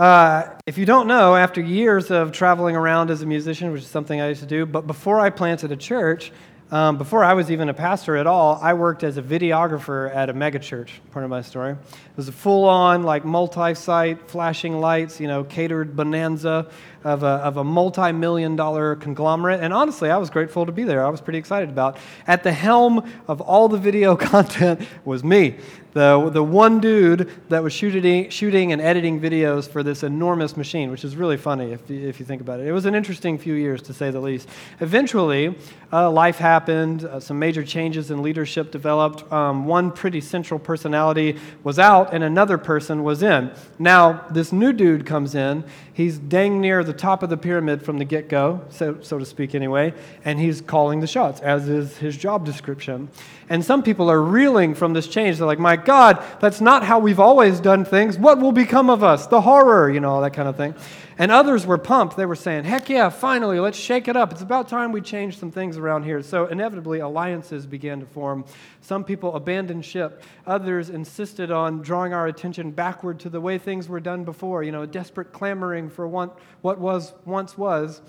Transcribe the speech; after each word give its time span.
Uh, 0.00 0.56
if 0.64 0.78
you 0.78 0.86
don't 0.86 1.06
know, 1.06 1.36
after 1.36 1.60
years 1.60 2.10
of 2.10 2.32
traveling 2.32 2.74
around 2.74 3.10
as 3.10 3.20
a 3.20 3.26
musician, 3.26 3.70
which 3.70 3.82
is 3.82 3.86
something 3.86 4.18
I 4.18 4.30
used 4.30 4.40
to 4.40 4.46
do, 4.46 4.64
but 4.64 4.86
before 4.86 5.20
I 5.20 5.28
planted 5.28 5.72
a 5.72 5.76
church, 5.76 6.32
um, 6.70 6.96
before 6.96 7.22
I 7.22 7.34
was 7.34 7.50
even 7.50 7.68
a 7.68 7.74
pastor 7.74 8.16
at 8.16 8.26
all, 8.26 8.58
I 8.62 8.72
worked 8.72 9.02
as 9.04 9.18
a 9.18 9.22
videographer 9.22 10.14
at 10.14 10.30
a 10.30 10.32
megachurch. 10.32 10.88
Part 11.10 11.24
of 11.24 11.30
my 11.30 11.42
story. 11.42 11.72
It 11.72 12.16
was 12.16 12.28
a 12.28 12.32
full-on, 12.32 13.02
like 13.02 13.26
multi-site, 13.26 14.30
flashing 14.30 14.80
lights, 14.80 15.20
you 15.20 15.28
know, 15.28 15.44
catered 15.44 15.94
bonanza 15.96 16.70
of 17.04 17.22
a, 17.22 17.26
of 17.26 17.58
a 17.58 17.64
multi-million-dollar 17.64 18.96
conglomerate. 18.96 19.60
And 19.60 19.74
honestly, 19.74 20.10
I 20.10 20.16
was 20.16 20.30
grateful 20.30 20.64
to 20.64 20.72
be 20.72 20.84
there. 20.84 21.04
I 21.04 21.10
was 21.10 21.20
pretty 21.20 21.40
excited 21.40 21.68
about. 21.68 21.98
At 22.26 22.42
the 22.42 22.52
helm 22.52 23.06
of 23.28 23.42
all 23.42 23.68
the 23.68 23.78
video 23.78 24.16
content 24.32 24.80
was 25.04 25.22
me 25.22 25.58
the, 25.92 26.30
the 26.30 26.42
one 26.42 26.80
dude 26.80 27.30
that 27.48 27.62
was 27.62 27.72
shooting, 27.72 28.30
shooting 28.30 28.72
and 28.72 28.80
editing 28.80 29.20
videos 29.20 29.68
for 29.68 29.82
this 29.82 30.02
enormous 30.02 30.56
machine, 30.56 30.90
which 30.90 31.04
is 31.04 31.16
really 31.16 31.36
funny 31.36 31.72
if, 31.72 31.90
if 31.90 32.20
you 32.20 32.26
think 32.26 32.40
about 32.40 32.60
it. 32.60 32.66
It 32.66 32.72
was 32.72 32.86
an 32.86 32.94
interesting 32.94 33.38
few 33.38 33.54
years, 33.54 33.82
to 33.82 33.94
say 33.94 34.10
the 34.10 34.20
least. 34.20 34.48
Eventually, 34.80 35.56
uh, 35.92 36.10
life 36.10 36.38
happened, 36.38 37.04
uh, 37.04 37.18
some 37.18 37.38
major 37.38 37.64
changes 37.64 38.10
in 38.10 38.22
leadership 38.22 38.70
developed. 38.70 39.30
Um, 39.32 39.66
one 39.66 39.90
pretty 39.90 40.20
central 40.20 40.60
personality 40.60 41.38
was 41.64 41.78
out, 41.78 42.14
and 42.14 42.22
another 42.22 42.58
person 42.58 43.02
was 43.02 43.22
in. 43.22 43.50
Now, 43.78 44.24
this 44.30 44.52
new 44.52 44.72
dude 44.72 45.04
comes 45.06 45.34
in. 45.34 45.64
He's 46.00 46.16
dang 46.16 46.62
near 46.62 46.82
the 46.82 46.94
top 46.94 47.22
of 47.22 47.28
the 47.28 47.36
pyramid 47.36 47.82
from 47.82 47.98
the 47.98 48.06
get 48.06 48.30
go, 48.30 48.62
so, 48.70 49.02
so 49.02 49.18
to 49.18 49.26
speak, 49.26 49.54
anyway, 49.54 49.92
and 50.24 50.40
he's 50.40 50.62
calling 50.62 51.00
the 51.00 51.06
shots, 51.06 51.42
as 51.42 51.68
is 51.68 51.98
his 51.98 52.16
job 52.16 52.46
description. 52.46 53.10
And 53.50 53.62
some 53.62 53.82
people 53.82 54.10
are 54.10 54.22
reeling 54.22 54.74
from 54.74 54.94
this 54.94 55.06
change. 55.06 55.36
They're 55.36 55.46
like, 55.46 55.58
my 55.58 55.76
God, 55.76 56.24
that's 56.40 56.62
not 56.62 56.84
how 56.84 57.00
we've 57.00 57.20
always 57.20 57.60
done 57.60 57.84
things. 57.84 58.16
What 58.16 58.38
will 58.38 58.50
become 58.50 58.88
of 58.88 59.04
us? 59.04 59.26
The 59.26 59.42
horror, 59.42 59.90
you 59.90 60.00
know, 60.00 60.08
all 60.08 60.22
that 60.22 60.32
kind 60.32 60.48
of 60.48 60.56
thing. 60.56 60.74
And 61.20 61.30
others 61.30 61.66
were 61.66 61.76
pumped. 61.76 62.16
They 62.16 62.24
were 62.24 62.34
saying, 62.34 62.64
heck 62.64 62.88
yeah, 62.88 63.10
finally, 63.10 63.60
let's 63.60 63.76
shake 63.76 64.08
it 64.08 64.16
up. 64.16 64.32
It's 64.32 64.40
about 64.40 64.70
time 64.70 64.90
we 64.90 65.02
change 65.02 65.38
some 65.38 65.50
things 65.50 65.76
around 65.76 66.04
here. 66.04 66.22
So 66.22 66.46
inevitably, 66.46 67.00
alliances 67.00 67.66
began 67.66 68.00
to 68.00 68.06
form. 68.06 68.46
Some 68.80 69.04
people 69.04 69.36
abandoned 69.36 69.84
ship. 69.84 70.22
Others 70.46 70.88
insisted 70.88 71.50
on 71.50 71.82
drawing 71.82 72.14
our 72.14 72.28
attention 72.28 72.70
backward 72.70 73.20
to 73.20 73.28
the 73.28 73.38
way 73.38 73.58
things 73.58 73.86
were 73.86 74.00
done 74.00 74.24
before, 74.24 74.62
you 74.62 74.72
know, 74.72 74.86
desperate 74.86 75.30
clamoring 75.30 75.90
for 75.90 76.08
what 76.08 76.38
was 76.62 77.12
once 77.26 77.58
was. 77.58 78.00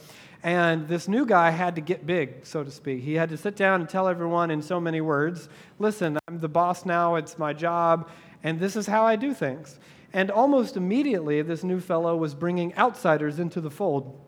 And 0.42 0.88
this 0.88 1.10
new 1.10 1.26
guy 1.26 1.50
had 1.50 1.76
to 1.76 1.82
get 1.82 2.06
big, 2.06 2.46
so 2.46 2.64
to 2.64 2.72
speak. 2.72 3.04
He 3.04 3.16
had 3.16 3.28
to 3.32 3.38
sit 3.38 3.58
down 3.58 3.82
and 3.82 3.90
tell 3.90 4.08
everyone 4.08 4.52
in 4.52 4.62
so 4.62 4.80
many 4.80 5.02
words 5.02 5.50
listen, 5.80 6.18
I'm 6.30 6.40
the 6.40 6.48
boss 6.48 6.86
now, 6.86 7.16
it's 7.16 7.38
my 7.38 7.52
job, 7.52 8.08
and 8.42 8.58
this 8.58 8.78
is 8.78 8.88
how 8.88 9.06
I 9.06 9.18
do 9.18 9.34
things. 9.34 9.80
And 10.14 10.30
almost 10.30 10.76
immediately, 10.76 11.42
this 11.42 11.64
new 11.64 11.80
fellow 11.80 12.16
was 12.18 12.34
bringing 12.36 12.76
outsiders 12.76 13.40
into 13.40 13.62
the 13.62 13.72
fold 13.72 14.20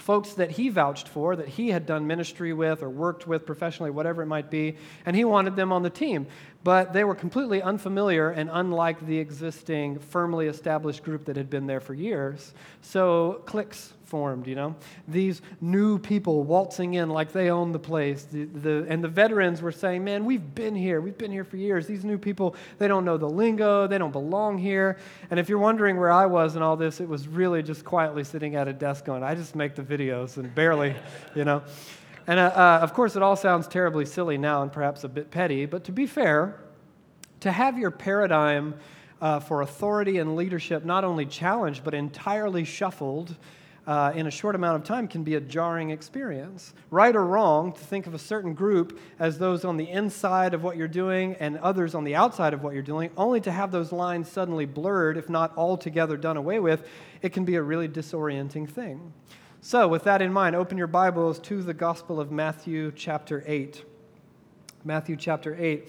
folks 0.00 0.32
that 0.34 0.52
he 0.52 0.68
vouched 0.70 1.06
for, 1.06 1.36
that 1.36 1.48
he 1.48 1.68
had 1.68 1.86
done 1.86 2.06
ministry 2.06 2.52
with 2.52 2.82
or 2.82 2.88
worked 2.88 3.26
with 3.26 3.44
professionally, 3.46 3.90
whatever 3.90 4.22
it 4.22 4.26
might 4.26 4.50
be, 4.50 4.76
and 5.04 5.14
he 5.14 5.24
wanted 5.24 5.56
them 5.56 5.72
on 5.72 5.82
the 5.82 5.90
team. 5.90 6.26
But 6.62 6.92
they 6.92 7.04
were 7.04 7.14
completely 7.14 7.62
unfamiliar 7.62 8.30
and 8.30 8.50
unlike 8.52 9.06
the 9.06 9.18
existing 9.18 9.98
firmly 9.98 10.46
established 10.46 11.02
group 11.02 11.24
that 11.24 11.36
had 11.36 11.48
been 11.48 11.66
there 11.66 11.80
for 11.80 11.94
years. 11.94 12.52
So 12.82 13.42
cliques 13.46 13.94
formed, 14.04 14.46
you 14.46 14.56
know? 14.56 14.74
These 15.08 15.40
new 15.62 15.98
people 15.98 16.42
waltzing 16.42 16.94
in 16.94 17.08
like 17.08 17.32
they 17.32 17.50
own 17.50 17.72
the 17.72 17.78
place. 17.78 18.24
The, 18.24 18.44
the, 18.44 18.86
and 18.88 19.02
the 19.02 19.08
veterans 19.08 19.62
were 19.62 19.72
saying, 19.72 20.04
man, 20.04 20.26
we've 20.26 20.54
been 20.54 20.74
here. 20.74 21.00
We've 21.00 21.16
been 21.16 21.30
here 21.30 21.44
for 21.44 21.56
years. 21.56 21.86
These 21.86 22.04
new 22.04 22.18
people, 22.18 22.56
they 22.78 22.88
don't 22.88 23.06
know 23.06 23.16
the 23.16 23.28
lingo. 23.28 23.86
They 23.86 23.98
don't 23.98 24.12
belong 24.12 24.58
here. 24.58 24.98
And 25.30 25.40
if 25.40 25.48
you're 25.48 25.58
wondering 25.58 25.96
where 25.96 26.12
I 26.12 26.26
was 26.26 26.56
in 26.56 26.62
all 26.62 26.76
this, 26.76 27.00
it 27.00 27.08
was 27.08 27.26
really 27.26 27.62
just 27.62 27.84
quietly 27.84 28.24
sitting 28.24 28.56
at 28.56 28.68
a 28.68 28.72
desk 28.72 29.06
going, 29.06 29.22
I 29.22 29.34
just 29.34 29.54
make 29.54 29.76
the 29.76 29.82
videos 29.82 30.36
and 30.36 30.54
barely, 30.54 30.94
you 31.34 31.44
know? 31.44 31.62
And 32.30 32.38
uh, 32.38 32.44
uh, 32.44 32.78
of 32.80 32.94
course, 32.94 33.16
it 33.16 33.24
all 33.24 33.34
sounds 33.34 33.66
terribly 33.66 34.06
silly 34.06 34.38
now 34.38 34.62
and 34.62 34.72
perhaps 34.72 35.02
a 35.02 35.08
bit 35.08 35.32
petty, 35.32 35.66
but 35.66 35.82
to 35.82 35.90
be 35.90 36.06
fair, 36.06 36.60
to 37.40 37.50
have 37.50 37.76
your 37.76 37.90
paradigm 37.90 38.76
uh, 39.20 39.40
for 39.40 39.62
authority 39.62 40.18
and 40.18 40.36
leadership 40.36 40.84
not 40.84 41.02
only 41.02 41.26
challenged, 41.26 41.82
but 41.82 41.92
entirely 41.92 42.62
shuffled 42.62 43.34
uh, 43.84 44.12
in 44.14 44.28
a 44.28 44.30
short 44.30 44.54
amount 44.54 44.76
of 44.76 44.84
time 44.84 45.08
can 45.08 45.24
be 45.24 45.34
a 45.34 45.40
jarring 45.40 45.90
experience. 45.90 46.72
Right 46.92 47.16
or 47.16 47.26
wrong, 47.26 47.72
to 47.72 47.80
think 47.80 48.06
of 48.06 48.14
a 48.14 48.18
certain 48.18 48.54
group 48.54 49.00
as 49.18 49.36
those 49.36 49.64
on 49.64 49.76
the 49.76 49.90
inside 49.90 50.54
of 50.54 50.62
what 50.62 50.76
you're 50.76 50.86
doing 50.86 51.34
and 51.40 51.58
others 51.58 51.96
on 51.96 52.04
the 52.04 52.14
outside 52.14 52.54
of 52.54 52.62
what 52.62 52.74
you're 52.74 52.82
doing, 52.84 53.10
only 53.16 53.40
to 53.40 53.50
have 53.50 53.72
those 53.72 53.90
lines 53.90 54.30
suddenly 54.30 54.66
blurred, 54.66 55.16
if 55.16 55.28
not 55.28 55.52
altogether 55.56 56.16
done 56.16 56.36
away 56.36 56.60
with, 56.60 56.86
it 57.22 57.32
can 57.32 57.44
be 57.44 57.56
a 57.56 57.62
really 57.62 57.88
disorienting 57.88 58.70
thing. 58.70 59.12
So, 59.62 59.88
with 59.88 60.04
that 60.04 60.22
in 60.22 60.32
mind, 60.32 60.56
open 60.56 60.78
your 60.78 60.86
Bibles 60.86 61.38
to 61.40 61.62
the 61.62 61.74
Gospel 61.74 62.18
of 62.18 62.32
Matthew, 62.32 62.92
chapter 62.96 63.44
8. 63.46 63.84
Matthew, 64.86 65.16
chapter 65.16 65.54
8. 65.54 65.86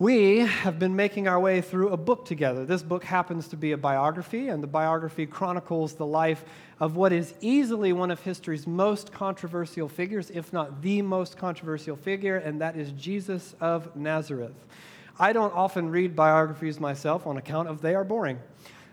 We 0.00 0.38
have 0.38 0.80
been 0.80 0.96
making 0.96 1.28
our 1.28 1.38
way 1.38 1.60
through 1.60 1.90
a 1.90 1.96
book 1.96 2.24
together. 2.24 2.66
This 2.66 2.82
book 2.82 3.04
happens 3.04 3.46
to 3.48 3.56
be 3.56 3.70
a 3.70 3.76
biography, 3.76 4.48
and 4.48 4.60
the 4.60 4.66
biography 4.66 5.26
chronicles 5.26 5.94
the 5.94 6.04
life 6.04 6.44
of 6.80 6.96
what 6.96 7.12
is 7.12 7.34
easily 7.40 7.92
one 7.92 8.10
of 8.10 8.20
history's 8.20 8.66
most 8.66 9.12
controversial 9.12 9.88
figures, 9.88 10.28
if 10.30 10.52
not 10.52 10.82
the 10.82 11.02
most 11.02 11.38
controversial 11.38 11.94
figure, 11.94 12.38
and 12.38 12.60
that 12.60 12.76
is 12.76 12.90
Jesus 12.90 13.54
of 13.60 13.94
Nazareth. 13.94 14.56
I 15.20 15.32
don't 15.32 15.54
often 15.54 15.88
read 15.88 16.16
biographies 16.16 16.80
myself 16.80 17.28
on 17.28 17.36
account 17.36 17.68
of 17.68 17.80
they 17.80 17.94
are 17.94 18.02
boring. 18.02 18.40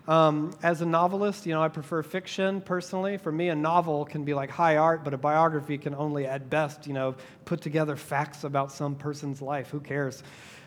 Um, 0.10 0.56
as 0.64 0.82
a 0.82 0.88
novelist, 0.88 1.46
you 1.46 1.54
know, 1.54 1.62
I 1.62 1.68
prefer 1.68 2.02
fiction 2.02 2.62
personally. 2.62 3.18
For 3.18 3.32
me, 3.32 3.50
a 3.50 3.56
novel 3.56 4.06
can 4.06 4.24
be 4.24 4.34
like 4.34 4.50
high 4.50 4.78
art, 4.78 5.04
but 5.04 5.14
a 5.14 5.20
biography 5.20 5.78
can 5.78 5.94
only, 5.94 6.26
at 6.26 6.50
best, 6.50 6.88
you 6.88 6.94
know, 6.94 7.14
put 7.46 7.62
together 7.62 7.96
facts 7.96 8.44
about 8.44 8.72
some 8.72 8.96
person's 8.96 9.40
life. 9.40 9.70
Who 9.70 9.80
cares? 9.80 10.24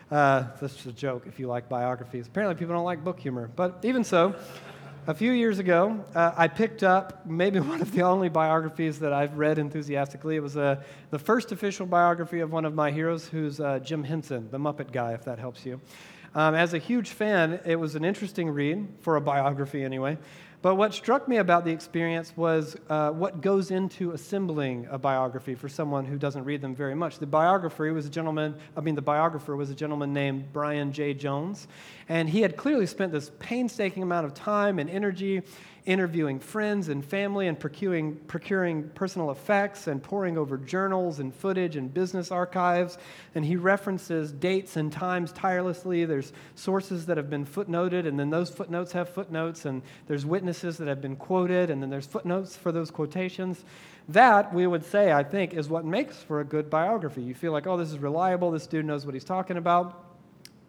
Uh, 0.09 0.45
that's 0.61 0.75
just 0.75 0.85
a 0.85 0.93
joke 0.93 1.25
if 1.27 1.41
you 1.41 1.47
like 1.47 1.67
biographies. 1.67 2.25
Apparently, 2.27 2.57
people 2.57 2.73
don't 2.73 2.85
like 2.85 3.03
book 3.03 3.19
humor. 3.19 3.51
But 3.53 3.79
even 3.83 4.05
so, 4.05 4.33
a 5.07 5.13
few 5.13 5.33
years 5.33 5.59
ago, 5.59 6.05
uh, 6.15 6.31
I 6.37 6.47
picked 6.47 6.81
up 6.81 7.25
maybe 7.25 7.59
one 7.73 7.81
of 7.81 7.91
the 7.91 8.03
only 8.03 8.29
biographies 8.29 8.99
that 8.99 9.11
I've 9.11 9.37
read 9.37 9.59
enthusiastically. 9.59 10.37
It 10.37 10.41
was 10.41 10.55
uh, 10.55 10.81
the 11.09 11.19
first 11.19 11.51
official 11.51 11.85
biography 11.85 12.39
of 12.39 12.53
one 12.53 12.63
of 12.63 12.75
my 12.75 12.91
heroes, 12.91 13.27
who's 13.27 13.59
uh, 13.59 13.79
Jim 13.79 14.05
Henson, 14.05 14.49
the 14.51 14.57
Muppet 14.57 14.93
guy, 14.93 15.11
if 15.11 15.25
that 15.25 15.37
helps 15.37 15.65
you. 15.65 15.81
Um, 16.35 16.55
as 16.55 16.73
a 16.73 16.79
huge 16.79 17.09
fan, 17.09 17.59
it 17.65 17.75
was 17.75 17.95
an 17.95 18.03
interesting 18.03 18.49
read, 18.49 18.87
for 19.01 19.17
a 19.17 19.21
biography 19.21 19.83
anyway. 19.83 20.17
But 20.63 20.75
what 20.75 20.93
struck 20.93 21.27
me 21.27 21.37
about 21.37 21.65
the 21.65 21.71
experience 21.71 22.31
was 22.37 22.77
uh, 22.89 23.11
what 23.11 23.41
goes 23.41 23.69
into 23.69 24.11
assembling 24.11 24.87
a 24.89 24.97
biography 24.97 25.55
for 25.55 25.67
someone 25.67 26.05
who 26.05 26.17
doesn't 26.17 26.45
read 26.45 26.61
them 26.61 26.73
very 26.73 26.95
much. 26.95 27.19
The 27.19 27.27
biographer 27.27 27.91
was 27.93 28.05
a 28.05 28.09
gentleman, 28.09 28.55
I 28.77 28.79
mean, 28.79 28.95
the 28.95 29.01
biographer 29.01 29.57
was 29.57 29.69
a 29.69 29.75
gentleman 29.75 30.13
named 30.13 30.53
Brian 30.53 30.93
Jay 30.93 31.13
Jones, 31.13 31.67
and 32.07 32.29
he 32.29 32.41
had 32.41 32.55
clearly 32.55 32.87
spent 32.87 33.11
this 33.11 33.29
painstaking 33.39 34.03
amount 34.03 34.25
of 34.25 34.33
time 34.33 34.79
and 34.79 34.89
energy 34.89 35.43
interviewing 35.85 36.39
friends 36.39 36.87
and 36.87 37.03
family 37.03 37.47
and 37.47 37.59
procuring, 37.59 38.15
procuring 38.27 38.89
personal 38.89 39.31
effects 39.31 39.87
and 39.87 40.01
poring 40.01 40.37
over 40.37 40.57
journals 40.57 41.19
and 41.19 41.33
footage 41.33 41.75
and 41.75 41.93
business 41.93 42.31
archives. 42.31 42.97
And 43.35 43.43
he 43.43 43.57
references 43.57 44.31
dates 44.31 44.77
and 44.77 44.91
times 44.91 45.31
tirelessly. 45.33 46.05
There's 46.05 46.31
sources 46.55 47.05
that 47.07 47.17
have 47.17 47.29
been 47.29 47.45
footnoted, 47.45 48.07
and 48.07 48.17
then 48.17 48.29
those 48.29 48.49
footnotes 48.49 48.93
have 48.93 49.09
footnotes, 49.09 49.65
and 49.65 49.81
there's 50.07 50.25
witnesses 50.25 50.77
that 50.77 50.87
have 50.87 51.01
been 51.01 51.17
quoted, 51.17 51.69
and 51.69 51.81
then 51.81 51.89
there's 51.89 52.07
footnotes 52.07 52.55
for 52.55 52.71
those 52.71 52.89
quotations. 52.89 53.65
That, 54.09 54.53
we 54.53 54.67
would 54.67 54.85
say, 54.85 55.11
I 55.11 55.23
think, 55.23 55.53
is 55.53 55.69
what 55.69 55.85
makes 55.85 56.17
for 56.17 56.39
a 56.39 56.45
good 56.45 56.69
biography. 56.69 57.21
You 57.21 57.35
feel 57.35 57.51
like, 57.51 57.67
oh, 57.67 57.77
this 57.77 57.91
is 57.91 57.99
reliable, 57.99 58.51
this 58.51 58.67
dude 58.67 58.85
knows 58.85 59.05
what 59.05 59.15
he's 59.15 59.23
talking 59.23 59.57
about. 59.57 60.12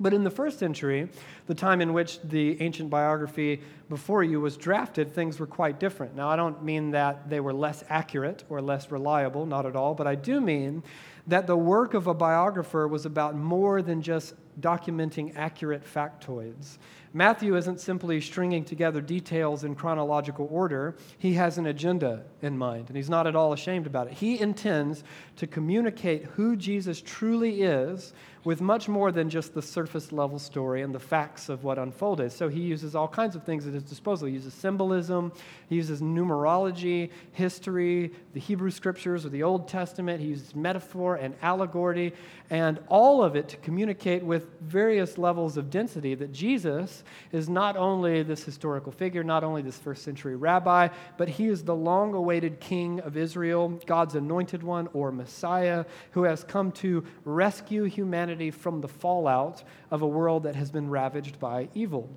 But 0.04 0.12
in 0.12 0.22
the 0.22 0.30
first 0.30 0.58
century, 0.58 1.08
the 1.46 1.54
time 1.54 1.80
in 1.80 1.94
which 1.94 2.20
the 2.20 2.60
ancient 2.60 2.90
biography 2.90 3.62
before 3.88 4.22
you 4.22 4.38
was 4.38 4.58
drafted, 4.58 5.14
things 5.14 5.40
were 5.40 5.46
quite 5.46 5.80
different. 5.80 6.14
Now, 6.14 6.28
I 6.28 6.36
don't 6.36 6.62
mean 6.62 6.90
that 6.90 7.30
they 7.30 7.40
were 7.40 7.54
less 7.54 7.82
accurate 7.88 8.44
or 8.50 8.60
less 8.60 8.90
reliable, 8.90 9.46
not 9.46 9.64
at 9.64 9.74
all, 9.74 9.94
but 9.94 10.06
I 10.06 10.14
do 10.14 10.42
mean 10.42 10.82
that 11.26 11.46
the 11.46 11.56
work 11.56 11.94
of 11.94 12.06
a 12.06 12.12
biographer 12.12 12.86
was 12.86 13.06
about 13.06 13.34
more 13.34 13.80
than 13.80 14.02
just 14.02 14.34
documenting 14.60 15.34
accurate 15.36 15.82
factoids. 15.82 16.76
Matthew 17.14 17.56
isn't 17.56 17.80
simply 17.80 18.20
stringing 18.20 18.64
together 18.64 19.00
details 19.00 19.64
in 19.64 19.74
chronological 19.74 20.48
order, 20.50 20.96
he 21.16 21.32
has 21.34 21.58
an 21.58 21.66
agenda 21.66 22.24
in 22.42 22.58
mind, 22.58 22.88
and 22.88 22.96
he's 22.96 23.08
not 23.08 23.26
at 23.26 23.34
all 23.34 23.52
ashamed 23.52 23.86
about 23.86 24.08
it. 24.08 24.12
He 24.12 24.38
intends 24.38 25.02
to 25.36 25.46
communicate 25.46 26.24
who 26.24 26.56
Jesus 26.56 27.00
truly 27.00 27.62
is 27.62 28.12
with 28.44 28.60
much 28.60 28.88
more 28.88 29.10
than 29.10 29.30
just 29.30 29.54
the 29.54 29.62
surface 29.62 30.12
level 30.12 30.38
story 30.38 30.82
and 30.82 30.94
the 30.94 31.00
facts 31.00 31.48
of 31.48 31.64
what 31.64 31.78
unfolded. 31.78 32.30
So 32.30 32.48
he 32.48 32.60
uses 32.60 32.94
all 32.94 33.08
kinds 33.08 33.34
of 33.34 33.42
things 33.44 33.66
at 33.66 33.72
his 33.72 33.82
disposal. 33.82 34.28
He 34.28 34.34
uses 34.34 34.52
symbolism, 34.52 35.32
he 35.68 35.76
uses 35.76 36.02
numerology, 36.02 37.10
history, 37.32 38.12
the 38.34 38.40
Hebrew 38.40 38.70
scriptures 38.70 39.24
or 39.24 39.30
the 39.30 39.42
Old 39.42 39.66
Testament, 39.66 40.20
he 40.20 40.28
uses 40.28 40.54
metaphor 40.54 41.16
and 41.16 41.34
allegory, 41.40 42.12
and 42.50 42.78
all 42.88 43.22
of 43.22 43.34
it 43.34 43.48
to 43.48 43.56
communicate 43.58 44.22
with 44.22 44.48
various 44.60 45.16
levels 45.16 45.56
of 45.56 45.70
density 45.70 46.14
that 46.14 46.32
Jesus 46.32 47.02
is 47.32 47.48
not 47.48 47.76
only 47.76 48.22
this 48.22 48.44
historical 48.44 48.92
figure, 48.92 49.24
not 49.24 49.42
only 49.42 49.62
this 49.62 49.78
first 49.78 50.02
century 50.02 50.36
rabbi, 50.36 50.88
but 51.16 51.28
he 51.28 51.46
is 51.46 51.64
the 51.64 51.74
long 51.74 52.12
awaited 52.12 52.60
king 52.60 53.00
of 53.00 53.16
Israel, 53.16 53.80
God's 53.86 54.14
anointed 54.14 54.62
one 54.62 54.88
or 54.92 55.10
Messiah, 55.10 55.86
who 56.10 56.24
has 56.24 56.44
come 56.44 56.70
to 56.72 57.04
rescue 57.24 57.84
humanity 57.84 58.33
from 58.50 58.80
the 58.80 58.88
fallout 58.88 59.62
of 59.90 60.02
a 60.02 60.06
world 60.06 60.42
that 60.44 60.56
has 60.56 60.70
been 60.70 60.90
ravaged 60.90 61.38
by 61.38 61.68
evil. 61.74 62.10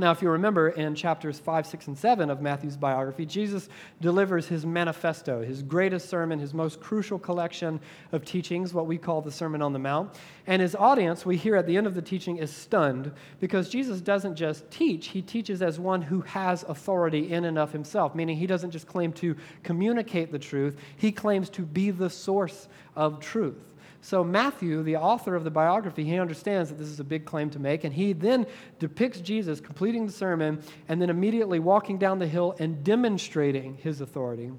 Now, 0.00 0.12
if 0.12 0.22
you 0.22 0.30
remember 0.30 0.70
in 0.70 0.94
chapters 0.94 1.38
5, 1.38 1.66
6, 1.66 1.88
and 1.88 1.98
7 1.98 2.30
of 2.30 2.40
Matthew's 2.40 2.78
biography, 2.78 3.26
Jesus 3.26 3.68
delivers 4.00 4.48
his 4.48 4.64
manifesto, 4.64 5.42
his 5.42 5.62
greatest 5.62 6.08
sermon, 6.08 6.38
his 6.38 6.54
most 6.54 6.80
crucial 6.80 7.18
collection 7.18 7.78
of 8.10 8.24
teachings, 8.24 8.72
what 8.72 8.86
we 8.86 8.96
call 8.96 9.20
the 9.20 9.30
Sermon 9.30 9.60
on 9.60 9.74
the 9.74 9.78
Mount. 9.78 10.18
And 10.46 10.62
his 10.62 10.74
audience, 10.74 11.26
we 11.26 11.36
hear 11.36 11.54
at 11.54 11.66
the 11.66 11.76
end 11.76 11.86
of 11.86 11.94
the 11.94 12.00
teaching, 12.00 12.38
is 12.38 12.50
stunned 12.50 13.12
because 13.40 13.68
Jesus 13.68 14.00
doesn't 14.00 14.36
just 14.36 14.70
teach, 14.70 15.08
he 15.08 15.20
teaches 15.20 15.60
as 15.60 15.78
one 15.78 16.00
who 16.00 16.22
has 16.22 16.62
authority 16.62 17.30
in 17.30 17.44
and 17.44 17.58
of 17.58 17.70
himself, 17.70 18.14
meaning 18.14 18.38
he 18.38 18.46
doesn't 18.46 18.70
just 18.70 18.86
claim 18.86 19.12
to 19.12 19.36
communicate 19.64 20.32
the 20.32 20.38
truth, 20.38 20.78
he 20.96 21.12
claims 21.12 21.50
to 21.50 21.60
be 21.60 21.90
the 21.90 22.08
source 22.08 22.68
of 22.96 23.20
truth. 23.20 23.69
So, 24.02 24.24
Matthew, 24.24 24.82
the 24.82 24.96
author 24.96 25.34
of 25.34 25.44
the 25.44 25.50
biography, 25.50 26.04
he 26.04 26.18
understands 26.18 26.70
that 26.70 26.78
this 26.78 26.88
is 26.88 27.00
a 27.00 27.04
big 27.04 27.26
claim 27.26 27.50
to 27.50 27.58
make, 27.58 27.84
and 27.84 27.92
he 27.92 28.14
then 28.14 28.46
depicts 28.78 29.20
Jesus 29.20 29.60
completing 29.60 30.06
the 30.06 30.12
sermon 30.12 30.62
and 30.88 31.02
then 31.02 31.10
immediately 31.10 31.58
walking 31.58 31.98
down 31.98 32.18
the 32.18 32.26
hill 32.26 32.56
and 32.58 32.82
demonstrating 32.82 33.76
his 33.76 34.00
authority. 34.00 34.52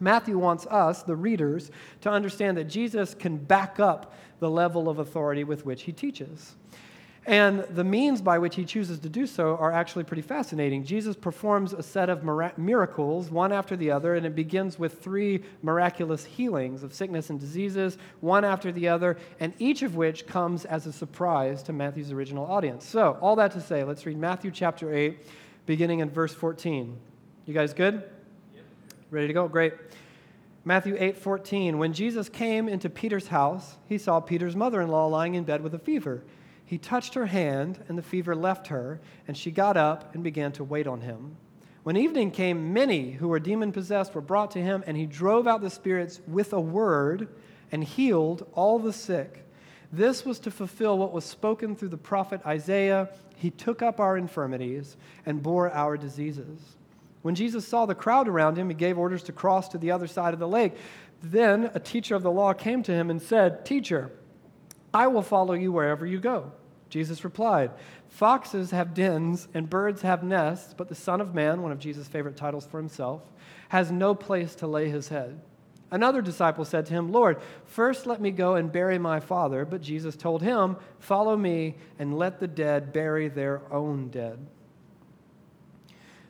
Matthew 0.00 0.38
wants 0.38 0.66
us, 0.66 1.02
the 1.02 1.14
readers, 1.14 1.70
to 2.00 2.10
understand 2.10 2.56
that 2.56 2.64
Jesus 2.64 3.14
can 3.14 3.36
back 3.36 3.78
up 3.78 4.14
the 4.40 4.50
level 4.50 4.88
of 4.88 4.98
authority 4.98 5.44
with 5.44 5.64
which 5.64 5.82
he 5.82 5.92
teaches. 5.92 6.56
And 7.24 7.60
the 7.70 7.84
means 7.84 8.20
by 8.20 8.38
which 8.38 8.56
he 8.56 8.64
chooses 8.64 8.98
to 8.98 9.08
do 9.08 9.28
so 9.28 9.56
are 9.56 9.70
actually 9.70 10.02
pretty 10.02 10.22
fascinating. 10.22 10.82
Jesus 10.82 11.14
performs 11.14 11.72
a 11.72 11.82
set 11.82 12.10
of 12.10 12.24
miracles, 12.58 13.30
one 13.30 13.52
after 13.52 13.76
the 13.76 13.92
other, 13.92 14.16
and 14.16 14.26
it 14.26 14.34
begins 14.34 14.76
with 14.76 15.00
three 15.00 15.44
miraculous 15.62 16.24
healings 16.24 16.82
of 16.82 16.92
sickness 16.92 17.30
and 17.30 17.38
diseases, 17.38 17.96
one 18.20 18.44
after 18.44 18.72
the 18.72 18.88
other, 18.88 19.16
and 19.38 19.52
each 19.60 19.82
of 19.82 19.94
which 19.94 20.26
comes 20.26 20.64
as 20.64 20.86
a 20.88 20.92
surprise 20.92 21.62
to 21.62 21.72
Matthew's 21.72 22.10
original 22.10 22.44
audience. 22.44 22.84
So, 22.84 23.16
all 23.20 23.36
that 23.36 23.52
to 23.52 23.60
say, 23.60 23.84
let's 23.84 24.04
read 24.04 24.18
Matthew 24.18 24.50
chapter 24.50 24.92
8, 24.92 25.16
beginning 25.64 26.00
in 26.00 26.10
verse 26.10 26.34
14. 26.34 26.96
You 27.46 27.54
guys 27.54 27.72
good? 27.72 28.02
Yep. 28.52 28.64
Ready 29.12 29.26
to 29.28 29.32
go? 29.32 29.46
Great. 29.46 29.74
Matthew 30.64 30.96
8, 30.98 31.16
14. 31.16 31.78
When 31.78 31.92
Jesus 31.92 32.28
came 32.28 32.68
into 32.68 32.90
Peter's 32.90 33.28
house, 33.28 33.76
he 33.88 33.96
saw 33.96 34.18
Peter's 34.18 34.56
mother 34.56 34.80
in 34.80 34.88
law 34.88 35.06
lying 35.06 35.36
in 35.36 35.44
bed 35.44 35.62
with 35.62 35.74
a 35.74 35.78
fever. 35.78 36.22
He 36.72 36.78
touched 36.78 37.12
her 37.12 37.26
hand, 37.26 37.84
and 37.86 37.98
the 37.98 38.02
fever 38.02 38.34
left 38.34 38.68
her, 38.68 38.98
and 39.28 39.36
she 39.36 39.50
got 39.50 39.76
up 39.76 40.14
and 40.14 40.24
began 40.24 40.52
to 40.52 40.64
wait 40.64 40.86
on 40.86 41.02
him. 41.02 41.36
When 41.82 41.98
evening 41.98 42.30
came, 42.30 42.72
many 42.72 43.10
who 43.10 43.28
were 43.28 43.38
demon 43.38 43.72
possessed 43.72 44.14
were 44.14 44.22
brought 44.22 44.52
to 44.52 44.62
him, 44.62 44.82
and 44.86 44.96
he 44.96 45.04
drove 45.04 45.46
out 45.46 45.60
the 45.60 45.68
spirits 45.68 46.22
with 46.26 46.54
a 46.54 46.60
word 46.62 47.28
and 47.72 47.84
healed 47.84 48.48
all 48.54 48.78
the 48.78 48.94
sick. 48.94 49.46
This 49.92 50.24
was 50.24 50.38
to 50.38 50.50
fulfill 50.50 50.96
what 50.96 51.12
was 51.12 51.26
spoken 51.26 51.76
through 51.76 51.90
the 51.90 51.98
prophet 51.98 52.40
Isaiah. 52.46 53.10
He 53.36 53.50
took 53.50 53.82
up 53.82 54.00
our 54.00 54.16
infirmities 54.16 54.96
and 55.26 55.42
bore 55.42 55.70
our 55.72 55.98
diseases. 55.98 56.58
When 57.20 57.34
Jesus 57.34 57.68
saw 57.68 57.84
the 57.84 57.94
crowd 57.94 58.28
around 58.28 58.56
him, 58.56 58.70
he 58.70 58.74
gave 58.74 58.96
orders 58.96 59.24
to 59.24 59.32
cross 59.32 59.68
to 59.68 59.76
the 59.76 59.90
other 59.90 60.06
side 60.06 60.32
of 60.32 60.40
the 60.40 60.48
lake. 60.48 60.72
Then 61.22 61.70
a 61.74 61.80
teacher 61.80 62.14
of 62.14 62.22
the 62.22 62.32
law 62.32 62.54
came 62.54 62.82
to 62.84 62.94
him 62.94 63.10
and 63.10 63.20
said, 63.20 63.66
Teacher, 63.66 64.10
I 64.94 65.08
will 65.08 65.20
follow 65.20 65.52
you 65.52 65.70
wherever 65.70 66.06
you 66.06 66.18
go. 66.18 66.52
Jesus 66.92 67.24
replied, 67.24 67.70
Foxes 68.10 68.70
have 68.70 68.92
dens 68.92 69.48
and 69.54 69.70
birds 69.70 70.02
have 70.02 70.22
nests, 70.22 70.74
but 70.74 70.90
the 70.90 70.94
Son 70.94 71.22
of 71.22 71.34
Man, 71.34 71.62
one 71.62 71.72
of 71.72 71.78
Jesus' 71.78 72.06
favorite 72.06 72.36
titles 72.36 72.66
for 72.66 72.76
himself, 72.76 73.22
has 73.70 73.90
no 73.90 74.14
place 74.14 74.54
to 74.56 74.66
lay 74.66 74.90
his 74.90 75.08
head. 75.08 75.40
Another 75.90 76.20
disciple 76.20 76.66
said 76.66 76.84
to 76.84 76.92
him, 76.92 77.10
Lord, 77.10 77.40
first 77.64 78.04
let 78.04 78.20
me 78.20 78.30
go 78.30 78.56
and 78.56 78.70
bury 78.70 78.98
my 78.98 79.20
father. 79.20 79.64
But 79.64 79.80
Jesus 79.80 80.16
told 80.16 80.42
him, 80.42 80.76
Follow 80.98 81.34
me 81.34 81.76
and 81.98 82.18
let 82.18 82.40
the 82.40 82.46
dead 82.46 82.92
bury 82.92 83.28
their 83.28 83.62
own 83.72 84.10
dead. 84.10 84.46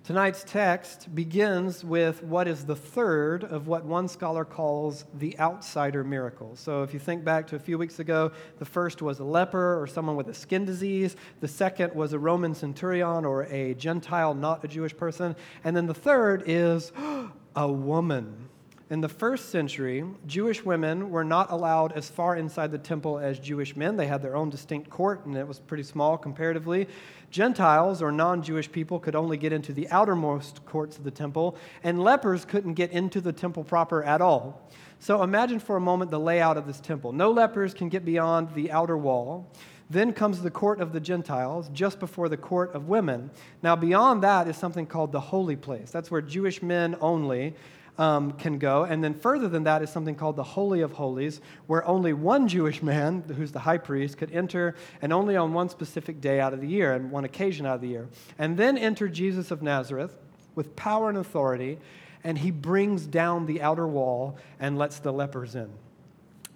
Tonight's 0.04 0.42
text 0.42 1.14
begins 1.14 1.84
with 1.84 2.24
what 2.24 2.48
is 2.48 2.64
the 2.64 2.74
third 2.74 3.44
of 3.44 3.68
what 3.68 3.84
one 3.84 4.08
scholar 4.08 4.44
calls 4.44 5.04
the 5.14 5.38
outsider 5.38 6.02
miracle. 6.02 6.56
So, 6.56 6.82
if 6.82 6.92
you 6.92 6.98
think 6.98 7.24
back 7.24 7.46
to 7.48 7.56
a 7.56 7.60
few 7.60 7.78
weeks 7.78 8.00
ago, 8.00 8.32
the 8.58 8.64
first 8.64 9.00
was 9.00 9.20
a 9.20 9.24
leper 9.24 9.80
or 9.80 9.86
someone 9.86 10.16
with 10.16 10.28
a 10.28 10.34
skin 10.34 10.64
disease, 10.64 11.14
the 11.38 11.46
second 11.46 11.94
was 11.94 12.14
a 12.14 12.18
Roman 12.18 12.52
centurion 12.52 13.24
or 13.24 13.44
a 13.44 13.74
Gentile, 13.74 14.34
not 14.34 14.64
a 14.64 14.68
Jewish 14.68 14.96
person, 14.96 15.36
and 15.62 15.76
then 15.76 15.86
the 15.86 15.94
third 15.94 16.42
is 16.46 16.90
a 17.54 17.70
woman. 17.70 18.48
In 18.92 19.00
the 19.00 19.08
first 19.08 19.48
century, 19.48 20.04
Jewish 20.26 20.66
women 20.66 21.08
were 21.08 21.24
not 21.24 21.50
allowed 21.50 21.92
as 21.92 22.10
far 22.10 22.36
inside 22.36 22.70
the 22.70 22.76
temple 22.76 23.18
as 23.18 23.38
Jewish 23.38 23.74
men. 23.74 23.96
They 23.96 24.06
had 24.06 24.20
their 24.20 24.36
own 24.36 24.50
distinct 24.50 24.90
court, 24.90 25.24
and 25.24 25.34
it 25.34 25.48
was 25.48 25.58
pretty 25.58 25.82
small 25.82 26.18
comparatively. 26.18 26.86
Gentiles 27.30 28.02
or 28.02 28.12
non 28.12 28.42
Jewish 28.42 28.70
people 28.70 29.00
could 29.00 29.16
only 29.16 29.38
get 29.38 29.50
into 29.50 29.72
the 29.72 29.88
outermost 29.88 30.66
courts 30.66 30.98
of 30.98 31.04
the 31.04 31.10
temple, 31.10 31.56
and 31.82 32.04
lepers 32.04 32.44
couldn't 32.44 32.74
get 32.74 32.90
into 32.90 33.22
the 33.22 33.32
temple 33.32 33.64
proper 33.64 34.04
at 34.04 34.20
all. 34.20 34.68
So 34.98 35.22
imagine 35.22 35.58
for 35.58 35.76
a 35.76 35.80
moment 35.80 36.10
the 36.10 36.20
layout 36.20 36.58
of 36.58 36.66
this 36.66 36.78
temple. 36.78 37.12
No 37.12 37.30
lepers 37.30 37.72
can 37.72 37.88
get 37.88 38.04
beyond 38.04 38.54
the 38.54 38.70
outer 38.70 38.98
wall. 38.98 39.50
Then 39.88 40.12
comes 40.12 40.42
the 40.42 40.50
court 40.50 40.82
of 40.82 40.92
the 40.92 41.00
Gentiles, 41.00 41.70
just 41.72 41.98
before 41.98 42.28
the 42.28 42.36
court 42.36 42.74
of 42.74 42.88
women. 42.88 43.30
Now, 43.62 43.74
beyond 43.74 44.22
that 44.22 44.48
is 44.48 44.56
something 44.58 44.84
called 44.84 45.12
the 45.12 45.20
holy 45.20 45.56
place. 45.56 45.90
That's 45.90 46.10
where 46.10 46.20
Jewish 46.20 46.60
men 46.62 46.94
only 47.00 47.54
um, 47.98 48.32
can 48.32 48.58
go. 48.58 48.84
And 48.84 49.02
then 49.02 49.14
further 49.14 49.48
than 49.48 49.64
that 49.64 49.82
is 49.82 49.90
something 49.90 50.14
called 50.14 50.36
the 50.36 50.42
Holy 50.42 50.80
of 50.80 50.92
Holies, 50.92 51.40
where 51.66 51.86
only 51.86 52.12
one 52.12 52.48
Jewish 52.48 52.82
man, 52.82 53.22
who's 53.36 53.52
the 53.52 53.60
high 53.60 53.78
priest, 53.78 54.18
could 54.18 54.32
enter, 54.32 54.74
and 55.00 55.12
only 55.12 55.36
on 55.36 55.52
one 55.52 55.68
specific 55.68 56.20
day 56.20 56.40
out 56.40 56.52
of 56.52 56.60
the 56.60 56.68
year 56.68 56.92
and 56.92 57.10
one 57.10 57.24
occasion 57.24 57.66
out 57.66 57.76
of 57.76 57.80
the 57.80 57.88
year. 57.88 58.08
And 58.38 58.56
then 58.56 58.78
enter 58.78 59.08
Jesus 59.08 59.50
of 59.50 59.62
Nazareth 59.62 60.16
with 60.54 60.74
power 60.76 61.08
and 61.08 61.18
authority, 61.18 61.78
and 62.24 62.38
he 62.38 62.50
brings 62.50 63.06
down 63.06 63.46
the 63.46 63.62
outer 63.62 63.86
wall 63.86 64.38
and 64.58 64.78
lets 64.78 64.98
the 64.98 65.12
lepers 65.12 65.54
in. 65.54 65.70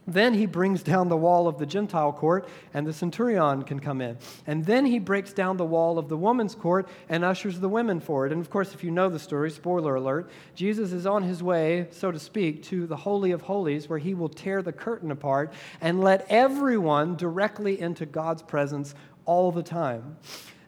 Then 0.07 0.35
he 0.35 0.47
brings 0.47 0.83
down 0.83 1.09
the 1.09 1.17
wall 1.17 1.49
of 1.49 1.59
the 1.59 1.67
Gentile 1.67 2.13
court, 2.13 2.49
and 2.73 2.87
the 2.87 2.93
centurion 2.93 3.65
can 3.65 3.81
come 3.81 4.01
in. 4.01 4.19
And 4.47 4.65
then 4.65 4.87
he 4.87 5.01
breaks 5.01 5.33
down 5.33 5.57
the 5.57 5.65
wall 5.65 5.99
of 5.99 6.09
the 6.09 6.17
woman's 6.17 6.55
court 6.55 6.89
and 7.09 7.25
ushers 7.25 7.59
the 7.59 7.69
women 7.69 7.99
forward. 7.99 8.31
And 8.31 8.41
of 8.41 8.49
course, 8.49 8.73
if 8.73 8.85
you 8.85 8.93
know 8.93 9.09
the 9.09 9.19
story, 9.19 9.51
spoiler 9.51 9.97
alert, 9.97 10.31
Jesus 10.55 10.93
is 10.93 11.07
on 11.07 11.25
his 11.25 11.43
way, 11.43 11.89
so 11.91 12.13
to 12.13 12.21
speak, 12.21 12.63
to 12.65 12.87
the 12.87 12.97
Holy 12.97 13.33
of 13.33 13.43
Holies, 13.43 13.89
where 13.89 13.99
he 13.99 14.15
will 14.15 14.29
tear 14.29 14.63
the 14.63 14.73
curtain 14.73 15.11
apart 15.11 15.53
and 15.81 16.01
let 16.01 16.27
everyone 16.31 17.17
directly 17.17 17.81
into 17.81 18.07
God's 18.07 18.43
presence 18.43 18.95
all 19.25 19.51
the 19.51 19.63
time. 19.63 20.19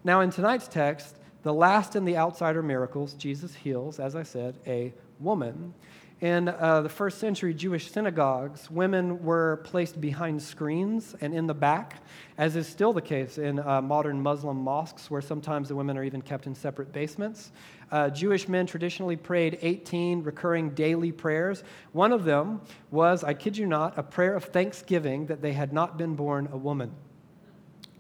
Now, 0.03 0.21
in 0.21 0.31
tonight's 0.31 0.67
text, 0.67 1.17
the 1.45 1.55
last 1.55 1.95
in 1.95 2.05
the 2.05 2.17
outsider 2.17 2.63
miracles, 2.63 3.15
Jesus 3.15 3.55
heals, 3.55 4.01
as 4.01 4.17
I 4.17 4.25
said, 4.25 4.57
a 4.67 4.93
woman. 5.21 5.75
In 6.21 6.49
uh, 6.49 6.81
the 6.81 6.89
first 6.89 7.19
century 7.19 7.55
Jewish 7.55 7.93
synagogues, 7.93 8.69
women 8.73 9.23
were 9.23 9.61
placed 9.63 10.01
behind 10.01 10.43
screens 10.43 11.15
and 11.21 11.33
in 11.33 11.47
the 11.47 11.55
back, 11.55 12.03
as 12.39 12.57
is 12.57 12.67
still 12.67 12.93
the 12.93 13.01
case 13.01 13.39
in 13.39 13.61
uh, 13.61 13.81
modern 13.81 14.21
Muslim 14.21 14.57
mosques, 14.57 15.13
where 15.13 15.23
sometimes 15.23 15.69
the 15.69 15.77
women 15.77 15.97
are 15.97 16.03
even 16.03 16.21
kept 16.21 16.49
in 16.49 16.57
separate 16.57 16.93
basements. 16.93 17.53
Uh, 17.93 18.11
Jewish 18.11 18.49
men 18.49 18.67
traditionally 18.67 19.15
prayed 19.15 19.61
18 19.63 20.25
recurring 20.25 20.71
daily 20.71 21.13
prayers. 21.13 21.63
One 21.93 22.11
of 22.11 22.25
them 22.25 22.63
was, 22.91 23.23
I 23.23 23.33
kid 23.33 23.57
you 23.57 23.67
not, 23.67 23.97
a 23.97 24.03
prayer 24.03 24.35
of 24.35 24.47
thanksgiving 24.47 25.27
that 25.27 25.41
they 25.41 25.53
had 25.53 25.73
not 25.73 25.97
been 25.97 26.17
born 26.17 26.49
a 26.51 26.57
woman. 26.57 26.91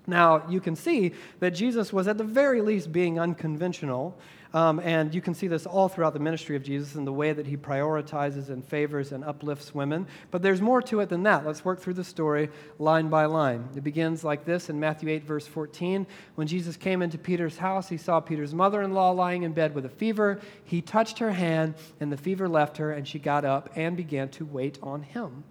Now, 0.09 0.43
you 0.49 0.61
can 0.61 0.75
see 0.75 1.13
that 1.39 1.51
Jesus 1.51 1.93
was 1.93 2.09
at 2.09 2.19
the 2.19 2.25
very 2.25 2.63
least 2.63 2.91
being 2.91 3.21
unconventional 3.21 4.19
um, 4.55 4.81
and 4.81 5.14
you 5.14 5.21
can 5.21 5.35
see 5.35 5.47
this 5.47 5.67
all 5.67 5.88
throughout 5.88 6.14
the 6.14 6.21
ministry 6.21 6.57
of 6.57 6.62
Jesus 6.62 6.95
in 6.95 7.05
the 7.05 7.12
way 7.12 7.33
that 7.33 7.47
he 7.47 7.57
prioritizes 7.57 8.49
and 8.49 8.64
favors 8.64 9.12
and 9.12 9.23
uplifts 9.25 9.75
women. 9.75 10.07
But 10.31 10.43
there's 10.43 10.62
more 10.62 10.81
to 10.83 11.00
it 11.00 11.11
than 11.11 11.23
that. 11.25 11.45
Let's 11.45 11.64
work 11.64 11.81
through 11.81 11.95
the 11.95 12.05
story 12.05 12.49
line 12.78 13.09
by 13.09 13.26
line. 13.26 13.69
It 13.76 13.85
begins 13.85 14.25
like 14.25 14.45
this 14.45 14.71
in 14.71 14.81
Matthew 14.81 15.11
8, 15.11 15.25
verse 15.25 15.47
14. 15.47 16.07
When 16.37 16.47
Jesus 16.47 16.76
came 16.76 17.02
into 17.02 17.19
Peter's 17.19 17.59
house, 17.59 17.88
he 17.88 17.99
saw 17.99 18.21
Peter's 18.21 18.55
mother 18.55 18.83
in 18.83 18.95
law 18.95 19.11
lying 19.11 19.43
in 19.43 19.52
bed 19.52 19.75
with 19.75 19.85
a 19.85 19.90
fever. 19.90 20.40
He 20.64 20.81
touched 20.81 21.19
her 21.19 21.33
hand, 21.33 21.75
and 22.00 22.11
the 22.11 22.17
fever 22.17 22.49
left 22.49 22.78
her, 22.78 22.93
and 22.93 23.07
she 23.07 23.19
got 23.19 23.45
up 23.45 23.69
and 23.76 23.97
began 23.97 24.31
to 24.31 24.47
wait 24.47 24.78
on 24.83 25.02
him. 25.02 25.45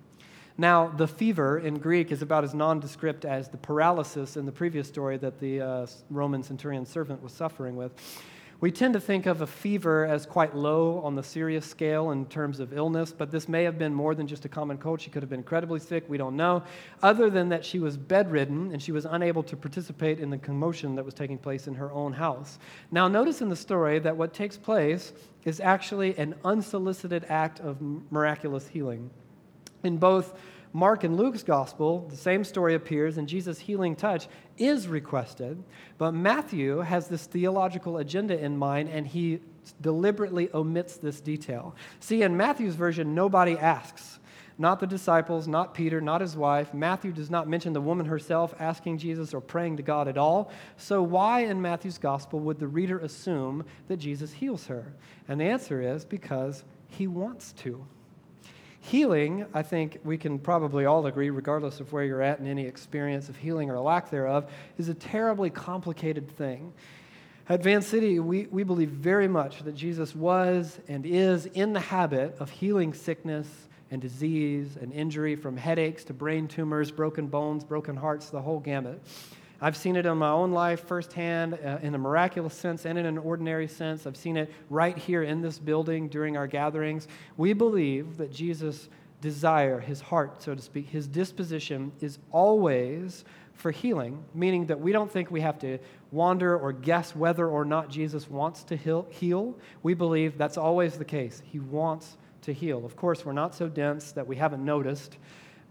Now, 0.59 0.87
the 0.87 1.07
fever 1.07 1.59
in 1.59 1.77
Greek 1.77 2.11
is 2.11 2.23
about 2.23 2.43
as 2.43 2.55
nondescript 2.55 3.25
as 3.25 3.47
the 3.47 3.57
paralysis 3.57 4.37
in 4.37 4.47
the 4.47 4.51
previous 4.51 4.87
story 4.87 5.17
that 5.17 5.39
the 5.39 5.61
uh, 5.61 5.87
Roman 6.09 6.41
centurion 6.41 6.83
servant 6.83 7.21
was 7.21 7.31
suffering 7.31 7.75
with. 7.75 7.91
We 8.59 8.71
tend 8.71 8.95
to 8.95 8.99
think 8.99 9.27
of 9.27 9.41
a 9.41 9.47
fever 9.47 10.03
as 10.03 10.25
quite 10.25 10.55
low 10.55 10.99
on 11.01 11.13
the 11.13 11.21
serious 11.21 11.63
scale 11.63 12.09
in 12.09 12.25
terms 12.25 12.59
of 12.59 12.73
illness, 12.73 13.13
but 13.15 13.29
this 13.29 13.47
may 13.47 13.63
have 13.63 13.77
been 13.77 13.93
more 13.93 14.15
than 14.15 14.25
just 14.25 14.45
a 14.45 14.49
common 14.49 14.79
cold. 14.79 14.99
She 14.99 15.11
could 15.11 15.21
have 15.21 15.29
been 15.29 15.41
incredibly 15.41 15.79
sick, 15.79 16.05
we 16.07 16.17
don't 16.17 16.35
know, 16.35 16.63
other 17.03 17.29
than 17.29 17.49
that 17.49 17.63
she 17.63 17.77
was 17.77 17.97
bedridden 17.97 18.71
and 18.71 18.81
she 18.81 18.91
was 18.91 19.05
unable 19.05 19.43
to 19.43 19.55
participate 19.55 20.19
in 20.19 20.31
the 20.31 20.39
commotion 20.39 20.95
that 20.95 21.05
was 21.05 21.13
taking 21.13 21.37
place 21.37 21.67
in 21.67 21.75
her 21.75 21.91
own 21.91 22.13
house. 22.13 22.57
Now, 22.89 23.07
notice 23.07 23.43
in 23.43 23.49
the 23.49 23.55
story 23.55 23.99
that 23.99 24.17
what 24.17 24.33
takes 24.33 24.57
place 24.57 25.13
is 25.45 25.59
actually 25.59 26.17
an 26.17 26.33
unsolicited 26.43 27.27
act 27.29 27.59
of 27.59 27.77
miraculous 28.09 28.67
healing. 28.67 29.11
In 29.83 29.97
both 29.97 30.33
Mark 30.77 31.03
and 31.03 31.17
Luke's 31.17 31.41
gospel, 31.41 32.05
the 32.07 32.15
same 32.15 32.43
story 32.43 32.75
appears, 32.75 33.17
and 33.17 33.27
Jesus' 33.27 33.57
healing 33.57 33.95
touch 33.95 34.27
is 34.59 34.87
requested. 34.87 35.63
But 35.97 36.11
Matthew 36.11 36.81
has 36.81 37.07
this 37.07 37.25
theological 37.25 37.97
agenda 37.97 38.39
in 38.39 38.55
mind, 38.55 38.89
and 38.89 39.07
he 39.07 39.39
deliberately 39.81 40.51
omits 40.53 40.97
this 40.97 41.19
detail. 41.19 41.75
See, 41.99 42.21
in 42.21 42.37
Matthew's 42.37 42.75
version, 42.75 43.15
nobody 43.15 43.57
asks. 43.57 44.19
Not 44.59 44.79
the 44.79 44.85
disciples, 44.85 45.47
not 45.47 45.73
Peter, 45.73 45.99
not 45.99 46.21
his 46.21 46.37
wife. 46.37 46.75
Matthew 46.75 47.11
does 47.11 47.31
not 47.31 47.47
mention 47.47 47.73
the 47.73 47.81
woman 47.81 48.05
herself 48.05 48.53
asking 48.59 48.99
Jesus 48.99 49.33
or 49.33 49.41
praying 49.41 49.77
to 49.77 49.83
God 49.83 50.07
at 50.07 50.19
all. 50.19 50.51
So, 50.77 51.01
why 51.01 51.45
in 51.45 51.59
Matthew's 51.59 51.97
gospel 51.97 52.39
would 52.41 52.59
the 52.59 52.67
reader 52.67 52.99
assume 52.99 53.65
that 53.87 53.97
Jesus 53.97 54.31
heals 54.31 54.67
her? 54.67 54.93
And 55.27 55.41
the 55.41 55.45
answer 55.45 55.81
is 55.81 56.05
because 56.05 56.65
he 56.87 57.07
wants 57.07 57.51
to. 57.63 57.83
Healing, 58.89 59.45
I 59.53 59.63
think 59.63 59.99
we 60.05 60.17
can 60.17 60.39
probably 60.39 60.85
all 60.85 61.05
agree, 61.07 61.29
regardless 61.29 61.81
of 61.81 61.91
where 61.91 62.05
you're 62.05 62.21
at 62.21 62.39
in 62.39 62.47
any 62.47 62.65
experience 62.65 63.27
of 63.27 63.35
healing 63.35 63.69
or 63.69 63.77
lack 63.81 64.09
thereof, 64.09 64.49
is 64.77 64.87
a 64.87 64.93
terribly 64.93 65.49
complicated 65.49 66.29
thing. 66.37 66.71
At 67.49 67.61
Van 67.61 67.81
City, 67.81 68.21
we, 68.21 68.45
we 68.45 68.63
believe 68.63 68.89
very 68.91 69.27
much 69.27 69.59
that 69.63 69.75
Jesus 69.75 70.15
was 70.15 70.79
and 70.87 71.05
is 71.05 71.47
in 71.47 71.73
the 71.73 71.81
habit 71.81 72.37
of 72.39 72.49
healing 72.49 72.93
sickness 72.93 73.49
and 73.91 74.01
disease 74.01 74.77
and 74.79 74.93
injury 74.93 75.35
from 75.35 75.57
headaches 75.57 76.05
to 76.05 76.13
brain 76.13 76.47
tumors, 76.47 76.89
broken 76.89 77.27
bones, 77.27 77.65
broken 77.65 77.97
hearts, 77.97 78.29
the 78.29 78.41
whole 78.41 78.61
gamut. 78.61 79.01
I've 79.59 79.77
seen 79.77 79.95
it 79.95 80.05
in 80.05 80.17
my 80.17 80.29
own 80.29 80.51
life 80.51 80.87
firsthand 80.87 81.55
uh, 81.55 81.79
in 81.81 81.95
a 81.95 81.97
miraculous 81.97 82.53
sense 82.53 82.85
and 82.85 82.97
in 82.97 83.05
an 83.05 83.17
ordinary 83.17 83.67
sense. 83.67 84.05
I've 84.05 84.17
seen 84.17 84.37
it 84.37 84.51
right 84.69 84.97
here 84.97 85.23
in 85.23 85.41
this 85.41 85.57
building 85.57 86.09
during 86.09 86.37
our 86.37 86.45
gatherings. 86.45 87.07
We 87.37 87.53
believe 87.53 88.17
that 88.17 88.31
Jesus' 88.31 88.89
desire, 89.19 89.79
his 89.79 89.99
heart, 89.99 90.43
so 90.43 90.53
to 90.53 90.61
speak, 90.61 90.87
his 90.89 91.07
disposition 91.07 91.91
is 92.01 92.19
always 92.31 93.25
for 93.55 93.71
healing, 93.71 94.23
meaning 94.35 94.67
that 94.67 94.79
we 94.79 94.91
don't 94.91 95.11
think 95.11 95.31
we 95.31 95.41
have 95.41 95.57
to 95.59 95.79
wander 96.11 96.55
or 96.55 96.71
guess 96.71 97.15
whether 97.15 97.47
or 97.47 97.65
not 97.65 97.89
Jesus 97.89 98.29
wants 98.29 98.63
to 98.65 98.75
heal. 98.75 99.57
We 99.81 99.95
believe 99.95 100.37
that's 100.37 100.57
always 100.57 100.97
the 100.97 101.05
case. 101.05 101.41
He 101.43 101.59
wants 101.59 102.17
to 102.43 102.53
heal. 102.53 102.85
Of 102.85 102.95
course, 102.95 103.25
we're 103.25 103.33
not 103.33 103.55
so 103.55 103.67
dense 103.67 104.11
that 104.11 104.27
we 104.27 104.35
haven't 104.35 104.63
noticed. 104.63 105.17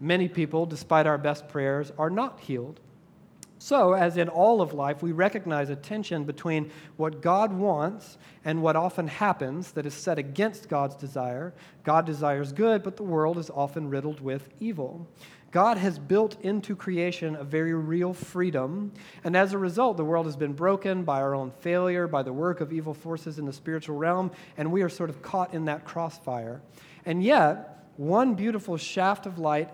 Many 0.01 0.27
people, 0.27 0.65
despite 0.65 1.07
our 1.07 1.17
best 1.17 1.47
prayers, 1.47 1.93
are 1.97 2.09
not 2.09 2.41
healed. 2.41 2.81
So, 3.59 3.93
as 3.93 4.17
in 4.17 4.29
all 4.29 4.61
of 4.61 4.73
life, 4.73 5.01
we 5.01 5.11
recognize 5.11 5.69
a 5.69 5.75
tension 5.75 6.23
between 6.25 6.71
what 6.97 7.21
God 7.21 7.51
wants 7.51 8.17
and 8.45 8.61
what 8.61 8.75
often 8.75 9.07
happens 9.07 9.71
that 9.71 9.85
is 9.85 9.93
set 9.93 10.19
against 10.19 10.69
God's 10.69 10.95
desire. 10.95 11.53
God 11.83 12.05
desires 12.05 12.53
good, 12.53 12.83
but 12.83 12.97
the 12.97 13.03
world 13.03 13.37
is 13.37 13.49
often 13.49 13.89
riddled 13.89 14.21
with 14.21 14.49
evil. 14.59 15.07
God 15.51 15.77
has 15.77 15.97
built 15.97 16.39
into 16.41 16.75
creation 16.75 17.35
a 17.35 17.43
very 17.43 17.73
real 17.73 18.13
freedom, 18.13 18.91
and 19.23 19.35
as 19.35 19.53
a 19.53 19.57
result, 19.57 19.97
the 19.97 20.05
world 20.05 20.25
has 20.25 20.35
been 20.35 20.53
broken 20.53 21.03
by 21.03 21.21
our 21.21 21.33
own 21.33 21.51
failure, 21.61 22.07
by 22.07 22.21
the 22.21 22.33
work 22.33 22.61
of 22.61 22.73
evil 22.73 22.93
forces 22.93 23.39
in 23.39 23.45
the 23.45 23.53
spiritual 23.53 23.95
realm, 23.95 24.29
and 24.57 24.71
we 24.71 24.81
are 24.81 24.89
sort 24.89 25.09
of 25.09 25.21
caught 25.21 25.53
in 25.53 25.65
that 25.65 25.85
crossfire. 25.85 26.61
And 27.05 27.23
yet, 27.23 27.85
one 27.95 28.35
beautiful 28.35 28.77
shaft 28.77 29.25
of 29.25 29.39
light, 29.39 29.69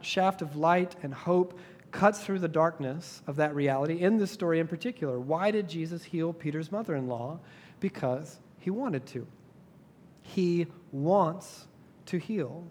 shaft 0.00 0.42
of 0.42 0.56
light 0.56 0.94
and 1.02 1.12
hope 1.12 1.58
cuts 1.90 2.20
through 2.20 2.38
the 2.38 2.48
darkness 2.48 3.22
of 3.26 3.36
that 3.36 3.54
reality 3.54 4.00
in 4.00 4.18
this 4.18 4.30
story 4.30 4.60
in 4.60 4.66
particular. 4.66 5.18
Why 5.18 5.50
did 5.50 5.68
Jesus 5.68 6.02
heal 6.02 6.32
Peter's 6.32 6.70
mother 6.70 6.94
in 6.94 7.08
law? 7.08 7.40
Because 7.80 8.38
he 8.58 8.70
wanted 8.70 9.06
to. 9.06 9.26
He 10.22 10.66
wants 10.92 11.66
to 12.06 12.18
heal. 12.18 12.64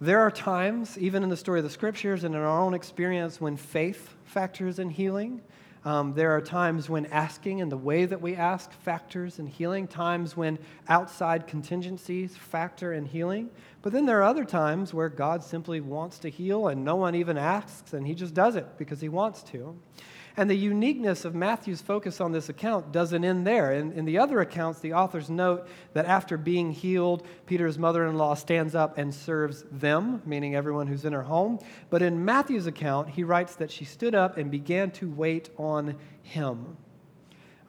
There 0.00 0.20
are 0.20 0.30
times, 0.30 0.96
even 0.98 1.22
in 1.22 1.28
the 1.28 1.36
story 1.36 1.60
of 1.60 1.64
the 1.64 1.70
scriptures 1.70 2.24
and 2.24 2.34
in 2.34 2.40
our 2.40 2.60
own 2.60 2.74
experience, 2.74 3.40
when 3.40 3.56
faith 3.56 4.14
factors 4.24 4.78
in 4.78 4.90
healing. 4.90 5.42
Um, 5.84 6.12
there 6.12 6.36
are 6.36 6.42
times 6.42 6.90
when 6.90 7.06
asking 7.06 7.62
and 7.62 7.72
the 7.72 7.76
way 7.76 8.04
that 8.04 8.20
we 8.20 8.36
ask 8.36 8.70
factors 8.70 9.38
in 9.38 9.46
healing, 9.46 9.88
times 9.88 10.36
when 10.36 10.58
outside 10.88 11.46
contingencies 11.46 12.36
factor 12.36 12.92
in 12.92 13.06
healing. 13.06 13.48
But 13.80 13.92
then 13.92 14.04
there 14.04 14.18
are 14.18 14.24
other 14.24 14.44
times 14.44 14.92
where 14.92 15.08
God 15.08 15.42
simply 15.42 15.80
wants 15.80 16.18
to 16.18 16.28
heal 16.28 16.68
and 16.68 16.84
no 16.84 16.96
one 16.96 17.14
even 17.14 17.38
asks 17.38 17.94
and 17.94 18.06
he 18.06 18.14
just 18.14 18.34
does 18.34 18.56
it 18.56 18.66
because 18.76 19.00
he 19.00 19.08
wants 19.08 19.42
to. 19.44 19.74
And 20.36 20.48
the 20.48 20.56
uniqueness 20.56 21.24
of 21.24 21.34
Matthew's 21.34 21.80
focus 21.80 22.20
on 22.20 22.32
this 22.32 22.48
account 22.48 22.92
doesn't 22.92 23.24
end 23.24 23.46
there. 23.46 23.72
In, 23.72 23.92
in 23.92 24.04
the 24.04 24.18
other 24.18 24.40
accounts, 24.40 24.80
the 24.80 24.92
authors 24.92 25.28
note 25.28 25.66
that 25.92 26.06
after 26.06 26.36
being 26.36 26.70
healed, 26.70 27.26
Peter's 27.46 27.78
mother 27.78 28.06
in 28.06 28.16
law 28.16 28.34
stands 28.34 28.74
up 28.74 28.96
and 28.96 29.12
serves 29.12 29.64
them, 29.70 30.22
meaning 30.24 30.54
everyone 30.54 30.86
who's 30.86 31.04
in 31.04 31.12
her 31.12 31.22
home. 31.22 31.58
But 31.90 32.02
in 32.02 32.24
Matthew's 32.24 32.66
account, 32.66 33.10
he 33.10 33.24
writes 33.24 33.56
that 33.56 33.70
she 33.70 33.84
stood 33.84 34.14
up 34.14 34.36
and 34.36 34.50
began 34.50 34.90
to 34.92 35.10
wait 35.10 35.50
on 35.58 35.96
him. 36.22 36.76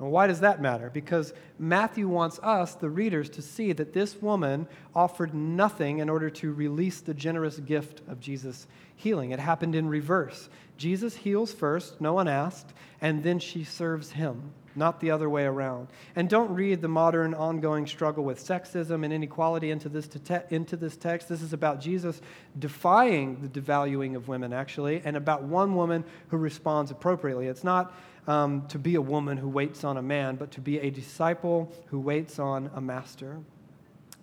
And 0.02 0.12
why 0.12 0.26
does 0.26 0.40
that 0.40 0.60
matter? 0.60 0.90
Because 0.90 1.32
Matthew 1.60 2.08
wants 2.08 2.40
us, 2.40 2.74
the 2.74 2.90
readers, 2.90 3.30
to 3.30 3.42
see 3.44 3.72
that 3.74 3.94
this 3.94 4.20
woman 4.20 4.68
offered 4.96 5.36
nothing 5.36 6.00
in 6.00 6.10
order 6.10 6.28
to 6.32 6.52
release 6.52 7.02
the 7.02 7.14
generous 7.14 7.60
gift 7.60 8.02
of 8.08 8.20
Jesus' 8.20 8.66
healing. 8.96 9.30
It 9.30 9.40
happened 9.40 9.76
in 9.76 9.88
reverse. 9.88 10.50
Jesus 10.82 11.16
heals 11.16 11.54
first, 11.54 12.02
no 12.02 12.14
one 12.14 12.28
asked, 12.28 12.74
and 13.02 13.22
then 13.22 13.38
she 13.38 13.64
serves 13.64 14.12
him, 14.12 14.52
not 14.76 15.00
the 15.00 15.12
other 15.12 15.30
way 15.30 15.44
around. 15.44 15.90
And 16.16 16.28
don't 16.28 16.56
read 16.56 16.82
the 16.82 16.88
modern 16.88 17.36
ongoing 17.36 17.86
struggle 17.86 18.24
with 18.24 18.44
sexism 18.44 19.06
and 19.06 19.14
inequality 19.14 19.70
into 19.70 19.90
this, 19.90 20.08
te- 20.08 20.48
into 20.50 20.76
this 20.78 20.98
text. 20.98 21.30
This 21.30 21.44
is 21.44 21.54
about 21.54 21.82
Jesus 21.82 22.20
defying 22.58 23.44
the 23.44 23.62
devaluing 23.62 24.16
of 24.16 24.28
women, 24.28 24.54
actually, 24.54 25.04
and 25.06 25.16
about 25.16 25.44
one 25.44 25.76
woman 25.76 26.04
who 26.30 26.38
responds 26.38 26.90
appropriately. 26.90 27.46
It's 27.46 27.64
not 27.64 27.94
um, 28.26 28.66
to 28.70 28.80
be 28.80 28.96
a 28.96 29.02
woman 29.02 29.38
who 29.38 29.50
waits 29.50 29.84
on 29.84 29.98
a 29.98 30.02
man, 30.02 30.36
but 30.36 30.50
to 30.54 30.62
be 30.62 30.80
a 30.80 30.90
disciple 30.90 31.72
who 31.92 32.00
waits 32.00 32.40
on 32.40 32.72
a 32.74 32.82
master. 32.82 33.38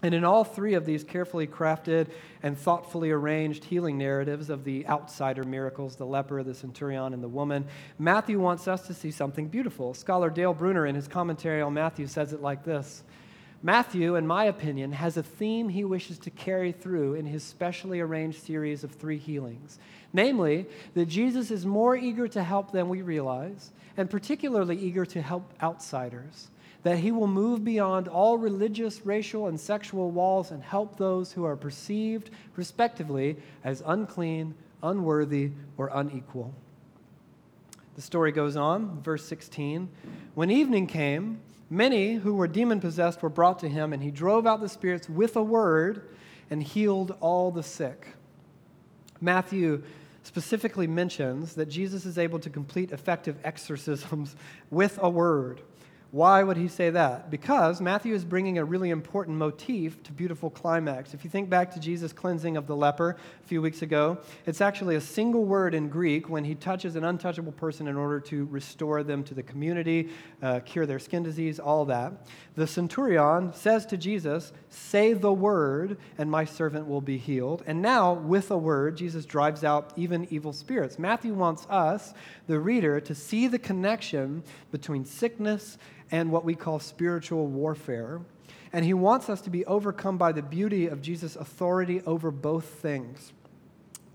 And 0.02 0.14
in 0.14 0.24
all 0.24 0.44
three 0.44 0.74
of 0.74 0.86
these 0.86 1.02
carefully 1.02 1.46
crafted 1.46 2.08
and 2.42 2.56
thoughtfully 2.56 3.10
arranged 3.10 3.64
healing 3.64 3.98
narratives 3.98 4.48
of 4.48 4.62
the 4.62 4.86
outsider 4.86 5.42
miracles, 5.42 5.96
the 5.96 6.06
leper, 6.06 6.42
the 6.44 6.54
centurion, 6.54 7.12
and 7.14 7.22
the 7.22 7.28
woman, 7.28 7.66
Matthew 7.98 8.38
wants 8.38 8.68
us 8.68 8.86
to 8.86 8.94
see 8.94 9.10
something 9.10 9.48
beautiful. 9.48 9.94
Scholar 9.94 10.30
Dale 10.30 10.54
Bruner, 10.54 10.86
in 10.86 10.94
his 10.94 11.08
commentary 11.08 11.60
on 11.60 11.74
Matthew, 11.74 12.06
says 12.06 12.32
it 12.32 12.40
like 12.40 12.64
this 12.64 13.02
Matthew, 13.60 14.14
in 14.14 14.24
my 14.24 14.44
opinion, 14.44 14.92
has 14.92 15.16
a 15.16 15.22
theme 15.22 15.68
he 15.68 15.84
wishes 15.84 16.18
to 16.20 16.30
carry 16.30 16.70
through 16.70 17.14
in 17.14 17.26
his 17.26 17.42
specially 17.42 17.98
arranged 17.98 18.40
series 18.44 18.84
of 18.84 18.92
three 18.92 19.18
healings. 19.18 19.80
Namely, 20.12 20.66
that 20.94 21.06
Jesus 21.06 21.50
is 21.50 21.66
more 21.66 21.96
eager 21.96 22.28
to 22.28 22.42
help 22.42 22.70
than 22.70 22.88
we 22.88 23.02
realize, 23.02 23.72
and 23.96 24.08
particularly 24.08 24.78
eager 24.78 25.04
to 25.06 25.20
help 25.20 25.52
outsiders. 25.60 26.50
That 26.82 26.98
he 26.98 27.10
will 27.10 27.26
move 27.26 27.64
beyond 27.64 28.08
all 28.08 28.38
religious, 28.38 29.04
racial, 29.04 29.48
and 29.48 29.58
sexual 29.58 30.10
walls 30.10 30.50
and 30.50 30.62
help 30.62 30.96
those 30.96 31.32
who 31.32 31.44
are 31.44 31.56
perceived, 31.56 32.30
respectively, 32.56 33.36
as 33.64 33.82
unclean, 33.84 34.54
unworthy, 34.82 35.50
or 35.76 35.90
unequal. 35.92 36.54
The 37.96 38.02
story 38.02 38.30
goes 38.30 38.56
on, 38.56 39.02
verse 39.02 39.24
16. 39.26 39.88
When 40.34 40.50
evening 40.50 40.86
came, 40.86 41.40
Many 41.70 42.14
who 42.14 42.34
were 42.34 42.48
demon 42.48 42.80
possessed 42.80 43.22
were 43.22 43.28
brought 43.28 43.58
to 43.58 43.68
him, 43.68 43.92
and 43.92 44.02
he 44.02 44.10
drove 44.10 44.46
out 44.46 44.60
the 44.60 44.68
spirits 44.68 45.08
with 45.08 45.36
a 45.36 45.42
word 45.42 46.08
and 46.50 46.62
healed 46.62 47.14
all 47.20 47.50
the 47.50 47.62
sick. 47.62 48.06
Matthew 49.20 49.82
specifically 50.22 50.86
mentions 50.86 51.54
that 51.54 51.66
Jesus 51.66 52.06
is 52.06 52.16
able 52.16 52.38
to 52.38 52.48
complete 52.48 52.90
effective 52.90 53.36
exorcisms 53.44 54.34
with 54.70 54.98
a 55.02 55.10
word. 55.10 55.60
Why 56.10 56.42
would 56.42 56.56
he 56.56 56.68
say 56.68 56.88
that? 56.88 57.30
Because 57.30 57.82
Matthew 57.82 58.14
is 58.14 58.24
bringing 58.24 58.56
a 58.56 58.64
really 58.64 58.88
important 58.88 59.36
motif 59.36 60.02
to 60.04 60.12
beautiful 60.12 60.48
climax. 60.48 61.12
If 61.12 61.22
you 61.22 61.28
think 61.28 61.50
back 61.50 61.70
to 61.74 61.80
Jesus' 61.80 62.14
cleansing 62.14 62.56
of 62.56 62.66
the 62.66 62.74
leper 62.74 63.10
a 63.44 63.46
few 63.46 63.60
weeks 63.60 63.82
ago, 63.82 64.16
it's 64.46 64.62
actually 64.62 64.94
a 64.94 65.02
single 65.02 65.44
word 65.44 65.74
in 65.74 65.90
Greek 65.90 66.30
when 66.30 66.44
he 66.44 66.54
touches 66.54 66.96
an 66.96 67.04
untouchable 67.04 67.52
person 67.52 67.88
in 67.88 67.96
order 67.96 68.20
to 68.20 68.46
restore 68.46 69.02
them 69.02 69.22
to 69.24 69.34
the 69.34 69.42
community, 69.42 70.08
uh, 70.42 70.60
cure 70.60 70.86
their 70.86 70.98
skin 70.98 71.22
disease, 71.22 71.58
all 71.60 71.84
that. 71.84 72.26
The 72.54 72.66
centurion 72.66 73.52
says 73.52 73.84
to 73.86 73.98
Jesus, 73.98 74.54
Say 74.70 75.12
the 75.12 75.32
word, 75.32 75.98
and 76.16 76.30
my 76.30 76.46
servant 76.46 76.88
will 76.88 77.02
be 77.02 77.18
healed. 77.18 77.62
And 77.66 77.82
now, 77.82 78.14
with 78.14 78.50
a 78.50 78.56
word, 78.56 78.96
Jesus 78.96 79.26
drives 79.26 79.62
out 79.62 79.92
even 79.96 80.26
evil 80.30 80.54
spirits. 80.54 80.98
Matthew 80.98 81.34
wants 81.34 81.66
us, 81.68 82.14
the 82.46 82.58
reader, 82.58 82.98
to 82.98 83.14
see 83.14 83.46
the 83.46 83.58
connection 83.58 84.42
between 84.70 85.04
sickness 85.04 85.76
and 86.10 86.30
what 86.30 86.44
we 86.44 86.54
call 86.54 86.78
spiritual 86.78 87.46
warfare. 87.46 88.20
And 88.72 88.84
he 88.84 88.94
wants 88.94 89.28
us 89.30 89.40
to 89.42 89.50
be 89.50 89.64
overcome 89.66 90.18
by 90.18 90.32
the 90.32 90.42
beauty 90.42 90.86
of 90.86 91.02
Jesus' 91.02 91.36
authority 91.36 92.02
over 92.06 92.30
both 92.30 92.64
things. 92.64 93.32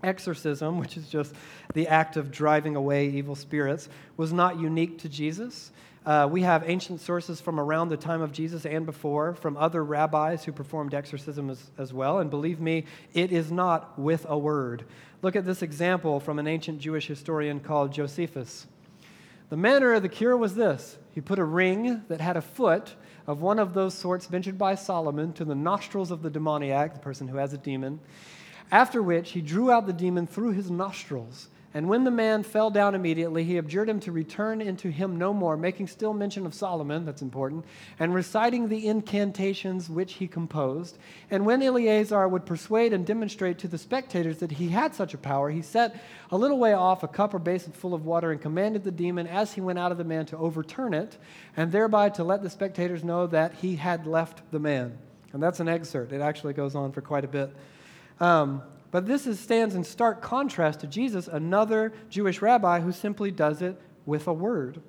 Exorcism, 0.02 0.78
which 0.78 0.96
is 0.96 1.08
just 1.08 1.34
the 1.72 1.88
act 1.88 2.16
of 2.16 2.30
driving 2.30 2.76
away 2.76 3.08
evil 3.08 3.34
spirits, 3.34 3.88
was 4.16 4.32
not 4.32 4.60
unique 4.60 4.98
to 4.98 5.08
Jesus. 5.08 5.72
Uh, 6.06 6.28
we 6.30 6.42
have 6.42 6.68
ancient 6.68 7.00
sources 7.00 7.40
from 7.40 7.58
around 7.58 7.88
the 7.88 7.96
time 7.96 8.20
of 8.20 8.30
Jesus 8.30 8.66
and 8.66 8.84
before, 8.84 9.34
from 9.34 9.56
other 9.56 9.82
rabbis 9.82 10.44
who 10.44 10.52
performed 10.52 10.92
exorcism 10.92 11.48
as, 11.48 11.70
as 11.78 11.94
well. 11.94 12.18
And 12.18 12.28
believe 12.28 12.60
me, 12.60 12.84
it 13.14 13.32
is 13.32 13.50
not 13.50 13.98
with 13.98 14.26
a 14.28 14.36
word. 14.36 14.84
Look 15.22 15.34
at 15.34 15.46
this 15.46 15.62
example 15.62 16.20
from 16.20 16.38
an 16.38 16.46
ancient 16.46 16.80
Jewish 16.80 17.06
historian 17.06 17.58
called 17.58 17.90
Josephus. 17.92 18.66
The 19.48 19.56
manner 19.56 19.94
of 19.94 20.02
the 20.02 20.08
cure 20.10 20.36
was 20.36 20.54
this 20.54 20.98
he 21.14 21.20
put 21.20 21.38
a 21.38 21.44
ring 21.44 22.02
that 22.08 22.20
had 22.20 22.36
a 22.36 22.42
foot 22.42 22.94
of 23.26 23.40
one 23.40 23.58
of 23.58 23.72
those 23.72 23.94
sorts 23.94 24.30
mentioned 24.30 24.58
by 24.58 24.74
Solomon 24.74 25.32
to 25.34 25.44
the 25.44 25.54
nostrils 25.54 26.10
of 26.10 26.22
the 26.22 26.30
demoniac, 26.30 26.92
the 26.92 27.00
person 27.00 27.28
who 27.28 27.36
has 27.36 27.52
a 27.52 27.58
demon, 27.58 28.00
after 28.72 29.02
which 29.02 29.30
he 29.30 29.40
drew 29.40 29.70
out 29.70 29.86
the 29.86 29.92
demon 29.92 30.26
through 30.26 30.52
his 30.52 30.70
nostrils 30.70 31.48
and 31.74 31.88
when 31.88 32.04
the 32.04 32.10
man 32.12 32.44
fell 32.44 32.70
down 32.70 32.94
immediately, 32.94 33.42
he 33.42 33.58
adjured 33.58 33.88
him 33.88 33.98
to 34.00 34.12
return 34.12 34.60
into 34.60 34.90
him 34.90 35.18
no 35.18 35.34
more, 35.34 35.56
making 35.56 35.88
still 35.88 36.14
mention 36.14 36.46
of 36.46 36.54
Solomon, 36.54 37.04
that's 37.04 37.20
important, 37.20 37.64
and 37.98 38.14
reciting 38.14 38.68
the 38.68 38.86
incantations 38.86 39.90
which 39.90 40.12
he 40.14 40.28
composed. 40.28 40.96
And 41.32 41.44
when 41.44 41.64
Eleazar 41.64 42.28
would 42.28 42.46
persuade 42.46 42.92
and 42.92 43.04
demonstrate 43.04 43.58
to 43.58 43.68
the 43.68 43.76
spectators 43.76 44.38
that 44.38 44.52
he 44.52 44.68
had 44.68 44.94
such 44.94 45.14
a 45.14 45.18
power, 45.18 45.50
he 45.50 45.62
set 45.62 46.00
a 46.30 46.38
little 46.38 46.60
way 46.60 46.74
off 46.74 47.02
a 47.02 47.08
cup 47.08 47.34
or 47.34 47.40
basin 47.40 47.72
full 47.72 47.92
of 47.92 48.06
water 48.06 48.30
and 48.30 48.40
commanded 48.40 48.84
the 48.84 48.92
demon 48.92 49.26
as 49.26 49.52
he 49.54 49.60
went 49.60 49.80
out 49.80 49.90
of 49.90 49.98
the 49.98 50.04
man 50.04 50.26
to 50.26 50.36
overturn 50.36 50.94
it, 50.94 51.18
and 51.56 51.72
thereby 51.72 52.08
to 52.10 52.22
let 52.22 52.40
the 52.40 52.50
spectators 52.50 53.02
know 53.02 53.26
that 53.26 53.52
he 53.54 53.74
had 53.74 54.06
left 54.06 54.48
the 54.52 54.60
man. 54.60 54.96
And 55.32 55.42
that's 55.42 55.58
an 55.58 55.68
excerpt. 55.68 56.12
It 56.12 56.20
actually 56.20 56.52
goes 56.52 56.76
on 56.76 56.92
for 56.92 57.00
quite 57.00 57.24
a 57.24 57.28
bit. 57.28 57.52
Um, 58.20 58.62
but 58.94 59.06
this 59.06 59.26
is, 59.26 59.40
stands 59.40 59.74
in 59.74 59.82
stark 59.82 60.22
contrast 60.22 60.78
to 60.78 60.86
Jesus, 60.86 61.26
another 61.26 61.92
Jewish 62.10 62.40
rabbi 62.40 62.78
who 62.78 62.92
simply 62.92 63.32
does 63.32 63.60
it 63.60 63.76
with 64.06 64.28
a 64.28 64.32
word. 64.32 64.80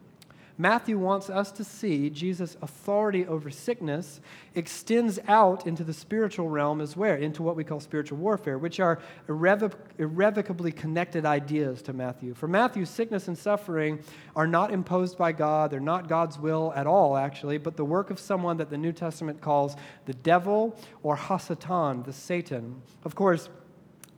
Matthew 0.59 1.00
wants 1.00 1.27
us 1.27 1.51
to 1.53 1.63
see 1.63 2.12
Jesus' 2.12 2.55
authority 2.62 3.25
over 3.25 3.50
sickness 3.50 4.21
extends 4.53 5.17
out 5.27 5.65
into 5.65 5.83
the 5.83 5.91
spiritual 5.91 6.50
realm 6.50 6.81
as 6.81 6.95
well, 6.95 7.15
into 7.15 7.41
what 7.41 7.55
we 7.55 7.63
call 7.63 7.79
spiritual 7.79 8.19
warfare, 8.19 8.59
which 8.59 8.79
are 8.79 9.00
irrevoc- 9.27 9.74
irrevocably 9.97 10.71
connected 10.71 11.25
ideas 11.25 11.81
to 11.81 11.91
Matthew. 11.91 12.35
For 12.35 12.47
Matthew, 12.47 12.85
sickness 12.85 13.27
and 13.27 13.35
suffering 13.35 14.03
are 14.35 14.45
not 14.45 14.71
imposed 14.71 15.17
by 15.17 15.31
God, 15.31 15.71
they're 15.71 15.79
not 15.79 16.07
God's 16.07 16.38
will 16.38 16.71
at 16.75 16.85
all, 16.85 17.17
actually, 17.17 17.57
but 17.57 17.75
the 17.75 17.83
work 17.83 18.12
of 18.12 18.19
someone 18.19 18.57
that 18.57 18.69
the 18.69 18.77
New 18.77 18.93
Testament 18.93 19.41
calls 19.41 19.75
the 20.05 20.13
devil 20.13 20.77
or 21.01 21.17
Hasatan, 21.17 22.05
the 22.05 22.13
Satan. 22.13 22.83
Of 23.03 23.15
course, 23.15 23.50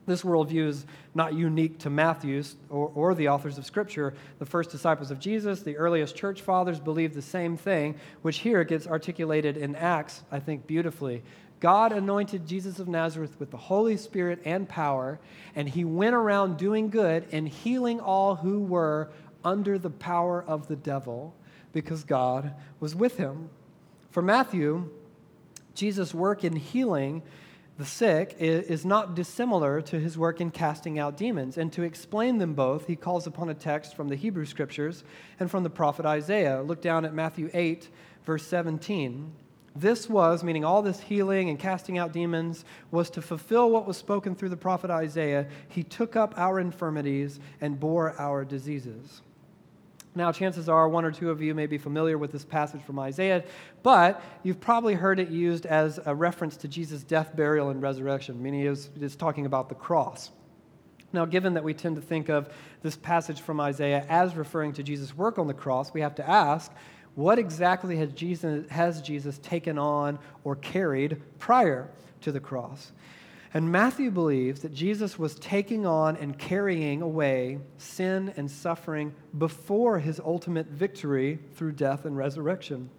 this 0.08 0.24
worldview 0.24 0.68
is 0.68 0.86
not 1.14 1.34
unique 1.34 1.78
to 1.80 1.90
Matthew's 1.90 2.56
or, 2.70 2.92
or, 2.96 3.14
the 3.14 3.28
authors 3.28 3.58
of 3.58 3.66
Scripture. 3.66 4.14
The 4.40 4.46
first 4.46 4.72
disciples 4.72 5.12
of 5.12 5.20
Jesus, 5.20 5.62
the 5.62 5.78
earliest 5.78 6.16
church 6.16 6.42
fathers, 6.42 6.80
believed 6.80 7.14
the 7.14 7.22
same 7.22 7.58
thing, 7.58 7.96
which 8.22 8.38
here 8.38 8.64
gets 8.64 8.88
articulated 8.88 9.58
in 9.58 9.76
Acts, 9.76 10.24
I 10.32 10.40
think, 10.40 10.66
beautifully. 10.66 11.24
God 11.60 11.92
anointed 11.92 12.48
Jesus 12.48 12.80
of 12.80 12.88
Nazareth 12.88 13.36
with 13.40 13.52
the 13.52 13.58
Holy 13.58 13.98
Spirit 13.98 14.40
and 14.46 14.70
power, 14.70 15.20
and 15.56 15.68
he 15.68 15.84
went 15.84 16.16
around 16.16 16.58
doing 16.58 16.90
good 16.90 17.28
and 17.32 17.48
healing 17.48 18.00
all 18.00 18.36
who 18.36 18.62
were 18.62 19.10
under 19.44 19.78
the 19.78 19.90
power 19.90 20.44
of 20.48 20.68
the 20.68 20.76
devil 20.76 21.36
because 21.74 22.04
God 22.04 22.54
was 22.80 22.96
with 22.96 23.18
him. 23.18 23.50
For 24.12 24.22
Matthew, 24.22 24.90
Jesus' 25.74 26.14
work 26.14 26.44
in 26.44 26.56
healing 26.56 27.24
the 27.77 27.86
sick 27.86 28.36
is 28.39 28.86
not 28.86 29.15
dissimilar 29.15 29.81
to 29.81 30.00
his 30.00 30.17
work 30.17 30.41
in 30.41 30.50
casting 30.50 30.98
out 30.98 31.15
demons. 31.15 31.57
And 31.57 31.72
to 31.74 31.84
explain 31.84 32.39
them 32.39 32.55
both, 32.55 32.88
he 32.88 32.96
calls 32.96 33.27
upon 33.27 33.50
a 33.50 33.53
text 33.53 33.96
from 33.96 34.07
the 34.07 34.15
Hebrew 34.15 34.46
Scriptures 34.46 35.03
and 35.39 35.50
from 35.50 35.62
the 35.63 35.69
prophet 35.69 36.05
Isaiah. 36.05 36.63
Look 36.63 36.81
down 36.81 37.05
at 37.05 37.13
Matthew 37.13 37.51
8, 37.53 37.88
verse 38.25 38.48
17. 38.48 39.31
This 39.75 40.10
was, 40.10 40.43
meaning 40.43 40.65
all 40.65 40.81
this 40.81 41.00
healing 41.00 41.51
and 41.51 41.60
casting 41.60 42.00
out 42.00 42.13
demons, 42.13 42.65
was 42.89 43.11
to 43.11 43.22
fulfill 43.22 43.70
what 43.70 43.85
was 43.85 43.96
spoken 43.96 44.33
through 44.33 44.50
the 44.50 44.57
prophet 44.57 44.90
Isaiah. 44.90 45.48
He 45.68 45.83
took 45.83 46.16
up 46.16 46.33
our 46.35 46.59
infirmities 46.59 47.40
and 47.61 47.79
bore 47.79 48.20
our 48.20 48.44
diseases. 48.44 49.22
Now, 50.18 50.32
chances 50.32 50.68
are 50.68 50.90
one 50.90 51.06
or 51.06 51.12
two 51.12 51.30
of 51.30 51.44
you 51.44 51.53
may 51.53 51.68
be 51.68 51.77
familiar 51.77 52.18
with 52.18 52.32
this 52.32 52.44
passage 52.44 52.82
from 52.82 52.98
Isaiah, 52.98 53.44
but 53.84 54.22
you've 54.42 54.60
probably 54.60 54.96
heard 54.96 55.20
it 55.20 55.30
used 55.30 55.68
as 55.68 56.00
a 56.06 56.16
reference 56.16 56.58
to 56.58 56.68
Jesus' 56.68 57.03
death, 57.03 57.36
burial, 57.36 57.70
and 57.70 57.82
resurrection, 57.82 58.42
meaning 58.42 58.62
it 58.62 59.03
is 59.03 59.16
talking 59.16 59.46
about 59.46 59.70
the 59.70 59.75
cross. 59.75 60.32
Now, 61.14 61.25
given 61.25 61.53
that 61.53 61.64
we 61.64 61.75
tend 61.75 61.98
to 61.98 62.01
think 62.01 62.30
of 62.30 62.51
this 62.82 62.98
passage 62.98 63.42
from 63.42 63.60
Isaiah 63.60 64.06
as 64.10 64.36
referring 64.36 64.74
to 64.74 64.84
Jesus' 64.84 65.16
work 65.16 65.38
on 65.38 65.46
the 65.46 65.53
cross, 65.53 65.94
we 65.94 66.01
have 66.01 66.16
to 66.16 66.27
ask 66.27 66.72
what 67.14 67.38
exactly 67.38 67.96
has 67.98 68.12
Jesus, 68.12 68.70
has 68.72 69.01
Jesus 69.03 69.38
taken 69.38 69.77
on 69.77 70.18
or 70.44 70.56
carried 70.56 71.22
prior 71.38 71.92
to 72.22 72.32
the 72.32 72.40
cross? 72.40 72.92
And 73.53 73.72
Matthew 73.72 74.12
believes 74.12 74.62
that 74.62 74.74
Jesus 74.74 75.18
was 75.18 75.36
taking 75.36 75.86
on 75.86 76.18
and 76.18 76.38
carrying 76.38 77.01
away 77.01 77.60
sin 77.77 78.33
and 78.36 78.51
suffering 78.51 79.14
before 79.38 80.00
his 80.00 80.20
ultimate 80.20 80.68
victory 80.68 81.40
through 81.55 81.72
death 81.74 82.05
and 82.05 82.18
resurrection. 82.18 82.90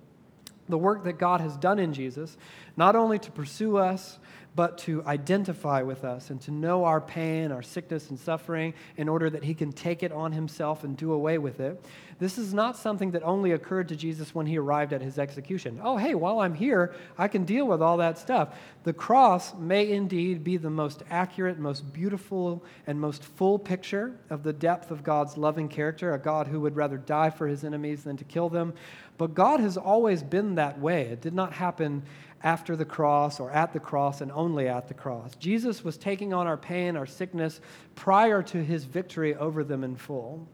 The 0.68 0.78
work 0.78 1.04
that 1.04 1.18
God 1.18 1.40
has 1.40 1.56
done 1.56 1.78
in 1.78 1.92
Jesus, 1.92 2.37
not 2.76 2.96
only 2.96 3.18
to 3.20 3.30
pursue 3.30 3.76
us, 3.76 4.18
but 4.54 4.78
to 4.78 5.04
identify 5.04 5.82
with 5.82 6.04
us 6.04 6.30
and 6.30 6.40
to 6.42 6.50
know 6.50 6.84
our 6.84 7.00
pain, 7.00 7.52
our 7.52 7.62
sickness, 7.62 8.11
and 8.11 8.18
suffering 8.18 8.74
in 8.96 9.08
order 9.08 9.30
that 9.30 9.44
he 9.44 9.54
can 9.54 9.72
take 9.72 10.02
it 10.02 10.11
on 10.11 10.32
himself 10.32 10.84
and 10.84 10.96
do 10.96 11.12
away 11.12 11.38
with 11.38 11.61
it. 11.61 11.80
This 12.18 12.37
is 12.37 12.52
not 12.52 12.76
something 12.76 13.12
that 13.12 13.22
only 13.22 13.52
occurred 13.52 13.88
to 13.88 13.96
Jesus 13.96 14.34
when 14.34 14.46
he 14.46 14.58
arrived 14.58 14.92
at 14.92 15.00
his 15.00 15.20
execution. 15.20 15.80
Oh, 15.82 15.96
hey, 15.96 16.16
while 16.16 16.40
I'm 16.40 16.54
here, 16.54 16.92
I 17.16 17.28
can 17.28 17.44
deal 17.44 17.66
with 17.66 17.80
all 17.80 17.98
that 17.98 18.18
stuff. 18.18 18.58
The 18.82 18.92
cross 18.92 19.54
may 19.54 19.92
indeed 19.92 20.42
be 20.42 20.56
the 20.56 20.70
most 20.70 21.04
accurate, 21.11 21.61
most 21.61 21.92
beautiful, 21.92 22.64
and 22.88 23.00
most 23.00 23.22
full 23.22 23.58
picture 23.58 24.18
of 24.30 24.42
the 24.42 24.52
depth 24.52 24.90
of 24.90 25.04
God's 25.04 25.37
loving 25.37 25.68
character, 25.68 26.12
a 26.12 26.18
God 26.18 26.48
who 26.48 26.61
would 26.61 26.74
rather 26.74 26.96
die 26.96 27.30
for 27.30 27.46
his 27.46 27.62
enemies 27.62 28.02
than 28.02 28.16
to 28.16 28.24
kill 28.24 28.48
them. 28.48 28.74
But 29.16 29.34
God 29.34 29.61
has 29.61 29.76
always 29.76 30.22
been 30.22 30.56
that 30.56 30.80
way. 30.80 31.02
It 31.02 31.20
did 31.20 31.34
not 31.34 31.52
happen 31.52 32.02
after 32.42 32.77
the 32.77 32.85
cross 32.85 33.40
or 33.40 33.51
at 33.51 33.72
the 33.72 33.81
cross 33.81 34.20
and 34.20 34.31
only 34.33 34.68
at 34.68 34.88
the 34.88 34.94
cross. 34.94 35.35
Jesus 35.37 35.83
was 35.83 35.96
taking 35.96 36.33
on 36.33 36.46
our 36.46 36.57
pain, 36.57 36.96
our 36.96 37.07
sickness, 37.07 37.61
prior 37.94 38.42
to 38.42 38.62
his 38.62 38.85
victory 38.85 39.35
over 39.35 39.64
them 39.64 39.85
in 39.85 39.96
full. 39.96 40.46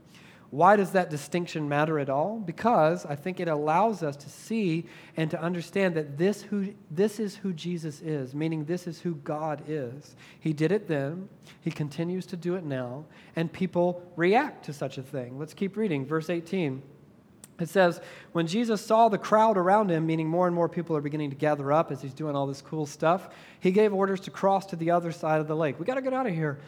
Why 0.54 0.76
does 0.76 0.92
that 0.92 1.10
distinction 1.10 1.68
matter 1.68 1.98
at 1.98 2.08
all? 2.08 2.38
Because 2.38 3.04
I 3.04 3.16
think 3.16 3.40
it 3.40 3.48
allows 3.48 4.04
us 4.04 4.14
to 4.14 4.30
see 4.30 4.86
and 5.16 5.28
to 5.32 5.42
understand 5.42 5.96
that 5.96 6.16
this, 6.16 6.42
who, 6.42 6.72
this 6.92 7.18
is 7.18 7.34
who 7.34 7.52
Jesus 7.52 8.00
is, 8.00 8.36
meaning 8.36 8.64
this 8.64 8.86
is 8.86 9.00
who 9.00 9.16
God 9.16 9.64
is. 9.66 10.14
He 10.38 10.52
did 10.52 10.70
it 10.70 10.86
then, 10.86 11.28
He 11.60 11.72
continues 11.72 12.24
to 12.26 12.36
do 12.36 12.54
it 12.54 12.62
now, 12.62 13.04
and 13.34 13.52
people 13.52 14.08
react 14.14 14.64
to 14.66 14.72
such 14.72 14.96
a 14.96 15.02
thing. 15.02 15.40
Let's 15.40 15.54
keep 15.54 15.76
reading. 15.76 16.06
Verse 16.06 16.30
18. 16.30 16.80
It 17.60 17.68
says, 17.68 18.00
when 18.32 18.46
Jesus 18.46 18.84
saw 18.84 19.08
the 19.08 19.18
crowd 19.18 19.56
around 19.56 19.90
him, 19.90 20.06
meaning 20.06 20.28
more 20.28 20.46
and 20.46 20.56
more 20.56 20.68
people 20.68 20.96
are 20.96 21.00
beginning 21.00 21.30
to 21.30 21.36
gather 21.36 21.72
up 21.72 21.92
as 21.92 22.02
he's 22.02 22.14
doing 22.14 22.34
all 22.34 22.46
this 22.46 22.60
cool 22.60 22.84
stuff, 22.84 23.28
he 23.60 23.70
gave 23.70 23.94
orders 23.94 24.20
to 24.20 24.30
cross 24.30 24.66
to 24.66 24.76
the 24.76 24.90
other 24.90 25.12
side 25.12 25.40
of 25.40 25.46
the 25.46 25.54
lake. 25.54 25.78
We 25.78 25.86
got 25.86 25.94
to 25.94 26.02
get 26.02 26.12
out 26.12 26.26
of 26.26 26.34
here. 26.34 26.58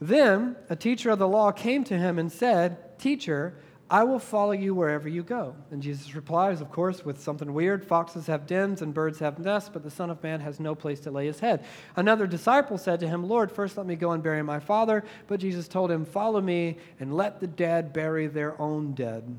Then 0.00 0.56
a 0.68 0.76
teacher 0.76 1.10
of 1.10 1.18
the 1.18 1.26
law 1.26 1.50
came 1.50 1.82
to 1.84 1.98
him 1.98 2.18
and 2.18 2.30
said, 2.30 2.98
Teacher, 2.98 3.54
I 3.88 4.02
will 4.02 4.18
follow 4.18 4.52
you 4.52 4.74
wherever 4.74 5.08
you 5.08 5.22
go. 5.22 5.54
And 5.70 5.80
Jesus 5.80 6.14
replies, 6.14 6.60
of 6.60 6.72
course, 6.72 7.04
with 7.04 7.20
something 7.20 7.54
weird 7.54 7.84
Foxes 7.84 8.26
have 8.26 8.46
dens 8.46 8.82
and 8.82 8.92
birds 8.92 9.20
have 9.20 9.38
nests, 9.38 9.70
but 9.72 9.84
the 9.84 9.90
Son 9.90 10.10
of 10.10 10.22
Man 10.22 10.40
has 10.40 10.58
no 10.58 10.74
place 10.74 10.98
to 11.00 11.10
lay 11.10 11.26
his 11.26 11.38
head. 11.40 11.64
Another 11.94 12.26
disciple 12.26 12.78
said 12.78 12.98
to 13.00 13.08
him, 13.08 13.28
Lord, 13.28 13.50
first 13.50 13.76
let 13.76 13.86
me 13.86 13.94
go 13.94 14.10
and 14.10 14.22
bury 14.22 14.42
my 14.42 14.58
father. 14.58 15.04
But 15.28 15.40
Jesus 15.40 15.68
told 15.68 15.90
him, 15.90 16.04
Follow 16.04 16.40
me 16.40 16.78
and 16.98 17.16
let 17.16 17.40
the 17.40 17.46
dead 17.46 17.92
bury 17.92 18.26
their 18.26 18.60
own 18.60 18.92
dead. 18.92 19.38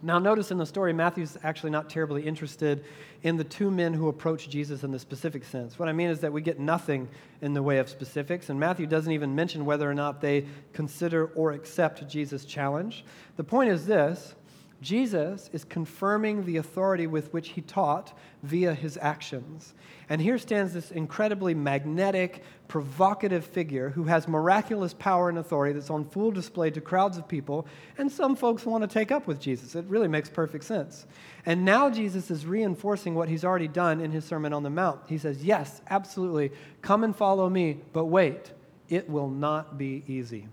Now, 0.00 0.20
notice 0.20 0.52
in 0.52 0.58
the 0.58 0.66
story, 0.66 0.92
Matthew's 0.92 1.36
actually 1.42 1.70
not 1.70 1.90
terribly 1.90 2.22
interested 2.22 2.84
in 3.24 3.36
the 3.36 3.42
two 3.42 3.68
men 3.68 3.92
who 3.92 4.08
approach 4.08 4.48
Jesus 4.48 4.84
in 4.84 4.92
the 4.92 4.98
specific 4.98 5.44
sense. 5.44 5.76
What 5.76 5.88
I 5.88 5.92
mean 5.92 6.08
is 6.08 6.20
that 6.20 6.32
we 6.32 6.40
get 6.40 6.60
nothing 6.60 7.08
in 7.42 7.52
the 7.52 7.62
way 7.62 7.78
of 7.78 7.88
specifics, 7.88 8.48
and 8.48 8.60
Matthew 8.60 8.86
doesn't 8.86 9.10
even 9.10 9.34
mention 9.34 9.64
whether 9.64 9.90
or 9.90 9.94
not 9.94 10.20
they 10.20 10.46
consider 10.72 11.26
or 11.34 11.50
accept 11.50 12.08
Jesus' 12.08 12.44
challenge. 12.44 13.04
The 13.36 13.42
point 13.42 13.70
is 13.70 13.86
this 13.86 14.36
Jesus 14.80 15.50
is 15.52 15.64
confirming 15.64 16.44
the 16.44 16.58
authority 16.58 17.08
with 17.08 17.32
which 17.32 17.48
he 17.48 17.60
taught 17.62 18.16
via 18.44 18.74
his 18.74 18.96
actions. 19.02 19.74
And 20.08 20.20
here 20.20 20.38
stands 20.38 20.72
this 20.72 20.92
incredibly 20.92 21.52
magnetic, 21.52 22.44
provocative 22.68 23.44
figure 23.44 23.90
who 23.90 24.04
has 24.04 24.28
miraculous 24.28 24.94
power 24.94 25.28
and 25.28 25.38
authority 25.38 25.74
that's 25.74 25.90
on 25.90 26.04
full 26.04 26.30
display 26.30 26.70
to 26.70 26.80
crowds 26.80 27.18
of 27.18 27.26
people, 27.26 27.66
and 27.98 28.10
some 28.10 28.36
folks 28.36 28.64
want 28.64 28.82
to 28.82 28.88
take 28.88 29.10
up 29.10 29.26
with 29.26 29.40
Jesus. 29.40 29.74
It 29.74 29.84
really 29.86 30.06
makes 30.06 30.30
perfect 30.30 30.62
sense. 30.62 31.06
And 31.44 31.64
now 31.64 31.90
Jesus 31.90 32.30
is 32.30 32.46
reinforcing 32.46 33.16
what 33.16 33.28
he's 33.28 33.44
already 33.44 33.68
done 33.68 34.00
in 34.00 34.12
his 34.12 34.24
Sermon 34.24 34.52
on 34.52 34.62
the 34.62 34.70
Mount. 34.70 35.00
He 35.08 35.18
says, 35.18 35.44
Yes, 35.44 35.82
absolutely, 35.90 36.52
come 36.82 37.02
and 37.02 37.16
follow 37.16 37.50
me, 37.50 37.78
but 37.92 38.04
wait, 38.04 38.52
it 38.88 39.10
will 39.10 39.28
not 39.28 39.76
be 39.76 40.04
easy. 40.06 40.46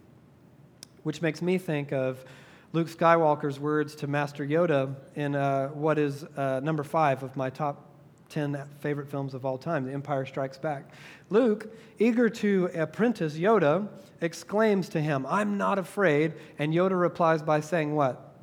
Which 1.03 1.21
makes 1.21 1.43
me 1.43 1.59
think 1.59 1.93
of 1.93 2.25
Luke 2.75 2.89
Skywalker's 2.89 3.57
words 3.57 3.95
to 3.95 4.05
Master 4.05 4.45
Yoda 4.45 4.93
in 5.15 5.33
uh, 5.33 5.69
what 5.69 5.97
is 5.97 6.25
uh, 6.35 6.59
number 6.61 6.83
five 6.83 7.23
of 7.23 7.33
my 7.37 7.49
top 7.49 7.89
10 8.27 8.61
favorite 8.81 9.07
films 9.07 9.33
of 9.33 9.45
all 9.45 9.57
time, 9.57 9.85
The 9.85 9.93
Empire 9.93 10.25
Strikes 10.25 10.57
Back. 10.57 10.91
Luke, 11.29 11.73
eager 11.99 12.27
to 12.27 12.69
apprentice 12.75 13.37
Yoda, 13.37 13.87
exclaims 14.19 14.89
to 14.89 14.99
him, 14.99 15.25
I'm 15.29 15.57
not 15.57 15.79
afraid. 15.79 16.33
And 16.59 16.73
Yoda 16.73 16.99
replies 16.99 17.41
by 17.41 17.61
saying, 17.61 17.95
What? 17.95 18.35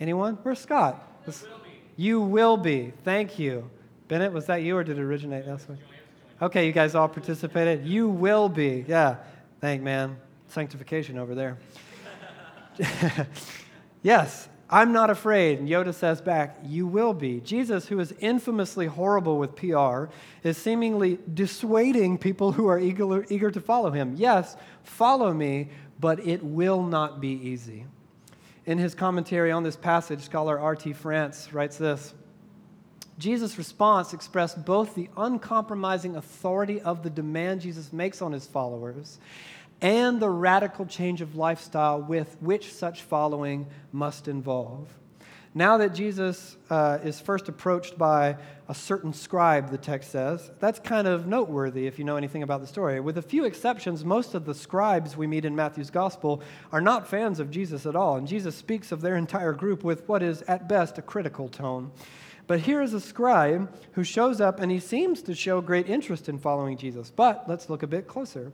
Anyone? 0.00 0.36
Where's 0.42 0.58
Scott? 0.58 1.00
You 1.24 1.32
will 1.32 1.58
be. 1.58 2.02
You 2.02 2.20
will 2.20 2.56
be. 2.56 2.92
Thank 3.04 3.38
you. 3.38 3.70
Bennett, 4.08 4.32
was 4.32 4.46
that 4.46 4.62
you 4.62 4.76
or 4.76 4.82
did 4.82 4.98
it 4.98 5.02
originate 5.02 5.46
elsewhere? 5.46 5.78
Okay, 6.42 6.66
you 6.66 6.72
guys 6.72 6.96
all 6.96 7.08
participated. 7.08 7.86
You 7.86 8.08
will 8.08 8.48
be. 8.48 8.84
Yeah. 8.88 9.18
Thank 9.60 9.80
man. 9.80 10.16
Sanctification 10.48 11.18
over 11.18 11.36
there. 11.36 11.56
yes, 14.02 14.48
I'm 14.68 14.92
not 14.92 15.10
afraid. 15.10 15.58
And 15.58 15.68
Yoda 15.68 15.94
says 15.94 16.20
back, 16.20 16.56
You 16.64 16.86
will 16.86 17.14
be. 17.14 17.40
Jesus, 17.40 17.86
who 17.86 18.00
is 18.00 18.12
infamously 18.18 18.86
horrible 18.86 19.38
with 19.38 19.54
PR, 19.56 20.06
is 20.42 20.56
seemingly 20.56 21.18
dissuading 21.32 22.18
people 22.18 22.52
who 22.52 22.66
are 22.66 22.78
eager, 22.78 23.24
eager 23.28 23.50
to 23.50 23.60
follow 23.60 23.90
him. 23.90 24.14
Yes, 24.16 24.56
follow 24.82 25.32
me, 25.32 25.68
but 26.00 26.26
it 26.26 26.42
will 26.42 26.82
not 26.82 27.20
be 27.20 27.30
easy. 27.30 27.86
In 28.66 28.78
his 28.78 28.94
commentary 28.94 29.52
on 29.52 29.62
this 29.62 29.76
passage, 29.76 30.22
scholar 30.22 30.58
R.T. 30.58 30.94
France 30.94 31.52
writes 31.52 31.76
this 31.76 32.14
Jesus' 33.18 33.58
response 33.58 34.12
expressed 34.12 34.64
both 34.64 34.94
the 34.94 35.08
uncompromising 35.16 36.16
authority 36.16 36.80
of 36.80 37.02
the 37.02 37.10
demand 37.10 37.60
Jesus 37.60 37.92
makes 37.92 38.20
on 38.20 38.32
his 38.32 38.46
followers 38.46 39.18
and 39.84 40.18
the 40.18 40.30
radical 40.30 40.86
change 40.86 41.20
of 41.20 41.36
lifestyle 41.36 42.00
with 42.00 42.38
which 42.40 42.72
such 42.72 43.02
following 43.02 43.66
must 43.92 44.28
involve. 44.28 44.88
Now 45.52 45.76
that 45.76 45.94
Jesus 45.94 46.56
uh, 46.70 47.00
is 47.04 47.20
first 47.20 47.50
approached 47.50 47.98
by 47.98 48.38
a 48.66 48.74
certain 48.74 49.12
scribe, 49.12 49.70
the 49.70 49.76
text 49.76 50.10
says, 50.10 50.50
that's 50.58 50.80
kind 50.80 51.06
of 51.06 51.26
noteworthy 51.26 51.86
if 51.86 51.98
you 51.98 52.04
know 52.04 52.16
anything 52.16 52.42
about 52.42 52.62
the 52.62 52.66
story. 52.66 52.98
With 52.98 53.18
a 53.18 53.22
few 53.22 53.44
exceptions, 53.44 54.06
most 54.06 54.34
of 54.34 54.46
the 54.46 54.54
scribes 54.54 55.18
we 55.18 55.26
meet 55.26 55.44
in 55.44 55.54
Matthew's 55.54 55.90
gospel 55.90 56.40
are 56.72 56.80
not 56.80 57.06
fans 57.06 57.38
of 57.38 57.50
Jesus 57.50 57.84
at 57.84 57.94
all, 57.94 58.16
and 58.16 58.26
Jesus 58.26 58.56
speaks 58.56 58.90
of 58.90 59.02
their 59.02 59.16
entire 59.16 59.52
group 59.52 59.84
with 59.84 60.08
what 60.08 60.22
is 60.22 60.40
at 60.48 60.66
best 60.66 60.96
a 60.96 61.02
critical 61.02 61.46
tone. 61.46 61.92
But 62.46 62.60
here 62.60 62.80
is 62.80 62.94
a 62.94 63.00
scribe 63.00 63.70
who 63.92 64.02
shows 64.02 64.40
up 64.40 64.60
and 64.60 64.72
he 64.72 64.80
seems 64.80 65.20
to 65.22 65.34
show 65.34 65.60
great 65.60 65.88
interest 65.90 66.28
in 66.28 66.38
following 66.38 66.78
Jesus. 66.78 67.10
But 67.14 67.44
let's 67.48 67.68
look 67.68 67.82
a 67.82 67.86
bit 67.86 68.06
closer. 68.08 68.50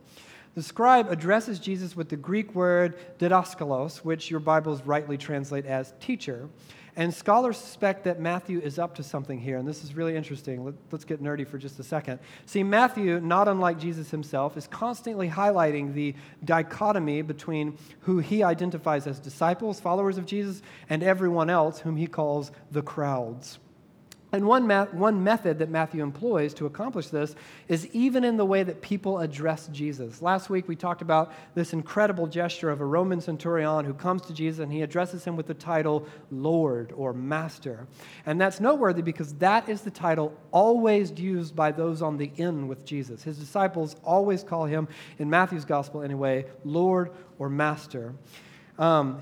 The 0.54 0.62
scribe 0.62 1.08
addresses 1.10 1.60
Jesus 1.60 1.94
with 1.94 2.08
the 2.08 2.16
Greek 2.16 2.54
word 2.56 2.98
didaskalos, 3.18 3.98
which 3.98 4.30
your 4.30 4.40
Bibles 4.40 4.82
rightly 4.82 5.16
translate 5.16 5.64
as 5.64 5.94
teacher. 6.00 6.48
And 6.96 7.14
scholars 7.14 7.56
suspect 7.56 8.02
that 8.04 8.18
Matthew 8.18 8.58
is 8.58 8.76
up 8.76 8.96
to 8.96 9.04
something 9.04 9.38
here, 9.38 9.58
and 9.58 9.66
this 9.66 9.84
is 9.84 9.94
really 9.94 10.16
interesting. 10.16 10.64
Let, 10.64 10.74
us 10.92 11.04
get 11.04 11.22
nerdy 11.22 11.46
for 11.46 11.56
just 11.56 11.78
a 11.78 11.84
second. 11.84 12.18
See, 12.46 12.64
Matthew, 12.64 13.20
not 13.20 13.46
unlike 13.46 13.78
Jesus 13.78 14.10
himself, 14.10 14.56
is 14.56 14.66
constantly 14.66 15.28
highlighting 15.28 15.94
the 15.94 16.14
dichotomy 16.44 17.22
between 17.22 17.78
who 18.00 18.18
he 18.18 18.42
identifies 18.42 19.06
as 19.06 19.20
disciples, 19.20 19.78
followers 19.78 20.18
of 20.18 20.26
Jesus, 20.26 20.62
and 20.88 21.04
everyone 21.04 21.48
else 21.48 21.78
whom 21.78 21.96
he 21.96 22.08
calls 22.08 22.50
the 22.72 22.82
crowds. 22.82 23.60
And 24.32 24.46
one, 24.46 24.66
ma- 24.66 24.86
one 24.86 25.24
method 25.24 25.58
that 25.58 25.70
Matthew 25.70 26.02
employs 26.02 26.54
to 26.54 26.66
accomplish 26.66 27.08
this 27.08 27.34
is 27.66 27.86
even 27.88 28.22
in 28.22 28.36
the 28.36 28.44
way 28.44 28.62
that 28.62 28.80
people 28.80 29.18
address 29.18 29.68
Jesus. 29.72 30.22
Last 30.22 30.48
week 30.48 30.68
we 30.68 30.76
talked 30.76 31.02
about 31.02 31.32
this 31.54 31.72
incredible 31.72 32.28
gesture 32.28 32.70
of 32.70 32.80
a 32.80 32.84
Roman 32.84 33.20
centurion 33.20 33.84
who 33.84 33.92
comes 33.92 34.22
to 34.22 34.32
Jesus 34.32 34.60
and 34.60 34.72
he 34.72 34.82
addresses 34.82 35.24
him 35.24 35.34
with 35.34 35.48
the 35.48 35.54
title 35.54 36.06
Lord 36.30 36.92
or 36.96 37.12
Master. 37.12 37.88
And 38.24 38.40
that's 38.40 38.60
noteworthy 38.60 39.02
because 39.02 39.34
that 39.34 39.68
is 39.68 39.80
the 39.80 39.90
title 39.90 40.32
always 40.52 41.10
used 41.18 41.56
by 41.56 41.72
those 41.72 42.00
on 42.00 42.16
the 42.16 42.30
in 42.36 42.68
with 42.68 42.84
Jesus. 42.84 43.24
His 43.24 43.36
disciples 43.36 43.96
always 44.04 44.44
call 44.44 44.64
him, 44.64 44.86
in 45.18 45.28
Matthew's 45.28 45.64
gospel 45.64 46.02
anyway, 46.02 46.46
Lord 46.64 47.10
or 47.38 47.48
Master. 47.48 48.14
Um, 48.78 49.20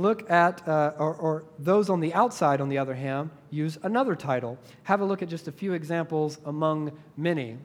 look 0.00 0.30
at, 0.30 0.66
uh, 0.66 0.92
or, 0.98 1.14
or, 1.14 1.44
those 1.58 1.90
on 1.90 2.00
the 2.00 2.14
outside, 2.14 2.60
on 2.60 2.68
the 2.68 2.78
other 2.78 2.94
hand, 2.94 3.30
use 3.50 3.78
another 3.82 4.14
title. 4.14 4.58
Have 4.84 5.00
a 5.00 5.04
look 5.04 5.22
at 5.22 5.28
just 5.28 5.48
a 5.48 5.52
few 5.52 5.72
examples 5.72 6.38
among 6.44 6.92
many. 7.16 7.58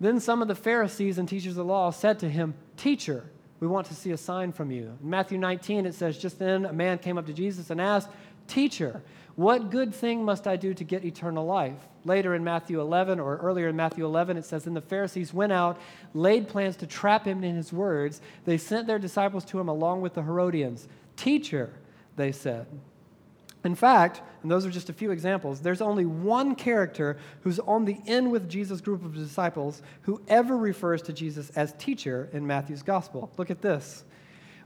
Then 0.00 0.20
some 0.20 0.42
of 0.42 0.48
the 0.48 0.54
Pharisees 0.54 1.18
and 1.18 1.28
teachers 1.28 1.52
of 1.52 1.56
the 1.56 1.64
law 1.64 1.90
said 1.90 2.18
to 2.20 2.28
him, 2.28 2.54
Teacher, 2.76 3.24
we 3.60 3.66
want 3.66 3.86
to 3.86 3.94
see 3.94 4.10
a 4.10 4.16
sign 4.16 4.52
from 4.52 4.70
you. 4.70 4.96
In 5.02 5.10
Matthew 5.10 5.38
19, 5.38 5.86
it 5.86 5.94
says, 5.94 6.18
Just 6.18 6.38
then 6.38 6.66
a 6.66 6.72
man 6.72 6.98
came 6.98 7.16
up 7.16 7.26
to 7.26 7.32
Jesus 7.32 7.70
and 7.70 7.80
asked, 7.80 8.08
Teacher, 8.46 9.02
what 9.36 9.70
good 9.70 9.94
thing 9.94 10.24
must 10.24 10.46
I 10.46 10.56
do 10.56 10.72
to 10.72 10.84
get 10.84 11.04
eternal 11.04 11.44
life? 11.44 11.78
Later 12.04 12.34
in 12.34 12.42
Matthew 12.42 12.80
11, 12.80 13.20
or 13.20 13.36
earlier 13.36 13.68
in 13.68 13.76
Matthew 13.76 14.04
11, 14.06 14.36
it 14.36 14.44
says, 14.44 14.66
And 14.66 14.74
the 14.74 14.80
Pharisees 14.80 15.34
went 15.34 15.52
out, 15.52 15.78
laid 16.14 16.48
plans 16.48 16.76
to 16.76 16.86
trap 16.86 17.26
him 17.26 17.44
in 17.44 17.54
his 17.54 17.72
words. 17.72 18.20
They 18.44 18.56
sent 18.56 18.86
their 18.86 18.98
disciples 18.98 19.44
to 19.46 19.60
him 19.60 19.68
along 19.68 20.00
with 20.00 20.14
the 20.14 20.22
Herodians. 20.22 20.88
Teacher, 21.16 21.72
they 22.16 22.32
said. 22.32 22.66
In 23.64 23.74
fact, 23.74 24.22
and 24.42 24.50
those 24.50 24.64
are 24.64 24.70
just 24.70 24.90
a 24.90 24.92
few 24.92 25.10
examples, 25.10 25.60
there's 25.60 25.80
only 25.80 26.06
one 26.06 26.54
character 26.54 27.18
who's 27.42 27.58
on 27.58 27.84
the 27.84 27.98
in 28.06 28.30
with 28.30 28.48
Jesus 28.48 28.80
group 28.80 29.04
of 29.04 29.14
disciples 29.14 29.82
who 30.02 30.22
ever 30.28 30.56
refers 30.56 31.02
to 31.02 31.12
Jesus 31.12 31.50
as 31.50 31.72
teacher 31.72 32.28
in 32.32 32.46
Matthew's 32.46 32.82
gospel. 32.82 33.32
Look 33.36 33.50
at 33.50 33.62
this. 33.62 34.04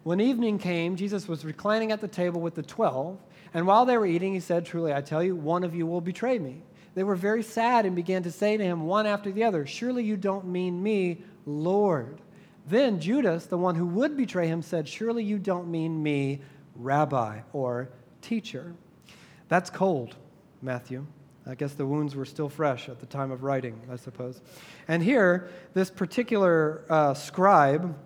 When 0.02 0.20
evening 0.20 0.58
came, 0.58 0.96
Jesus 0.96 1.28
was 1.28 1.44
reclining 1.44 1.92
at 1.92 2.00
the 2.00 2.08
table 2.08 2.40
with 2.40 2.54
the 2.54 2.62
twelve. 2.62 3.18
And 3.52 3.66
while 3.66 3.84
they 3.84 3.96
were 3.96 4.06
eating, 4.06 4.34
he 4.34 4.40
said, 4.40 4.64
Truly, 4.64 4.92
I 4.92 5.00
tell 5.00 5.22
you, 5.22 5.34
one 5.34 5.64
of 5.64 5.74
you 5.74 5.86
will 5.86 6.00
betray 6.00 6.38
me. 6.38 6.62
They 6.94 7.02
were 7.02 7.16
very 7.16 7.42
sad 7.42 7.86
and 7.86 7.94
began 7.94 8.22
to 8.24 8.30
say 8.30 8.56
to 8.56 8.64
him, 8.64 8.86
one 8.86 9.06
after 9.06 9.30
the 9.30 9.44
other, 9.44 9.66
Surely 9.66 10.04
you 10.04 10.16
don't 10.16 10.46
mean 10.46 10.82
me, 10.82 11.22
Lord. 11.46 12.20
Then 12.66 13.00
Judas, 13.00 13.46
the 13.46 13.58
one 13.58 13.74
who 13.74 13.86
would 13.86 14.16
betray 14.16 14.46
him, 14.46 14.62
said, 14.62 14.88
Surely 14.88 15.24
you 15.24 15.38
don't 15.38 15.70
mean 15.70 16.02
me, 16.02 16.40
Rabbi 16.76 17.40
or 17.52 17.90
teacher. 18.22 18.74
That's 19.48 19.70
cold, 19.70 20.16
Matthew. 20.62 21.06
I 21.46 21.54
guess 21.54 21.72
the 21.72 21.86
wounds 21.86 22.14
were 22.14 22.24
still 22.24 22.48
fresh 22.48 22.88
at 22.88 23.00
the 23.00 23.06
time 23.06 23.30
of 23.30 23.42
writing, 23.42 23.80
I 23.90 23.96
suppose. 23.96 24.40
And 24.86 25.02
here, 25.02 25.48
this 25.74 25.90
particular 25.90 26.84
uh, 26.88 27.14
scribe, 27.14 27.96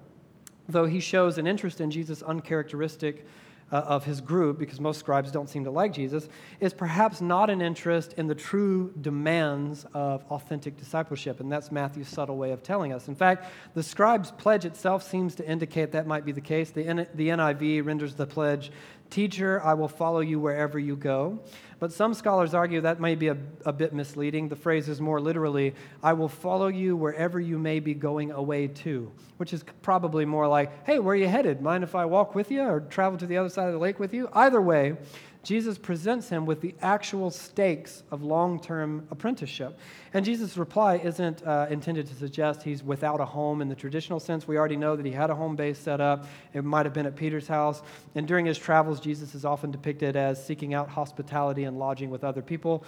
though 0.69 0.87
he 0.87 1.01
shows 1.01 1.37
an 1.37 1.47
interest 1.47 1.81
in 1.81 1.91
Jesus' 1.91 2.23
uncharacteristic 2.23 3.27
uh, 3.73 3.77
of 3.77 4.05
his 4.05 4.21
group, 4.21 4.59
because 4.59 4.81
most 4.81 4.99
scribes 4.99 5.31
don't 5.31 5.49
seem 5.49 5.65
to 5.65 5.71
like 5.71 5.93
Jesus, 5.93 6.29
is 6.61 6.73
perhaps 6.73 7.21
not 7.21 7.51
an 7.51 7.61
interest 7.61 8.15
in 8.15 8.27
the 8.27 8.35
true 8.35 8.93
demands 9.01 9.87
of 9.95 10.25
authentic 10.31 10.77
discipleship. 10.77 11.41
And 11.41 11.51
that's 11.51 11.73
Matthew's 11.73 12.09
subtle 12.09 12.37
way 12.37 12.53
of 12.53 12.63
telling 12.63 12.93
us. 12.93 13.09
In 13.09 13.15
fact, 13.15 13.47
the 13.75 13.83
scribe's 13.83 14.31
pledge 14.31 14.65
itself 14.65 15.09
seems 15.09 15.35
to 15.37 15.49
indicate 15.49 15.93
that 15.93 16.07
might 16.07 16.25
be 16.25 16.33
the 16.33 16.41
case. 16.41 16.71
The, 16.71 16.87
N- 16.87 17.07
the 17.15 17.29
NIV 17.29 17.85
renders 17.85 18.15
the 18.15 18.27
pledge 18.27 18.71
Teacher, 19.11 19.61
I 19.63 19.75
will 19.75 19.89
follow 19.89 20.21
you 20.21 20.41
wherever 20.41 20.79
you 20.79 20.97
go. 20.97 21.41
But 21.79 21.93
some 21.93 22.15
scholars 22.15 22.55
argue 22.55 22.81
that 22.81 23.01
may 23.01 23.15
be 23.15 23.29
a, 23.29 23.37
a, 23.67 23.73
bit 23.73 23.93
misleading. 23.93 24.49
The 24.49 24.57
phrase 24.57 24.89
is 24.89 25.01
more 25.01 25.21
literally, 25.21 25.75
I 26.03 26.15
will 26.15 26.29
follow 26.29 26.69
you 26.69 26.97
wherever 26.97 27.39
you 27.39 27.59
may 27.59 27.81
be 27.81 27.95
going 27.95 28.31
away 28.31 28.69
to, 28.69 29.13
which 29.37 29.53
is 29.53 29.65
probably 29.83 30.25
more 30.25 30.49
like, 30.49 30.87
hey, 30.87 30.99
where 30.99 31.13
are 31.13 31.19
you 31.19 31.29
headed? 31.29 31.61
Mind 31.61 31.85
if 31.85 31.95
I 31.95 32.07
walk 32.07 32.35
with 32.35 32.51
you 32.51 32.63
or 32.63 32.81
travel 32.81 33.19
to 33.19 33.27
the 33.27 33.37
other 33.37 33.49
side 33.49 33.67
of 33.67 33.75
the 33.75 33.79
lake 33.79 33.99
with 33.99 34.15
you? 34.15 34.29
Either 34.33 34.63
way, 34.63 34.97
Jesus 35.45 35.77
presents 35.77 36.29
him 36.29 36.47
with 36.47 36.61
the 36.61 36.75
actual 36.81 37.31
stakes 37.31 38.03
of 38.11 38.23
long 38.23 38.59
term 38.59 39.07
apprenticeship. 39.11 39.79
And 40.15 40.25
Jesus' 40.25 40.57
reply 40.57 40.97
isn't 40.97 41.47
uh, 41.47 41.67
intended 41.69 42.07
to 42.07 42.15
suggest 42.15 42.63
he's 42.63 42.83
without 42.83 43.21
a 43.21 43.25
home 43.25 43.61
in 43.61 43.69
the 43.69 43.75
traditional 43.75 44.19
sense. 44.19 44.49
We 44.49 44.57
already 44.57 44.77
know 44.77 44.97
that 44.97 45.05
he 45.05 45.13
had 45.13 45.31
a 45.31 45.35
home 45.35 45.55
base 45.55 45.79
set 45.79 46.01
up. 46.01 46.27
It 46.55 46.65
might 46.65 46.87
have 46.87 46.95
been 46.95 47.07
at 47.07 47.15
Peter's 47.15 47.47
house. 47.47 47.83
And 48.15 48.27
during 48.27 48.47
his 48.47 48.59
travels, 48.59 49.01
Jesus 49.01 49.35
is 49.35 49.45
often 49.45 49.71
depicted 49.71 50.17
as 50.17 50.45
seeking 50.45 50.73
out 50.73 50.89
hospitality 50.89 51.65
and 51.65 51.79
lodging 51.79 52.11
with 52.11 52.25
other 52.25 52.43
people. 52.43 52.85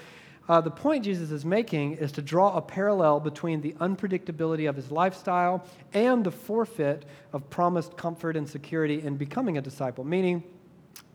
Uh, 0.49 0.61
the 0.61 0.71
point 0.71 1.05
Jesus 1.05 1.33
is 1.33 1.45
making 1.45 1.95
is 1.95 2.13
to 2.13 2.23
draw 2.23 2.57
a 2.57 2.63
parallel 2.63 3.19
between 3.21 3.61
the 3.61 3.73
unpredictability 3.81 4.69
of 4.69 4.77
his 4.77 4.91
lifestyle 4.91 5.65
and 5.93 6.25
the 6.25 6.31
forfeit 6.31 7.05
of 7.33 7.51
promised 7.51 7.97
comfort 7.97 8.37
and 8.37 8.49
security 8.49 9.03
in 9.03 9.17
becoming 9.17 9.59
a 9.59 9.61
disciple, 9.61 10.05
meaning, 10.05 10.45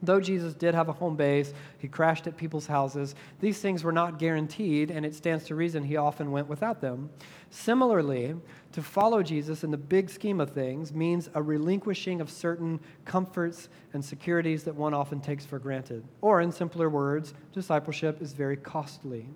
Though 0.03 0.19
Jesus 0.19 0.53
did 0.53 0.73
have 0.73 0.89
a 0.89 0.93
home 0.93 1.15
base, 1.15 1.53
he 1.77 1.87
crashed 1.87 2.25
at 2.25 2.35
people's 2.35 2.65
houses, 2.65 3.13
these 3.39 3.59
things 3.59 3.83
were 3.83 3.91
not 3.91 4.17
guaranteed, 4.17 4.89
and 4.89 5.05
it 5.05 5.13
stands 5.13 5.45
to 5.45 5.55
reason 5.55 5.83
he 5.83 5.97
often 5.97 6.31
went 6.31 6.47
without 6.47 6.81
them. 6.81 7.09
Similarly, 7.51 8.35
to 8.71 8.81
follow 8.81 9.21
Jesus 9.21 9.63
in 9.63 9.71
the 9.71 9.77
big 9.77 10.09
scheme 10.09 10.39
of 10.39 10.51
things 10.51 10.93
means 10.93 11.29
a 11.35 11.41
relinquishing 11.41 12.21
of 12.21 12.31
certain 12.31 12.79
comforts 13.05 13.69
and 13.93 14.03
securities 14.03 14.63
that 14.63 14.75
one 14.75 14.93
often 14.93 15.19
takes 15.19 15.45
for 15.45 15.59
granted. 15.59 16.03
Or, 16.21 16.41
in 16.41 16.51
simpler 16.51 16.89
words, 16.89 17.33
discipleship 17.53 18.21
is 18.21 18.33
very 18.33 18.57
costly. 18.57 19.27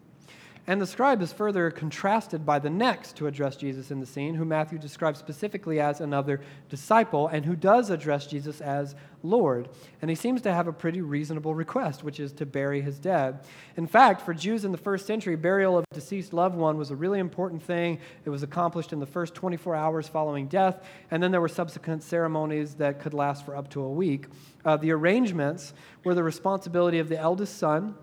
And 0.67 0.82
the 0.82 0.88
scribe 0.88 1.21
is 1.21 1.32
further 1.32 1.69
contrasted 1.69 2.43
by 2.43 2.58
the 2.58 2.71
next 2.71 3.17
to 3.17 3.28
address 3.28 3.56
Jesus 3.56 3.91
in 3.91 3.99
the 3.99 4.06
scene, 4.06 4.34
who 4.34 4.45
Matthew 4.45 4.80
describes 4.80 5.19
specifically 5.19 5.80
as 5.80 6.01
another 6.01 6.41
disciple, 6.69 7.28
and 7.28 7.45
who 7.45 7.56
does 7.56 7.91
address 7.91 8.25
Jesus 8.25 8.62
as 8.62 8.95
Lord. 9.21 9.69
And 10.01 10.10
he 10.10 10.15
seems 10.15 10.41
to 10.41 10.54
have 10.54 10.67
a 10.67 10.73
pretty 10.73 11.01
reasonable 11.01 11.54
request, 11.54 12.04
which 12.04 12.19
is 12.19 12.32
to 12.34 12.47
bury 12.47 12.82
his 12.82 12.97
dead. 12.97 13.41
In 13.78 13.86
fact, 13.86 14.21
for 14.21 14.34
Jews 14.34 14.65
in 14.65 14.71
the 14.71 14.78
first 14.78 15.06
century, 15.06 15.36
burial 15.36 15.78
of 15.78 15.86
a 15.91 15.93
deceased 15.93 16.34
loved 16.34 16.56
one 16.56 16.78
was 16.78 16.89
a 16.89 16.95
really 16.95 17.19
important 17.19 17.62
thing. 17.62 17.99
It 18.25 18.32
was 18.32 18.41
accomplished 18.41 18.91
in 18.91 18.99
the 18.99 19.06
first 19.06 19.36
24 19.36 19.75
hours 19.75 20.08
following 20.08 20.47
death, 20.47 20.84
and 21.12 21.21
then 21.21 21.30
there 21.30 21.41
were 21.41 21.47
subsequent 21.47 22.01
ceremonies 22.01 22.73
that 22.75 22.99
could 22.99 23.13
last 23.13 23.45
for 23.45 23.56
up 23.56 23.69
to 23.71 23.82
a 23.82 23.89
week. 23.89 24.25
Uh, 24.63 24.78
the 24.78 24.91
arrangements 24.91 25.73
were 26.04 26.15
the 26.15 26.23
responsibility 26.23 26.97
of 26.97 27.08
the 27.08 27.19
eldest 27.19 27.58
son 27.58 27.95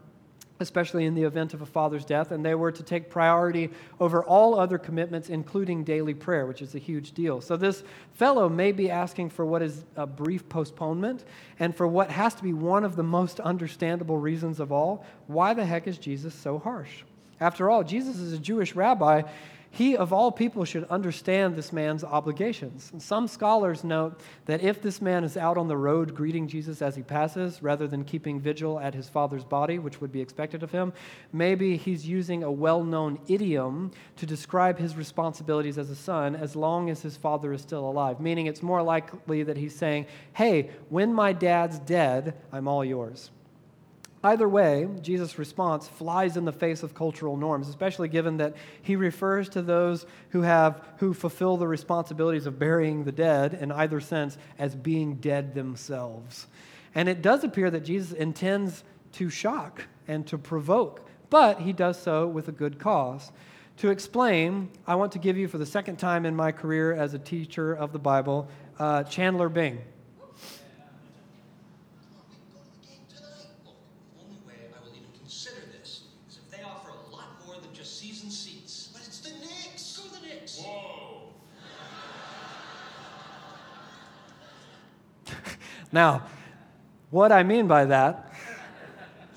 especially 0.63 1.05
in 1.05 1.15
the 1.15 1.25
event 1.25 1.53
of 1.53 1.61
a 1.61 1.67
father's 1.67 2.07
death, 2.07 2.31
and 2.31 2.43
they 2.43 2.55
were 2.55 2.73
to 2.73 2.83
take 2.83 3.11
priority 3.11 3.69
over 4.01 4.25
all 4.25 4.59
other 4.59 4.79
commitments, 4.79 5.29
including 5.29 5.85
daily 5.85 6.15
prayer, 6.15 6.47
which 6.47 6.63
is 6.63 6.75
a 6.75 6.79
huge 6.79 7.13
deal. 7.13 7.43
So, 7.43 7.59
this 7.59 7.85
fellow 8.15 8.49
may 8.49 8.73
be 8.73 8.91
asking 8.91 9.29
for 9.31 9.45
what 9.45 9.61
is 9.61 9.85
a 9.97 10.07
brief 10.07 10.49
postponement, 10.49 11.25
and 11.59 11.77
for 11.77 11.87
what 11.87 12.11
has 12.11 12.35
to 12.37 12.43
be 12.43 12.55
one 12.55 12.85
of 12.85 12.97
the 12.97 13.03
most 13.03 13.39
understandable 13.41 14.17
reasons 14.17 14.59
of 14.59 14.73
all 14.73 15.05
why 15.27 15.53
the 15.53 15.65
heck 15.65 15.87
is 15.87 15.99
Jesus 15.99 16.35
so 16.35 16.59
harsh? 16.59 17.03
After 17.41 17.71
all, 17.71 17.83
Jesus 17.83 18.19
is 18.19 18.33
a 18.33 18.39
Jewish 18.39 18.75
rabbi, 18.77 19.23
he, 19.75 19.97
of 19.97 20.13
all 20.13 20.31
people, 20.31 20.67
should 20.67 20.85
understand 20.91 21.57
this 21.57 21.73
man's 21.73 22.05
obligations. 22.05 22.91
And 22.93 23.01
some 23.01 23.27
scholars 23.27 23.83
note 23.83 24.21
that 24.45 24.61
if 24.61 24.83
this 24.83 25.01
man 25.01 25.25
is 25.25 25.39
out 25.39 25.57
on 25.57 25.67
the 25.67 25.79
road 25.79 26.15
greeting 26.15 26.47
Jesus 26.47 26.83
as 26.83 26.95
he 26.95 27.03
passes, 27.03 27.63
rather 27.63 27.89
than 27.89 28.05
keeping 28.05 28.39
vigil 28.39 28.79
at 28.79 28.93
his 28.93 29.09
father's 29.09 29.45
body, 29.45 29.79
which 29.79 29.99
would 29.99 30.13
be 30.13 30.21
expected 30.21 30.63
of 30.63 30.71
him, 30.71 30.93
maybe 31.33 31.79
he's 31.79 32.07
using 32.07 32.45
a 32.45 32.53
well 32.53 32.85
known 32.85 33.19
idiom 33.29 33.93
to 34.17 34.27
describe 34.27 34.79
his 34.79 34.95
responsibilities 34.95 35.79
as 35.79 35.89
a 35.89 35.97
son 35.97 36.37
as 36.37 36.55
long 36.55 36.91
as 36.91 37.01
his 37.01 37.17
father 37.17 37.51
is 37.55 37.63
still 37.63 37.89
alive. 37.89 38.21
Meaning 38.21 38.49
it's 38.49 38.63
more 38.63 38.83
likely 38.83 39.43
that 39.43 39.57
he's 39.57 39.75
saying, 39.75 40.05
Hey, 40.35 40.69
when 40.91 41.15
my 41.15 41.33
dad's 41.33 41.79
dead, 41.79 42.35
I'm 42.53 42.69
all 42.69 42.85
yours. 42.85 43.31
Either 44.25 44.49
way, 44.49 44.89
Jesus' 45.01 45.37
response 45.37 45.89
flies 45.89 46.37
in 46.37 46.45
the 46.45 46.53
face 46.53 46.85
of 46.85 46.95
cultural 46.95 47.37
norms, 47.37 47.69
especially 47.69 48.09
given 48.09 48.37
that 48.37 48.55
he 48.81 48.95
refers 48.95 49.49
to 49.49 49.63
those 49.63 50.07
who 50.31 50.43
have 50.43 50.81
who 50.99 51.13
fulfill 51.13 51.57
the 51.57 51.67
responsibilities 51.67 52.47
of 52.47 52.59
burying 52.59 53.03
the 53.03 53.11
dead 53.11 53.55
in 53.55 53.73
either 53.73 54.01
sense 54.01 54.39
as 54.59 54.77
being 54.77 55.17
dead 55.17 55.55
themselves. 55.55 56.47
And 56.95 57.09
it 57.09 57.21
does 57.21 57.43
appear 57.43 57.71
that 57.71 57.85
Jesus 57.85 58.13
intends 58.13 58.85
to 59.13 59.29
shock 59.29 59.87
and 60.07 60.25
to 60.29 60.39
provoke, 60.39 61.09
but 61.29 61.61
he 61.61 61.73
does 61.73 62.01
so 62.01 62.29
with 62.29 62.47
a 62.49 62.53
good 62.53 62.79
cause. 62.79 63.33
To 63.79 63.91
explain, 63.91 64.69
I 64.87 64.95
want 64.95 65.13
to 65.13 65.19
give 65.19 65.37
you 65.37 65.49
for 65.49 65.59
the 65.59 65.67
second 65.67 65.97
time 65.97 66.27
in 66.27 66.37
my 66.37 66.53
career 66.53 66.93
as 66.93 67.15
a 67.15 67.19
teacher 67.19 67.73
of 67.73 67.93
the 67.93 67.99
Bible, 67.99 68.49
uh, 68.79 69.03
Chandler 69.05 69.49
Bing. 69.49 69.81
Now, 85.93 86.23
what 87.11 87.31
I 87.31 87.43
mean 87.43 87.67
by 87.69 87.85
that 87.85 88.32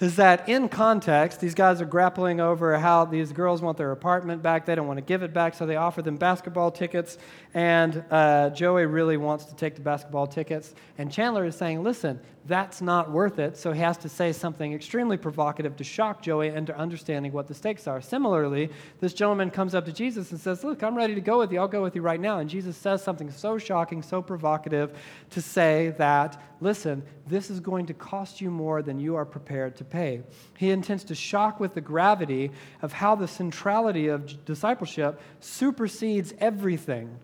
is 0.01 0.17
that 0.17 0.49
in 0.49 0.67
context, 0.67 1.39
these 1.39 1.53
guys 1.53 1.81
are 1.81 1.85
grappling 1.85 2.41
over 2.41 2.77
how 2.77 3.05
these 3.05 3.31
girls 3.31 3.61
want 3.61 3.77
their 3.77 3.91
apartment 3.91 4.41
back. 4.41 4.65
They 4.65 4.75
don't 4.75 4.87
want 4.87 4.97
to 4.97 5.05
give 5.05 5.23
it 5.23 5.33
back, 5.33 5.53
so 5.55 5.65
they 5.65 5.77
offer 5.77 6.01
them 6.01 6.17
basketball 6.17 6.71
tickets. 6.71 7.17
And 7.53 8.03
uh, 8.11 8.49
Joey 8.49 8.85
really 8.85 9.15
wants 9.15 9.45
to 9.45 9.55
take 9.55 9.75
the 9.75 9.81
basketball 9.81 10.27
tickets. 10.27 10.73
And 10.97 11.09
Chandler 11.11 11.45
is 11.45 11.55
saying, 11.55 11.83
listen, 11.83 12.19
that's 12.47 12.81
not 12.81 13.09
worth 13.09 13.39
it. 13.39 13.57
So 13.57 13.71
he 13.71 13.79
has 13.81 13.97
to 13.99 14.09
say 14.09 14.31
something 14.31 14.73
extremely 14.73 15.17
provocative 15.17 15.75
to 15.77 15.83
shock 15.83 16.21
Joey 16.21 16.49
into 16.49 16.77
understanding 16.77 17.31
what 17.31 17.47
the 17.47 17.55
stakes 17.55 17.87
are. 17.87 18.01
Similarly, 18.01 18.69
this 18.99 19.13
gentleman 19.13 19.49
comes 19.49 19.73
up 19.73 19.85
to 19.85 19.91
Jesus 19.91 20.31
and 20.31 20.39
says, 20.39 20.63
Look, 20.63 20.83
I'm 20.83 20.95
ready 20.95 21.15
to 21.15 21.21
go 21.21 21.39
with 21.39 21.51
you. 21.51 21.59
I'll 21.59 21.67
go 21.67 21.81
with 21.81 21.95
you 21.95 22.01
right 22.01 22.19
now. 22.19 22.39
And 22.39 22.49
Jesus 22.49 22.77
says 22.77 23.03
something 23.03 23.31
so 23.31 23.57
shocking, 23.57 24.03
so 24.03 24.21
provocative 24.21 24.95
to 25.31 25.41
say 25.41 25.95
that, 25.97 26.41
listen, 26.61 27.01
this 27.25 27.49
is 27.49 27.59
going 27.59 27.87
to 27.87 27.93
cost 27.93 28.41
you 28.41 28.51
more 28.51 28.83
than 28.83 28.99
you 28.99 29.15
are 29.15 29.25
prepared 29.25 29.75
to 29.77 29.84
pay. 29.89 30.21
He 30.57 30.71
intends 30.71 31.03
to 31.05 31.15
shock 31.15 31.59
with 31.59 31.73
the 31.73 31.81
gravity 31.81 32.51
of 32.81 32.93
how 32.93 33.15
the 33.15 33.27
centrality 33.27 34.07
of 34.07 34.45
discipleship 34.45 35.21
supersedes 35.39 36.33
everything 36.39 37.19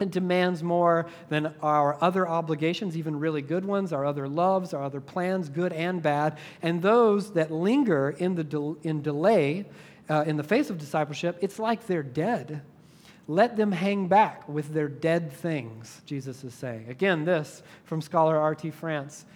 it 0.00 0.10
demands 0.10 0.62
more 0.62 1.06
than 1.28 1.54
our 1.62 2.02
other 2.02 2.28
obligations, 2.28 2.96
even 2.96 3.18
really 3.18 3.42
good 3.42 3.64
ones, 3.64 3.92
our 3.92 4.04
other 4.04 4.28
loves, 4.28 4.72
our 4.72 4.82
other 4.82 5.00
plans, 5.00 5.48
good 5.48 5.72
and 5.72 6.02
bad. 6.02 6.38
And 6.62 6.82
those 6.82 7.32
that 7.32 7.50
linger 7.50 8.10
in, 8.10 8.34
the 8.34 8.44
de- 8.44 8.76
in 8.82 9.02
delay 9.02 9.66
uh, 10.08 10.24
in 10.26 10.36
the 10.36 10.44
face 10.44 10.70
of 10.70 10.78
discipleship, 10.78 11.38
it's 11.40 11.58
like 11.58 11.86
they're 11.86 12.02
dead. 12.02 12.62
Let 13.26 13.56
them 13.56 13.72
hang 13.72 14.08
back 14.08 14.48
with 14.48 14.72
their 14.72 14.88
dead 14.88 15.32
things, 15.32 16.00
Jesus 16.06 16.44
is 16.44 16.54
saying. 16.54 16.88
Again, 16.88 17.24
this 17.24 17.62
from 17.84 18.00
scholar 18.00 18.38
R.T. 18.38 18.70
France. 18.70 19.26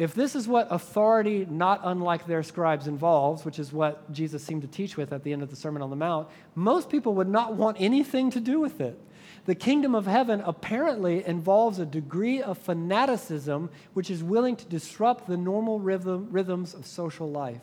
If 0.00 0.14
this 0.14 0.34
is 0.34 0.48
what 0.48 0.66
authority, 0.70 1.46
not 1.50 1.82
unlike 1.84 2.26
their 2.26 2.42
scribes, 2.42 2.86
involves, 2.86 3.44
which 3.44 3.58
is 3.58 3.70
what 3.70 4.10
Jesus 4.10 4.42
seemed 4.42 4.62
to 4.62 4.68
teach 4.68 4.96
with 4.96 5.12
at 5.12 5.24
the 5.24 5.32
end 5.34 5.42
of 5.42 5.50
the 5.50 5.56
Sermon 5.56 5.82
on 5.82 5.90
the 5.90 5.96
Mount, 5.96 6.26
most 6.54 6.88
people 6.88 7.12
would 7.16 7.28
not 7.28 7.54
want 7.54 7.76
anything 7.78 8.30
to 8.30 8.40
do 8.40 8.58
with 8.60 8.80
it. 8.80 8.98
The 9.44 9.54
kingdom 9.54 9.94
of 9.94 10.06
heaven 10.06 10.40
apparently 10.46 11.22
involves 11.26 11.78
a 11.78 11.84
degree 11.84 12.40
of 12.40 12.56
fanaticism 12.56 13.68
which 13.92 14.10
is 14.10 14.24
willing 14.24 14.56
to 14.56 14.64
disrupt 14.64 15.26
the 15.26 15.36
normal 15.36 15.78
rhythm, 15.78 16.28
rhythms 16.30 16.72
of 16.72 16.86
social 16.86 17.30
life. 17.30 17.60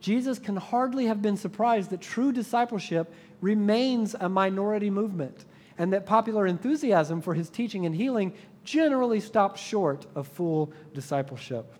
Jesus 0.00 0.38
can 0.38 0.56
hardly 0.56 1.04
have 1.04 1.20
been 1.20 1.36
surprised 1.36 1.90
that 1.90 2.00
true 2.00 2.32
discipleship 2.32 3.12
remains 3.42 4.14
a 4.18 4.30
minority 4.30 4.88
movement 4.88 5.44
and 5.76 5.92
that 5.92 6.06
popular 6.06 6.46
enthusiasm 6.46 7.20
for 7.20 7.34
his 7.34 7.50
teaching 7.50 7.84
and 7.84 7.94
healing 7.94 8.32
generally 8.66 9.20
stop 9.20 9.56
short 9.56 10.04
of 10.14 10.28
full 10.28 10.72
discipleship. 10.92 11.72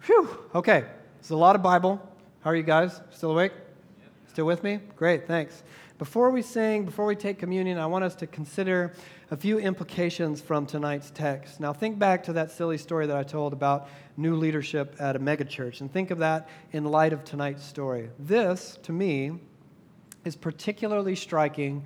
Phew, 0.00 0.28
okay, 0.54 0.84
it's 1.20 1.30
a 1.30 1.36
lot 1.36 1.56
of 1.56 1.62
Bible. 1.62 1.98
How 2.40 2.50
are 2.50 2.56
you 2.56 2.62
guys? 2.62 3.00
Still 3.10 3.30
awake? 3.30 3.52
Still 4.28 4.44
with 4.44 4.62
me? 4.62 4.80
Great, 4.96 5.26
thanks. 5.26 5.62
Before 5.98 6.30
we 6.30 6.42
sing, 6.42 6.84
before 6.84 7.06
we 7.06 7.16
take 7.16 7.38
communion, 7.38 7.78
I 7.78 7.86
want 7.86 8.04
us 8.04 8.14
to 8.16 8.26
consider 8.26 8.92
a 9.30 9.36
few 9.36 9.58
implications 9.58 10.40
from 10.40 10.64
tonight's 10.64 11.10
text. 11.10 11.58
Now, 11.58 11.72
think 11.72 11.98
back 11.98 12.22
to 12.24 12.32
that 12.34 12.52
silly 12.52 12.78
story 12.78 13.06
that 13.06 13.16
I 13.16 13.24
told 13.24 13.52
about 13.52 13.88
new 14.16 14.36
leadership 14.36 14.94
at 15.00 15.16
a 15.16 15.18
megachurch, 15.18 15.80
and 15.80 15.92
think 15.92 16.10
of 16.10 16.18
that 16.18 16.48
in 16.72 16.84
light 16.84 17.12
of 17.12 17.24
tonight's 17.24 17.64
story. 17.64 18.10
This, 18.18 18.78
to 18.84 18.92
me, 18.92 19.32
is 20.24 20.36
particularly 20.36 21.16
striking 21.16 21.82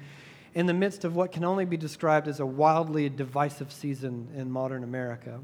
in 0.54 0.66
the 0.66 0.74
midst 0.74 1.04
of 1.04 1.16
what 1.16 1.32
can 1.32 1.44
only 1.44 1.64
be 1.64 1.76
described 1.76 2.28
as 2.28 2.40
a 2.40 2.46
wildly 2.46 3.08
divisive 3.08 3.72
season 3.72 4.28
in 4.36 4.50
modern 4.50 4.84
America. 4.84 5.40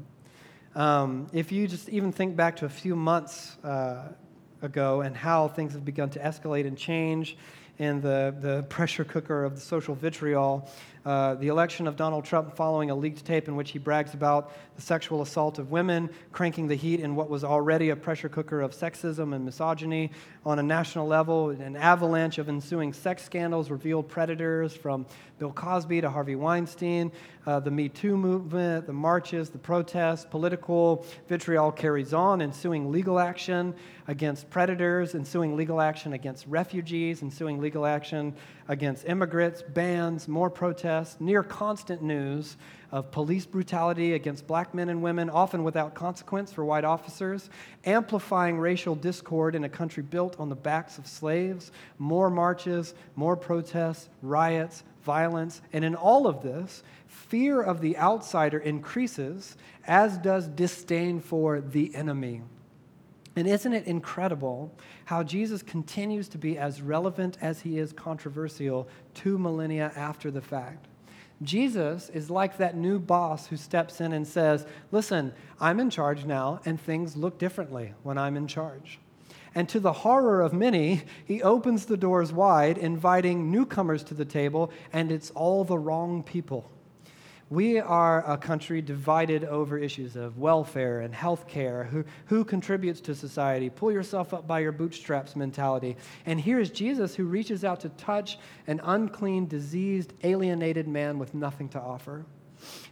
Um, 0.75 1.27
if 1.33 1.51
you 1.51 1.67
just 1.67 1.89
even 1.89 2.11
think 2.11 2.35
back 2.35 2.55
to 2.57 2.65
a 2.65 2.69
few 2.69 2.95
months 2.95 3.57
uh, 3.63 4.09
ago 4.61 5.01
and 5.01 5.15
how 5.15 5.47
things 5.47 5.73
have 5.73 5.83
begun 5.83 6.09
to 6.11 6.19
escalate 6.19 6.67
and 6.67 6.77
change 6.77 7.37
in 7.79 8.01
the, 8.01 8.35
the 8.39 8.63
pressure 8.63 9.05
cooker 9.05 9.43
of 9.43 9.55
the 9.55 9.61
social 9.61 9.95
vitriol. 9.95 10.69
Uh, 11.09 11.33
the 11.33 11.47
election 11.47 11.87
of 11.87 11.95
Donald 11.95 12.23
Trump 12.23 12.55
following 12.55 12.91
a 12.91 12.95
leaked 12.95 13.25
tape 13.25 13.47
in 13.47 13.55
which 13.55 13.71
he 13.71 13.79
brags 13.79 14.13
about 14.13 14.51
the 14.75 14.81
sexual 14.83 15.23
assault 15.23 15.57
of 15.57 15.71
women, 15.71 16.07
cranking 16.31 16.67
the 16.67 16.75
heat 16.75 16.99
in 16.99 17.15
what 17.15 17.31
was 17.31 17.43
already 17.43 17.89
a 17.89 17.95
pressure 17.95 18.29
cooker 18.29 18.61
of 18.61 18.73
sexism 18.73 19.33
and 19.33 19.43
misogyny 19.43 20.11
on 20.45 20.59
a 20.59 20.61
national 20.61 21.07
level. 21.07 21.49
An 21.49 21.75
avalanche 21.75 22.37
of 22.37 22.47
ensuing 22.47 22.93
sex 22.93 23.23
scandals 23.23 23.71
revealed 23.71 24.07
predators 24.07 24.75
from 24.75 25.07
Bill 25.39 25.51
Cosby 25.51 25.99
to 26.01 26.11
Harvey 26.11 26.35
Weinstein. 26.35 27.11
Uh, 27.47 27.59
the 27.59 27.71
Me 27.71 27.89
Too 27.89 28.15
movement, 28.15 28.85
the 28.85 28.93
marches, 28.93 29.49
the 29.49 29.57
protests, 29.57 30.27
political 30.29 31.07
vitriol 31.27 31.71
carries 31.71 32.13
on, 32.13 32.39
ensuing 32.39 32.91
legal 32.91 33.17
action 33.17 33.73
against 34.07 34.47
predators, 34.51 35.15
ensuing 35.15 35.55
legal 35.55 35.81
action 35.81 36.13
against 36.13 36.45
refugees, 36.45 37.23
ensuing 37.23 37.59
legal 37.59 37.87
action 37.87 38.35
against 38.69 39.05
immigrants, 39.05 39.63
bans, 39.63 40.27
more 40.27 40.49
protests, 40.49 41.19
near 41.19 41.43
constant 41.43 42.03
news 42.03 42.55
of 42.91 43.11
police 43.11 43.45
brutality 43.45 44.13
against 44.13 44.47
black 44.47 44.73
men 44.73 44.89
and 44.89 45.01
women, 45.01 45.29
often 45.29 45.63
without 45.63 45.95
consequence 45.95 46.53
for 46.53 46.63
white 46.63 46.85
officers, 46.85 47.49
amplifying 47.85 48.59
racial 48.59 48.95
discord 48.95 49.55
in 49.55 49.63
a 49.63 49.69
country 49.69 50.03
built 50.03 50.39
on 50.39 50.49
the 50.49 50.55
backs 50.55 50.99
of 50.99 51.07
slaves, 51.07 51.71
more 51.97 52.29
marches, 52.29 52.93
more 53.15 53.35
protests, 53.35 54.07
riots, 54.21 54.83
violence. 55.03 55.61
And 55.73 55.83
in 55.83 55.95
all 55.95 56.27
of 56.27 56.43
this, 56.43 56.83
fear 57.07 57.61
of 57.61 57.81
the 57.81 57.97
outsider 57.97 58.59
increases, 58.59 59.57
as 59.87 60.19
does 60.19 60.47
disdain 60.47 61.19
for 61.19 61.59
the 61.59 61.93
enemy. 61.95 62.43
And 63.35 63.47
isn't 63.47 63.73
it 63.73 63.85
incredible 63.85 64.75
how 65.05 65.23
Jesus 65.23 65.61
continues 65.61 66.27
to 66.29 66.37
be 66.37 66.57
as 66.57 66.81
relevant 66.81 67.37
as 67.41 67.61
he 67.61 67.77
is 67.77 67.93
controversial 67.93 68.87
two 69.13 69.37
millennia 69.37 69.91
after 69.95 70.31
the 70.31 70.41
fact? 70.41 70.87
Jesus 71.41 72.09
is 72.09 72.29
like 72.29 72.57
that 72.57 72.75
new 72.75 72.99
boss 72.99 73.47
who 73.47 73.55
steps 73.55 74.01
in 74.01 74.11
and 74.11 74.27
says, 74.27 74.65
Listen, 74.91 75.33
I'm 75.59 75.79
in 75.79 75.89
charge 75.89 76.25
now, 76.25 76.59
and 76.65 76.79
things 76.79 77.15
look 77.15 77.37
differently 77.37 77.93
when 78.03 78.17
I'm 78.17 78.35
in 78.35 78.47
charge. 78.47 78.99
And 79.55 79.67
to 79.69 79.79
the 79.79 79.93
horror 79.93 80.41
of 80.41 80.53
many, 80.53 81.03
he 81.25 81.41
opens 81.41 81.85
the 81.85 81.97
doors 81.97 82.33
wide, 82.33 82.77
inviting 82.77 83.51
newcomers 83.51 84.03
to 84.05 84.13
the 84.13 84.25
table, 84.25 84.71
and 84.91 85.11
it's 85.11 85.31
all 85.31 85.63
the 85.63 85.77
wrong 85.77 86.23
people. 86.23 86.69
We 87.51 87.79
are 87.79 88.31
a 88.31 88.37
country 88.37 88.79
divided 88.79 89.43
over 89.43 89.79
issues 89.79 90.15
of 90.15 90.37
welfare 90.37 90.99
and 90.99 91.15
health 91.15 91.47
care, 91.47 91.85
who, 91.85 92.05
who 92.25 92.45
contributes 92.45 93.01
to 93.01 93.15
society, 93.15 93.71
pull 93.71 93.91
yourself 93.91 94.35
up 94.35 94.45
by 94.45 94.59
your 94.59 94.71
bootstraps 94.71 95.35
mentality. 95.35 95.97
And 96.27 96.39
here 96.39 96.59
is 96.59 96.69
Jesus 96.69 97.15
who 97.15 97.25
reaches 97.25 97.63
out 97.63 97.79
to 97.79 97.89
touch 97.89 98.37
an 98.67 98.79
unclean, 98.83 99.47
diseased, 99.47 100.13
alienated 100.23 100.87
man 100.87 101.17
with 101.17 101.33
nothing 101.33 101.69
to 101.69 101.79
offer 101.79 102.23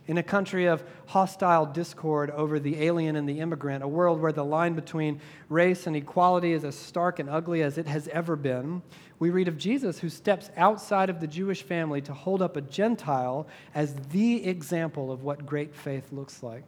in 0.07 0.17
a 0.17 0.23
country 0.23 0.65
of 0.65 0.83
hostile 1.07 1.65
discord 1.65 2.31
over 2.31 2.59
the 2.59 2.81
alien 2.83 3.15
and 3.15 3.27
the 3.27 3.39
immigrant, 3.39 3.83
a 3.83 3.87
world 3.87 4.21
where 4.21 4.31
the 4.31 4.43
line 4.43 4.73
between 4.73 5.19
race 5.49 5.85
and 5.85 5.95
equality 5.95 6.53
is 6.53 6.63
as 6.63 6.77
stark 6.77 7.19
and 7.19 7.29
ugly 7.29 7.61
as 7.61 7.77
it 7.77 7.87
has 7.87 8.07
ever 8.07 8.35
been, 8.35 8.81
we 9.19 9.29
read 9.29 9.47
of 9.47 9.57
Jesus 9.57 9.99
who 9.99 10.09
steps 10.09 10.49
outside 10.55 11.09
of 11.09 11.19
the 11.19 11.27
Jewish 11.27 11.63
family 11.63 12.01
to 12.01 12.13
hold 12.13 12.41
up 12.41 12.55
a 12.55 12.61
Gentile 12.61 13.47
as 13.75 13.93
the 14.11 14.45
example 14.45 15.11
of 15.11 15.23
what 15.23 15.45
great 15.45 15.75
faith 15.75 16.11
looks 16.11 16.41
like. 16.41 16.63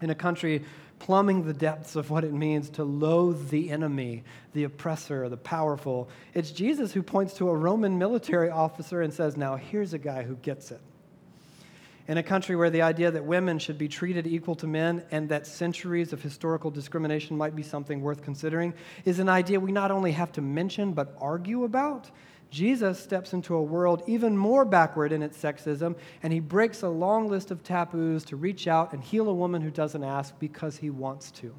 In 0.00 0.10
a 0.10 0.14
country 0.14 0.64
plumbing 0.98 1.44
the 1.44 1.52
depths 1.52 1.96
of 1.96 2.10
what 2.10 2.24
it 2.24 2.32
means 2.32 2.70
to 2.70 2.84
loathe 2.84 3.48
the 3.48 3.70
enemy, 3.70 4.22
the 4.52 4.64
oppressor, 4.64 5.28
the 5.28 5.36
powerful, 5.36 6.08
it's 6.34 6.50
Jesus 6.50 6.92
who 6.92 7.02
points 7.02 7.34
to 7.34 7.48
a 7.48 7.54
Roman 7.54 7.98
military 7.98 8.50
officer 8.50 9.02
and 9.02 9.12
says, 9.12 9.36
Now 9.36 9.56
here's 9.56 9.92
a 9.92 9.98
guy 9.98 10.22
who 10.22 10.36
gets 10.36 10.70
it 10.70 10.80
in 12.10 12.18
a 12.18 12.22
country 12.24 12.56
where 12.56 12.70
the 12.70 12.82
idea 12.82 13.08
that 13.08 13.24
women 13.24 13.56
should 13.56 13.78
be 13.78 13.86
treated 13.86 14.26
equal 14.26 14.56
to 14.56 14.66
men 14.66 15.00
and 15.12 15.28
that 15.28 15.46
centuries 15.46 16.12
of 16.12 16.20
historical 16.20 16.68
discrimination 16.68 17.36
might 17.36 17.54
be 17.54 17.62
something 17.62 18.00
worth 18.00 18.20
considering, 18.20 18.74
is 19.04 19.20
an 19.20 19.28
idea 19.28 19.60
we 19.60 19.70
not 19.70 19.92
only 19.92 20.10
have 20.10 20.32
to 20.32 20.40
mention 20.40 20.92
but 20.92 21.14
argue 21.20 21.62
about. 21.62 22.10
Jesus 22.50 22.98
steps 22.98 23.32
into 23.32 23.54
a 23.54 23.62
world 23.62 24.02
even 24.08 24.36
more 24.36 24.64
backward 24.64 25.12
in 25.12 25.22
its 25.22 25.40
sexism, 25.40 25.94
and 26.24 26.32
he 26.32 26.40
breaks 26.40 26.82
a 26.82 26.88
long 26.88 27.28
list 27.28 27.52
of 27.52 27.62
taboos 27.62 28.24
to 28.24 28.34
reach 28.34 28.66
out 28.66 28.92
and 28.92 29.04
heal 29.04 29.28
a 29.28 29.32
woman 29.32 29.62
who 29.62 29.70
doesn't 29.70 30.02
ask 30.02 30.36
because 30.40 30.78
he 30.78 30.90
wants 30.90 31.30
to. 31.30 31.54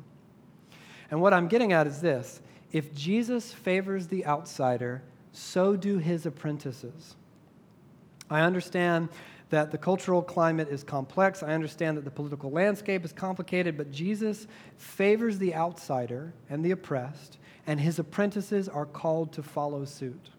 And 1.12 1.22
what 1.22 1.34
I'm 1.34 1.48
getting 1.48 1.72
at 1.72 1.88
is 1.88 2.02
this 2.02 2.42
if 2.74 2.94
Jesus 2.94 3.54
favors 3.54 4.08
the 4.08 4.26
outsider, 4.26 5.02
so 5.32 5.78
do 5.78 5.98
his 5.98 6.26
apprentices. 6.26 7.16
I 8.30 8.42
understand 8.42 9.10
that 9.52 9.70
the 9.70 9.78
cultural 9.78 10.22
climate 10.22 10.70
is 10.70 10.84
complex. 10.84 11.44
I 11.44 11.54
understand 11.54 11.98
that 11.98 12.06
the 12.06 12.12
political 12.12 12.50
landscape 12.50 13.06
is 13.06 13.14
complicated, 13.14 13.78
but 13.78 13.92
Jesus 13.92 14.48
favors 14.78 15.38
the 15.38 15.54
outsider 15.54 16.34
and 16.50 16.66
the 16.66 16.72
oppressed, 16.72 17.38
and 17.68 17.80
his 17.80 18.00
apprentices 18.00 18.68
are 18.68 18.86
called 18.86 19.34
to 19.34 19.44
follow 19.44 19.86
suit. 19.86 20.30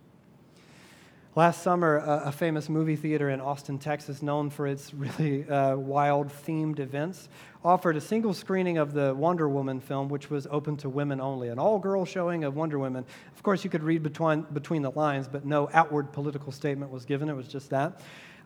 Last 1.34 1.62
summer, 1.62 1.98
a, 1.98 2.24
a 2.26 2.32
famous 2.32 2.68
movie 2.68 2.96
theater 2.96 3.30
in 3.30 3.40
Austin, 3.40 3.78
Texas, 3.78 4.22
known 4.22 4.50
for 4.50 4.66
its 4.66 4.92
really 4.92 5.48
uh, 5.48 5.76
wild 5.76 6.28
themed 6.28 6.78
events, 6.78 7.28
offered 7.64 7.96
a 7.96 8.00
single 8.00 8.34
screening 8.34 8.76
of 8.76 8.92
the 8.92 9.14
Wonder 9.14 9.48
Woman 9.48 9.80
film, 9.80 10.08
which 10.08 10.30
was 10.30 10.46
open 10.50 10.76
to 10.78 10.88
women 10.88 11.20
only, 11.20 11.48
an 11.48 11.58
all 11.58 11.78
girl 11.78 12.04
showing 12.04 12.44
of 12.44 12.56
Wonder 12.56 12.78
Woman. 12.78 13.04
Of 13.34 13.42
course, 13.42 13.62
you 13.62 13.70
could 13.70 13.82
read 13.82 14.02
between, 14.02 14.42
between 14.52 14.82
the 14.82 14.90
lines, 14.90 15.28
but 15.28 15.44
no 15.44 15.70
outward 15.72 16.12
political 16.12 16.52
statement 16.52 16.90
was 16.90 17.04
given. 17.04 17.28
It 17.28 17.36
was 17.36 17.48
just 17.48 17.70
that 17.70 18.00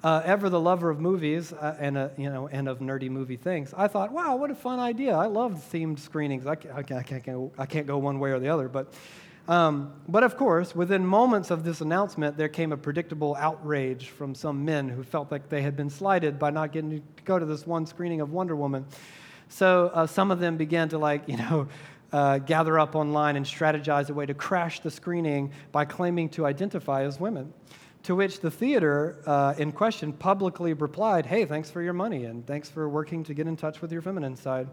uh, 0.07 0.23
ever 0.25 0.49
the 0.49 0.61
lover 0.61 0.88
of 0.88 1.01
movies 1.01 1.53
uh, 1.53 1.77
and, 1.81 1.99
uh, 1.99 2.09
you 2.16 2.31
know, 2.31 2.47
and 2.47 2.69
of 2.69 2.79
nerdy 2.79 3.11
movie 3.11 3.37
things, 3.37 3.75
I 3.77 3.88
thought, 3.88 4.12
wow, 4.12 4.37
what 4.37 4.53
a 4.53 4.55
fun 4.55 4.79
idea. 4.79 5.16
I 5.16 5.27
love 5.27 5.69
themed 5.73 5.99
screenings. 5.99 6.47
I 6.47 6.55
can't, 6.55 6.73
I 6.77 6.85
can't, 6.85 7.01
I 7.01 7.03
can't, 7.03 7.25
go, 7.25 7.53
I 7.59 7.66
can't 7.66 7.88
go 7.88 7.99
one 7.99 8.21
way 8.21 8.31
or 8.31 8.38
the 8.38 8.49
other. 8.49 8.69
But, 8.69 8.95
um, 9.49 9.92
but 10.07 10.23
of 10.23 10.37
course, 10.37 10.77
within 10.77 11.05
moments 11.05 11.51
of 11.51 11.64
this 11.64 11.81
announcement, 11.81 12.37
there 12.37 12.49
came 12.49 12.71
a 12.71 12.77
predictable 12.77 13.35
outrage 13.35 14.11
from 14.11 14.33
some 14.37 14.64
men 14.64 14.88
who 14.88 15.03
felt 15.03 15.33
like 15.33 15.49
they 15.49 15.62
had 15.62 15.77
been 15.77 15.90
slighted 15.90 16.38
by 16.38 16.51
not 16.51 16.71
getting 16.71 16.90
to 16.90 17.03
go 17.25 17.40
to 17.40 17.45
this 17.45 17.66
one 17.66 17.85
screening 17.85 18.21
of 18.21 18.31
Wonder 18.31 18.55
Woman. 18.55 18.87
So 19.49 19.90
uh, 19.92 20.07
some 20.07 20.31
of 20.31 20.38
them 20.38 20.57
began 20.57 20.88
to, 20.90 20.99
like, 20.99 21.25
you 21.27 21.37
know, 21.37 21.66
uh, 22.12 22.38
gather 22.38 22.79
up 22.79 22.95
online 22.95 23.35
and 23.35 23.45
strategize 23.45 24.09
a 24.09 24.14
way 24.14 24.25
to 24.25 24.35
crash 24.35 24.79
the 24.79 24.90
screening 24.92 25.51
by 25.73 25.85
claiming 25.85 26.29
to 26.29 26.47
identify 26.47 27.03
as 27.03 27.19
women. 27.19 27.53
To 28.07 28.14
which 28.14 28.38
the 28.38 28.53
theater 28.53 29.19
uh, 29.27 29.55
in 29.59 29.73
question 29.73 30.12
publicly 30.12 30.75
replied, 30.75 31.27
Hey, 31.27 31.45
thanks 31.45 31.73
for 31.73 31.83
your 31.83 31.92
money 31.92 32.27
and 32.27 32.47
thanks 32.47 32.71
for 32.71 32.88
working 32.88 33.25
to 33.25 33.35
get 33.35 33.49
in 33.49 33.57
touch 33.57 33.83
with 33.83 33.90
your 33.90 34.01
feminine 34.01 34.37
side. 34.37 34.69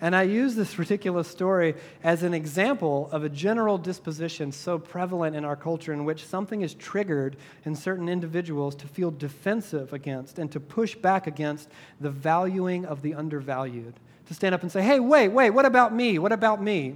And 0.00 0.14
I 0.14 0.22
use 0.22 0.54
this 0.54 0.78
ridiculous 0.78 1.26
story 1.26 1.74
as 2.04 2.22
an 2.22 2.34
example 2.34 3.08
of 3.10 3.24
a 3.24 3.28
general 3.28 3.78
disposition 3.78 4.52
so 4.52 4.78
prevalent 4.78 5.34
in 5.34 5.44
our 5.44 5.56
culture 5.56 5.92
in 5.92 6.04
which 6.04 6.24
something 6.24 6.62
is 6.62 6.72
triggered 6.74 7.36
in 7.64 7.74
certain 7.74 8.08
individuals 8.08 8.76
to 8.76 8.86
feel 8.86 9.10
defensive 9.10 9.92
against 9.92 10.38
and 10.38 10.52
to 10.52 10.60
push 10.60 10.94
back 10.94 11.26
against 11.26 11.68
the 12.00 12.10
valuing 12.10 12.84
of 12.86 13.02
the 13.02 13.12
undervalued. 13.12 13.94
To 14.26 14.34
stand 14.34 14.54
up 14.54 14.62
and 14.62 14.70
say, 14.70 14.82
hey, 14.82 15.00
wait, 15.00 15.30
wait, 15.30 15.50
what 15.50 15.66
about 15.66 15.92
me? 15.92 16.20
What 16.20 16.30
about 16.30 16.62
me? 16.62 16.94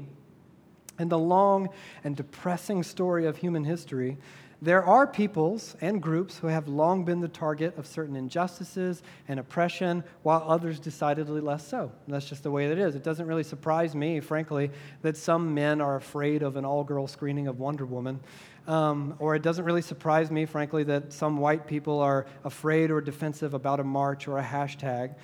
And 0.97 1.11
the 1.11 1.19
long 1.19 1.71
and 2.05 2.15
depressing 2.17 2.85
story 2.85 3.27
of 3.27 3.39
human 3.39 3.65
history 3.65 4.19
there 4.63 4.85
are 4.85 5.09
peoples 5.09 5.77
and 5.81 6.01
groups 6.01 6.39
who 6.39 6.47
have 6.47 6.69
long 6.69 7.05
been 7.05 7.19
the 7.19 7.27
target 7.27 7.77
of 7.77 7.85
certain 7.85 8.15
injustices 8.15 9.03
and 9.27 9.41
oppression, 9.41 10.05
while 10.23 10.45
others 10.47 10.79
decidedly 10.79 11.41
less 11.41 11.67
so. 11.67 11.91
And 12.07 12.15
that's 12.15 12.29
just 12.29 12.45
the 12.45 12.51
way 12.53 12.67
it 12.67 12.79
is. 12.79 12.95
It 12.95 13.03
doesn't 13.03 13.27
really 13.27 13.43
surprise 13.43 13.97
me, 13.97 14.21
frankly, 14.21 14.71
that 15.03 15.17
some 15.17 15.53
men 15.53 15.81
are 15.81 15.97
afraid 15.97 16.45
of 16.45 16.55
an 16.55 16.65
all 16.65 16.85
girl 16.85 17.09
screening 17.09 17.49
of 17.49 17.59
Wonder 17.59 17.85
Woman. 17.85 18.21
Um, 18.69 19.17
or 19.19 19.35
it 19.35 19.43
doesn't 19.43 19.65
really 19.65 19.83
surprise 19.83 20.31
me, 20.31 20.47
frankly, 20.47 20.85
that 20.85 21.13
some 21.13 21.39
white 21.39 21.67
people 21.67 21.99
are 21.99 22.27
afraid 22.45 22.93
or 22.93 23.01
defensive 23.01 23.55
about 23.55 23.81
a 23.81 23.85
march 23.85 24.29
or 24.29 24.39
a 24.39 24.45
hashtag 24.45 25.17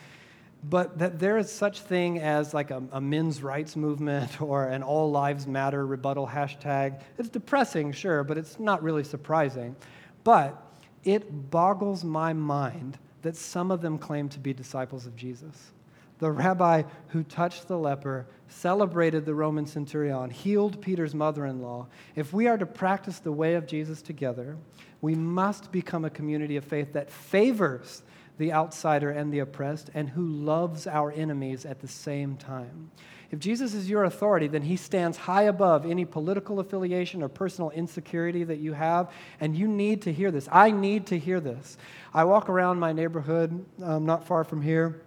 but 0.65 0.99
that 0.99 1.19
there 1.19 1.39
is 1.39 1.51
such 1.51 1.81
thing 1.81 2.19
as 2.19 2.53
like 2.53 2.71
a, 2.71 2.83
a, 2.93 3.01
men's 3.01 3.43
rights 3.43 3.77
movement 3.77 4.41
or 4.43 4.65
an 4.67 4.83
all 4.83 5.11
lives 5.11 5.47
matter 5.47 5.87
rebuttal 5.87 6.27
hashtag. 6.27 7.01
It's 7.19 7.29
depressing 7.29 7.93
sure 7.93 8.25
but 8.25 8.39
it's 8.39 8.59
not 8.59 8.83
really 8.83 9.05
surprising. 9.05 9.77
But 10.25 10.61
it 11.05 11.51
boggles 11.51 12.05
my 12.05 12.33
mind 12.33 12.99
that 13.23 13.37
some 13.37 13.71
of 13.71 13.81
them 13.81 13.99
claim 13.99 14.29
to 14.31 14.39
be 14.39 14.53
disciples 14.53 15.07
of 15.07 15.17
jesus. 15.17 15.73
The 16.19 16.31
rabbi 16.33 16.83
who 17.09 17.23
touched 17.23 17.69
the 17.69 17.79
leper 17.79 18.27
celebrated 18.49 19.25
the 19.25 19.35
roman 19.35 19.67
centurion 19.67 20.31
healed 20.31 20.83
peter's 20.83 21.15
mother-in-law. 21.15 21.87
If 22.17 22.33
we 22.33 22.49
are 22.49 22.59
to 22.59 22.67
practice 22.67 23.21
the 23.21 23.33
way 23.33 23.55
of 23.55 23.67
jesus 23.67 24.03
together 24.03 24.57
we 25.01 25.15
must 25.15 25.71
become 25.71 26.05
a 26.05 26.11
community 26.11 26.57
of 26.57 26.65
faith 26.65 26.93
that 26.95 27.11
favors 27.11 28.03
the 28.39 28.53
outsider 28.53 29.11
and 29.11 29.33
the 29.33 29.41
oppressed, 29.41 29.91
and 29.95 30.09
who 30.09 30.27
loves 30.27 30.87
our 30.87 31.13
enemies 31.13 31.67
at 31.67 31.81
the 31.81 31.89
same 31.89 32.37
time. 32.37 32.91
If 33.31 33.41
Jesus 33.41 33.75
is 33.75 33.91
your 33.91 34.05
authority, 34.05 34.47
then 34.47 34.63
he 34.63 34.77
stands 34.77 35.19
high 35.19 35.43
above 35.43 35.85
any 35.85 36.07
political 36.07 36.61
affiliation 36.61 37.23
or 37.23 37.29
personal 37.29 37.69
insecurity 37.71 38.43
that 38.45 38.59
you 38.59 38.73
have, 38.73 39.13
and 39.39 39.55
you 39.55 39.69
need 39.69 40.03
to 40.03 40.13
hear 40.13 40.31
this. 40.31 40.49
I 40.51 40.71
need 40.71 41.07
to 41.09 41.19
hear 41.19 41.39
this. 41.39 41.77
I 42.15 42.25
walk 42.25 42.49
around 42.49 42.79
my 42.79 42.93
neighborhood 42.93 43.67
um, 43.83 44.07
not 44.07 44.27
far 44.27 44.45
from 44.45 44.63
here 44.63 45.03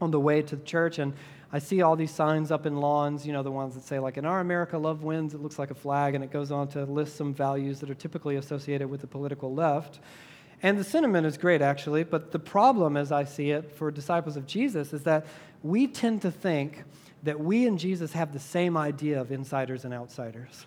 on 0.00 0.10
the 0.10 0.18
way 0.18 0.42
to 0.42 0.56
the 0.56 0.64
church, 0.64 0.98
and 0.98 1.14
I 1.52 1.60
see 1.60 1.82
all 1.82 1.94
these 1.94 2.10
signs 2.10 2.50
up 2.50 2.66
in 2.66 2.78
lawns, 2.78 3.26
you 3.26 3.32
know, 3.32 3.42
the 3.42 3.52
ones 3.52 3.74
that 3.74 3.84
say, 3.84 3.98
like, 3.98 4.16
in 4.16 4.24
our 4.24 4.40
America, 4.40 4.78
love 4.78 5.04
wins. 5.04 5.34
It 5.34 5.40
looks 5.42 5.58
like 5.58 5.70
a 5.70 5.74
flag, 5.74 6.14
and 6.14 6.24
it 6.24 6.30
goes 6.30 6.50
on 6.50 6.66
to 6.68 6.84
list 6.84 7.14
some 7.14 7.34
values 7.34 7.78
that 7.80 7.90
are 7.90 7.94
typically 7.94 8.36
associated 8.36 8.88
with 8.88 9.02
the 9.02 9.06
political 9.06 9.54
left. 9.54 10.00
And 10.62 10.78
the 10.78 10.84
sentiment 10.84 11.26
is 11.26 11.36
great, 11.36 11.60
actually, 11.60 12.04
but 12.04 12.30
the 12.30 12.38
problem, 12.38 12.96
as 12.96 13.10
I 13.10 13.24
see 13.24 13.50
it, 13.50 13.72
for 13.72 13.90
disciples 13.90 14.36
of 14.36 14.46
Jesus 14.46 14.92
is 14.92 15.02
that 15.02 15.26
we 15.62 15.88
tend 15.88 16.22
to 16.22 16.30
think 16.30 16.84
that 17.24 17.38
we 17.38 17.66
and 17.66 17.78
Jesus 17.78 18.12
have 18.12 18.32
the 18.32 18.38
same 18.38 18.76
idea 18.76 19.20
of 19.20 19.32
insiders 19.32 19.84
and 19.84 19.92
outsiders 19.92 20.66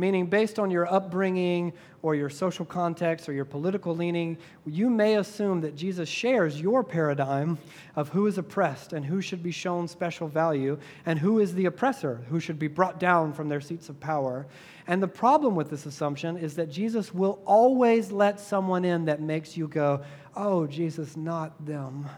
meaning 0.00 0.26
based 0.26 0.58
on 0.58 0.70
your 0.70 0.92
upbringing 0.92 1.72
or 2.02 2.14
your 2.14 2.30
social 2.30 2.64
context 2.64 3.28
or 3.28 3.32
your 3.32 3.44
political 3.44 3.94
leaning, 3.94 4.38
you 4.64 4.88
may 4.88 5.16
assume 5.16 5.60
that 5.60 5.76
Jesus 5.76 6.08
shares 6.08 6.60
your 6.60 6.82
paradigm 6.82 7.58
of 7.94 8.08
who 8.08 8.26
is 8.26 8.38
oppressed 8.38 8.94
and 8.94 9.04
who 9.04 9.20
should 9.20 9.42
be 9.42 9.50
shown 9.50 9.86
special 9.86 10.26
value 10.26 10.78
and 11.04 11.18
who 11.18 11.38
is 11.38 11.54
the 11.54 11.66
oppressor, 11.66 12.24
who 12.30 12.40
should 12.40 12.58
be 12.58 12.68
brought 12.68 12.98
down 12.98 13.32
from 13.32 13.48
their 13.48 13.60
seats 13.60 13.90
of 13.90 14.00
power. 14.00 14.46
And 14.86 15.02
the 15.02 15.08
problem 15.08 15.54
with 15.54 15.70
this 15.70 15.86
assumption 15.86 16.36
is 16.36 16.54
that 16.56 16.70
Jesus 16.70 17.14
will 17.14 17.40
always 17.44 18.10
let 18.10 18.40
someone 18.40 18.84
in 18.84 19.04
that 19.04 19.20
makes 19.20 19.56
you 19.56 19.68
go, 19.68 20.02
oh, 20.34 20.66
Jesus, 20.66 21.16
not 21.16 21.64
them, 21.64 22.08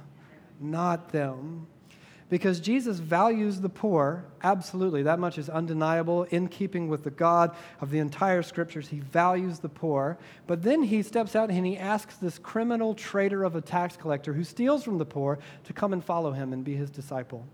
not 0.61 1.11
them. 1.11 1.66
Because 2.33 2.61
Jesus 2.61 2.99
values 2.99 3.61
the 3.61 3.68
poor, 3.68 4.24
absolutely, 4.43 5.03
that 5.03 5.18
much 5.18 5.37
is 5.37 5.51
undeniable, 5.51 6.22
in 6.30 6.49
keeping 6.49 6.89
with 6.89 7.05
the 7.05 7.11
God 7.11 7.55
of 7.83 7.91
the 7.91 7.99
entire 7.99 8.43
scriptures. 8.43 8.89
He 8.89 9.01
values 9.01 9.59
the 9.59 9.68
poor. 9.68 10.16
But 10.47 10.62
then 10.62 10.83
he 10.83 11.03
steps 11.03 11.37
out 11.37 11.51
and 11.51 11.66
he 11.66 11.76
asks 11.76 12.16
this 12.16 12.39
criminal 12.39 12.95
traitor 12.95 13.45
of 13.45 13.55
a 13.55 13.61
tax 13.61 13.99
collector 13.99 14.33
who 14.33 14.45
steals 14.45 14.83
from 14.83 14.97
the 14.97 15.05
poor 15.05 15.41
to 15.64 15.74
come 15.74 15.93
and 15.93 16.03
follow 16.03 16.33
him 16.33 16.55
and 16.55 16.64
be 16.64 16.74
his 16.74 16.89
disciple. 16.89 17.47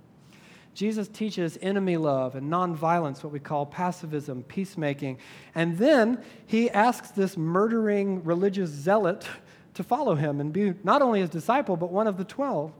Jesus 0.74 1.08
teaches 1.08 1.58
enemy 1.60 1.96
love 1.96 2.36
and 2.36 2.48
nonviolence, 2.48 3.24
what 3.24 3.32
we 3.32 3.40
call 3.40 3.66
pacifism, 3.66 4.44
peacemaking. 4.44 5.18
And 5.56 5.76
then 5.76 6.22
he 6.46 6.70
asks 6.70 7.10
this 7.10 7.36
murdering 7.36 8.22
religious 8.22 8.70
zealot 8.70 9.26
to 9.74 9.82
follow 9.82 10.14
him 10.14 10.40
and 10.40 10.52
be 10.52 10.74
not 10.84 11.02
only 11.02 11.18
his 11.18 11.30
disciple, 11.30 11.76
but 11.76 11.90
one 11.90 12.06
of 12.06 12.16
the 12.16 12.24
twelve. 12.24 12.72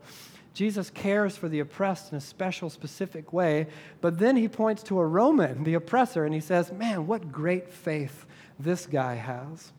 Jesus 0.59 0.91
cares 0.91 1.37
for 1.37 1.49
the 1.49 1.61
oppressed 1.61 2.11
in 2.11 2.19
a 2.19 2.21
special, 2.21 2.69
specific 2.69 3.33
way, 3.33 3.69
but 4.01 4.19
then 4.19 4.35
he 4.35 4.49
points 4.49 4.83
to 4.83 4.99
a 4.99 5.07
Roman, 5.07 5.63
the 5.63 5.75
oppressor, 5.75 6.25
and 6.25 6.35
he 6.35 6.41
says, 6.41 6.73
Man, 6.73 7.07
what 7.07 7.31
great 7.31 7.71
faith 7.71 8.27
this 8.59 8.85
guy 8.85 9.15
has. 9.15 9.71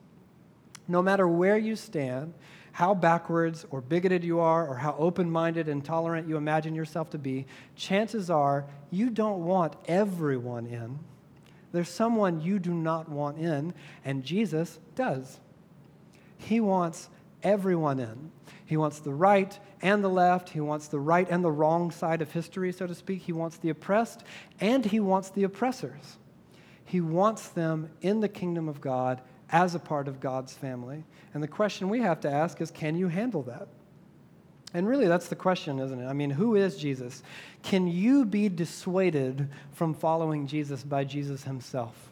No 0.88 1.02
matter 1.02 1.28
where 1.28 1.58
you 1.58 1.76
stand, 1.76 2.34
how 2.72 2.94
backwards 2.94 3.66
or 3.72 3.82
bigoted 3.82 4.24
you 4.24 4.40
are, 4.40 4.66
or 4.66 4.76
how 4.76 4.96
open 4.98 5.30
minded 5.30 5.68
and 5.68 5.84
tolerant 5.84 6.30
you 6.30 6.38
imagine 6.38 6.74
yourself 6.74 7.10
to 7.10 7.18
be, 7.18 7.46
chances 7.76 8.30
are 8.30 8.66
you 8.90 9.10
don't 9.10 9.44
want 9.44 9.76
everyone 9.86 10.66
in. 10.66 10.98
There's 11.74 11.90
someone 11.90 12.40
you 12.40 12.58
do 12.58 12.74
not 12.74 13.10
want 13.10 13.38
in, 13.38 13.74
and 14.06 14.24
Jesus 14.24 14.80
does. 14.96 15.42
He 16.38 16.62
wants 16.62 17.10
everyone 17.44 18.00
in. 18.00 18.32
He 18.70 18.78
wants 18.78 19.00
the 19.00 19.16
right 19.16 19.58
and 19.82 20.04
the 20.04 20.10
left. 20.10 20.50
He 20.50 20.60
wants 20.60 20.90
the 20.90 21.00
right 21.00 21.28
and 21.28 21.44
the 21.44 21.50
wrong 21.50 21.90
side 21.90 22.22
of 22.22 22.32
history, 22.32 22.72
so 22.72 22.86
to 22.86 22.94
speak. 22.94 23.24
He 23.24 23.34
wants 23.34 23.58
the 23.58 23.72
oppressed 23.72 24.24
and 24.60 24.86
he 24.86 25.00
wants 25.00 25.32
the 25.32 25.42
oppressors. 25.42 26.20
He 26.86 27.02
wants 27.02 27.48
them 27.48 27.90
in 28.02 28.20
the 28.20 28.30
kingdom 28.30 28.70
of 28.70 28.80
God 28.80 29.22
as 29.52 29.74
a 29.74 29.80
part 29.80 30.08
of 30.08 30.20
God's 30.20 30.54
family. 30.54 31.04
And 31.34 31.42
the 31.42 31.48
question 31.48 31.90
we 31.90 32.02
have 32.02 32.20
to 32.20 32.32
ask 32.32 32.62
is 32.62 32.70
can 32.70 32.96
you 32.96 33.08
handle 33.08 33.42
that? 33.42 33.70
And 34.76 34.88
really, 34.88 35.08
that's 35.08 35.30
the 35.30 35.36
question, 35.36 35.80
isn't 35.80 36.00
it? 36.00 36.06
I 36.06 36.14
mean, 36.14 36.30
who 36.30 36.56
is 36.56 36.78
Jesus? 36.78 37.24
Can 37.64 37.88
you 37.88 38.24
be 38.24 38.50
dissuaded 38.50 39.50
from 39.72 39.96
following 39.96 40.46
Jesus 40.46 40.84
by 40.84 41.06
Jesus 41.06 41.44
himself? 41.44 42.09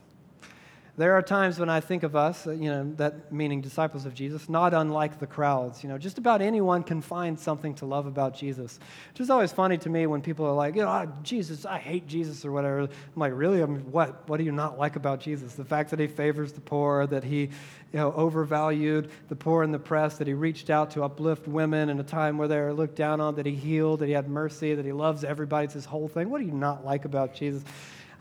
There 0.97 1.13
are 1.13 1.21
times 1.21 1.59
when 1.59 1.69
I 1.69 1.79
think 1.79 2.01
of 2.01 2.15
us, 2.15 2.47
uh, 2.47 2.51
you 2.53 2.71
know, 2.71 2.91
that 2.95 3.31
meaning 3.31 3.61
disciples 3.61 4.07
of 4.07 4.15
Jesus, 4.15 4.49
not 4.49 4.73
unlike 4.73 5.19
the 5.19 5.27
crowds. 5.27 5.83
You 5.83 5.89
know, 5.89 5.99
just 5.99 6.17
about 6.17 6.41
anyone 6.41 6.81
can 6.81 7.01
find 7.01 7.39
something 7.39 7.75
to 7.75 7.85
love 7.85 8.07
about 8.07 8.33
Jesus. 8.35 8.79
Which 9.11 9.21
is 9.21 9.29
always 9.29 9.51
funny 9.51 9.77
to 9.77 9.89
me 9.91 10.07
when 10.07 10.23
people 10.23 10.47
are 10.47 10.53
like, 10.53 10.75
you 10.75 10.81
know, 10.81 10.87
oh, 10.87 11.13
Jesus, 11.21 11.67
I 11.67 11.77
hate 11.77 12.07
Jesus 12.07 12.43
or 12.45 12.51
whatever. 12.51 12.79
I'm 12.79 12.89
like, 13.15 13.33
really? 13.35 13.61
I 13.61 13.67
mean, 13.67 13.91
what? 13.91 14.27
What 14.27 14.37
do 14.37 14.43
you 14.43 14.51
not 14.51 14.79
like 14.79 14.95
about 14.95 15.19
Jesus? 15.19 15.53
The 15.53 15.63
fact 15.63 15.91
that 15.91 15.99
he 15.99 16.07
favors 16.07 16.51
the 16.51 16.61
poor, 16.61 17.05
that 17.05 17.23
he, 17.23 17.41
you 17.41 17.49
know, 17.93 18.11
overvalued 18.13 19.11
the 19.29 19.35
poor 19.35 19.61
and 19.61 19.71
the 19.71 19.77
oppressed, 19.77 20.17
that 20.17 20.25
he 20.25 20.33
reached 20.33 20.71
out 20.71 20.89
to 20.91 21.03
uplift 21.03 21.47
women 21.47 21.89
in 21.89 21.99
a 21.99 22.03
time 22.03 22.39
where 22.39 22.47
they 22.47 22.59
were 22.59 22.73
looked 22.73 22.95
down 22.95 23.21
on, 23.21 23.35
that 23.35 23.45
he 23.45 23.53
healed, 23.53 23.99
that 23.99 24.07
he 24.07 24.13
had 24.13 24.27
mercy, 24.27 24.73
that 24.73 24.83
he 24.85 24.93
loves 24.93 25.23
everybody. 25.23 25.65
It's 25.65 25.75
his 25.75 25.85
whole 25.85 26.07
thing. 26.07 26.31
What 26.31 26.39
do 26.39 26.47
you 26.47 26.53
not 26.53 26.83
like 26.83 27.05
about 27.05 27.35
Jesus? 27.35 27.63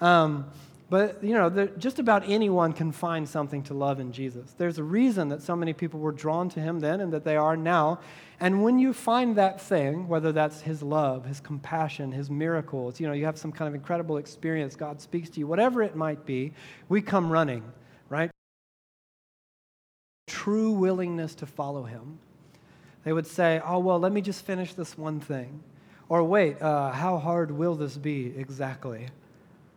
Um, 0.03 0.51
but, 0.89 1.23
you 1.23 1.35
know, 1.35 1.69
just 1.79 1.99
about 1.99 2.29
anyone 2.29 2.73
can 2.73 2.93
find 2.93 3.29
something 3.29 3.63
to 3.65 3.75
love 3.75 3.99
in 3.99 4.13
Jesus. 4.13 4.55
There's 4.57 4.79
a 4.79 4.85
reason 4.85 5.29
that 5.31 5.43
so 5.43 5.57
many 5.57 5.73
people 5.73 5.99
were 5.99 6.13
drawn 6.13 6.49
to 6.51 6.61
him 6.61 6.79
then 6.79 7.01
and 7.01 7.13
that 7.13 7.25
they 7.25 7.37
are 7.37 7.57
now. 7.57 7.99
And 8.39 8.63
when 8.63 8.79
you 8.79 8.93
find 8.93 9.35
that 9.37 9.61
thing, 9.61 10.07
whether 10.07 10.31
that's 10.31 10.61
his 10.61 10.85
love, 10.85 11.25
his 11.27 11.41
compassion, 11.41 12.13
his 12.13 12.31
miracles, 12.31 13.01
you 13.01 13.09
know, 13.09 13.15
you 13.15 13.25
have 13.25 13.37
some 13.37 13.51
kind 13.51 13.67
of 13.67 13.75
incredible 13.75 14.17
experience, 14.19 14.77
God 14.77 15.01
speaks 15.01 15.29
to 15.31 15.41
you, 15.41 15.47
whatever 15.49 15.83
it 15.83 15.97
might 15.97 16.25
be, 16.25 16.53
we 16.89 17.03
come 17.03 17.31
running, 17.31 17.65
right? 18.09 18.31
True 20.29 20.71
willingness 20.71 21.35
to 21.37 21.47
follow 21.47 21.83
him. 21.83 22.21
They 23.03 23.13
would 23.13 23.27
say, 23.27 23.61
oh, 23.65 23.81
well, 23.81 23.99
let 23.99 24.13
me 24.13 24.21
just 24.21 24.45
finish 24.45 24.75
this 24.75 24.97
one 24.97 25.19
thing. 25.19 25.65
Or 26.09 26.23
wait, 26.23 26.63
uh, 26.63 26.93
how 26.93 27.19
hard 27.19 27.51
will 27.51 27.75
this 27.75 27.97
be 27.97 28.33
exactly? 28.37 29.09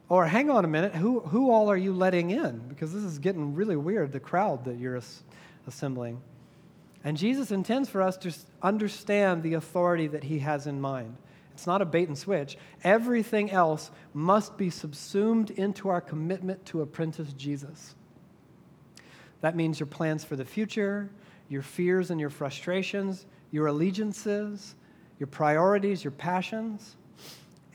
Or 0.09 0.25
hang 0.25 0.49
on 0.49 0.65
a 0.65 0.67
minute, 0.67 0.95
who, 0.95 1.19
who 1.19 1.51
all 1.51 1.69
are 1.69 1.77
you 1.77 1.93
letting 1.93 2.31
in? 2.31 2.57
Because 2.67 2.91
this 2.91 3.03
is 3.03 3.19
getting 3.19 3.53
really 3.53 3.75
weird, 3.75 4.11
the 4.11 4.19
crowd 4.19 4.65
that 4.65 4.79
you're 4.79 4.99
assembling. 5.67 6.19
And 7.03 7.15
Jesus 7.15 7.51
intends 7.51 7.87
for 7.89 8.01
us 8.01 8.17
to 8.17 8.33
understand 8.61 9.43
the 9.43 9.53
authority 9.53 10.07
that 10.07 10.23
he 10.23 10.39
has 10.39 10.65
in 10.67 10.81
mind. 10.81 11.15
It's 11.53 11.67
not 11.67 11.81
a 11.81 11.85
bait 11.85 12.07
and 12.07 12.17
switch. 12.17 12.57
Everything 12.83 13.51
else 13.51 13.91
must 14.13 14.57
be 14.57 14.69
subsumed 14.69 15.51
into 15.51 15.89
our 15.89 16.01
commitment 16.01 16.65
to 16.67 16.81
apprentice 16.81 17.33
Jesus. 17.33 17.95
That 19.41 19.55
means 19.55 19.79
your 19.79 19.87
plans 19.87 20.23
for 20.23 20.35
the 20.35 20.45
future, 20.45 21.09
your 21.49 21.61
fears 21.61 22.11
and 22.11 22.19
your 22.19 22.29
frustrations, 22.29 23.25
your 23.51 23.67
allegiances, 23.67 24.75
your 25.19 25.27
priorities, 25.27 26.03
your 26.03 26.11
passions. 26.11 26.95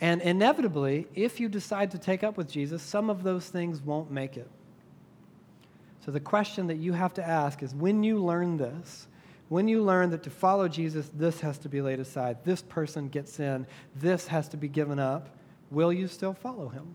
And 0.01 0.21
inevitably, 0.23 1.07
if 1.15 1.41
you 1.41 1.49
decide 1.49 1.91
to 1.93 1.99
take 1.99 2.25
up 2.25 2.37
with 2.37 2.51
Jesus, 2.51 2.83
some 2.83 3.11
of 3.11 3.23
those 3.23 3.49
things 3.49 3.81
won't 3.81 4.11
make 4.11 4.37
it. 4.37 4.51
So 6.05 6.11
the 6.11 6.21
question 6.21 6.67
that 6.67 6.77
you 6.77 6.93
have 6.93 7.15
to 7.15 7.27
ask 7.27 7.63
is 7.63 7.75
when 7.75 8.03
you 8.03 8.23
learn 8.23 8.59
this, 8.59 9.07
when 9.49 9.69
you 9.69 9.83
learn 9.83 10.11
that 10.11 10.23
to 10.25 10.31
follow 10.31 10.69
Jesus, 10.69 11.11
this 11.15 11.41
has 11.41 11.59
to 11.59 11.69
be 11.69 11.81
laid 11.81 12.01
aside, 12.01 12.39
this 12.45 12.63
person 12.63 13.09
gets 13.09 13.41
in, 13.41 13.67
this 13.97 14.27
has 14.27 14.49
to 14.49 14.57
be 14.57 14.69
given 14.69 14.99
up, 14.99 15.31
will 15.71 15.93
you 15.93 16.09
still 16.09 16.35
follow 16.35 16.69
him? 16.69 16.95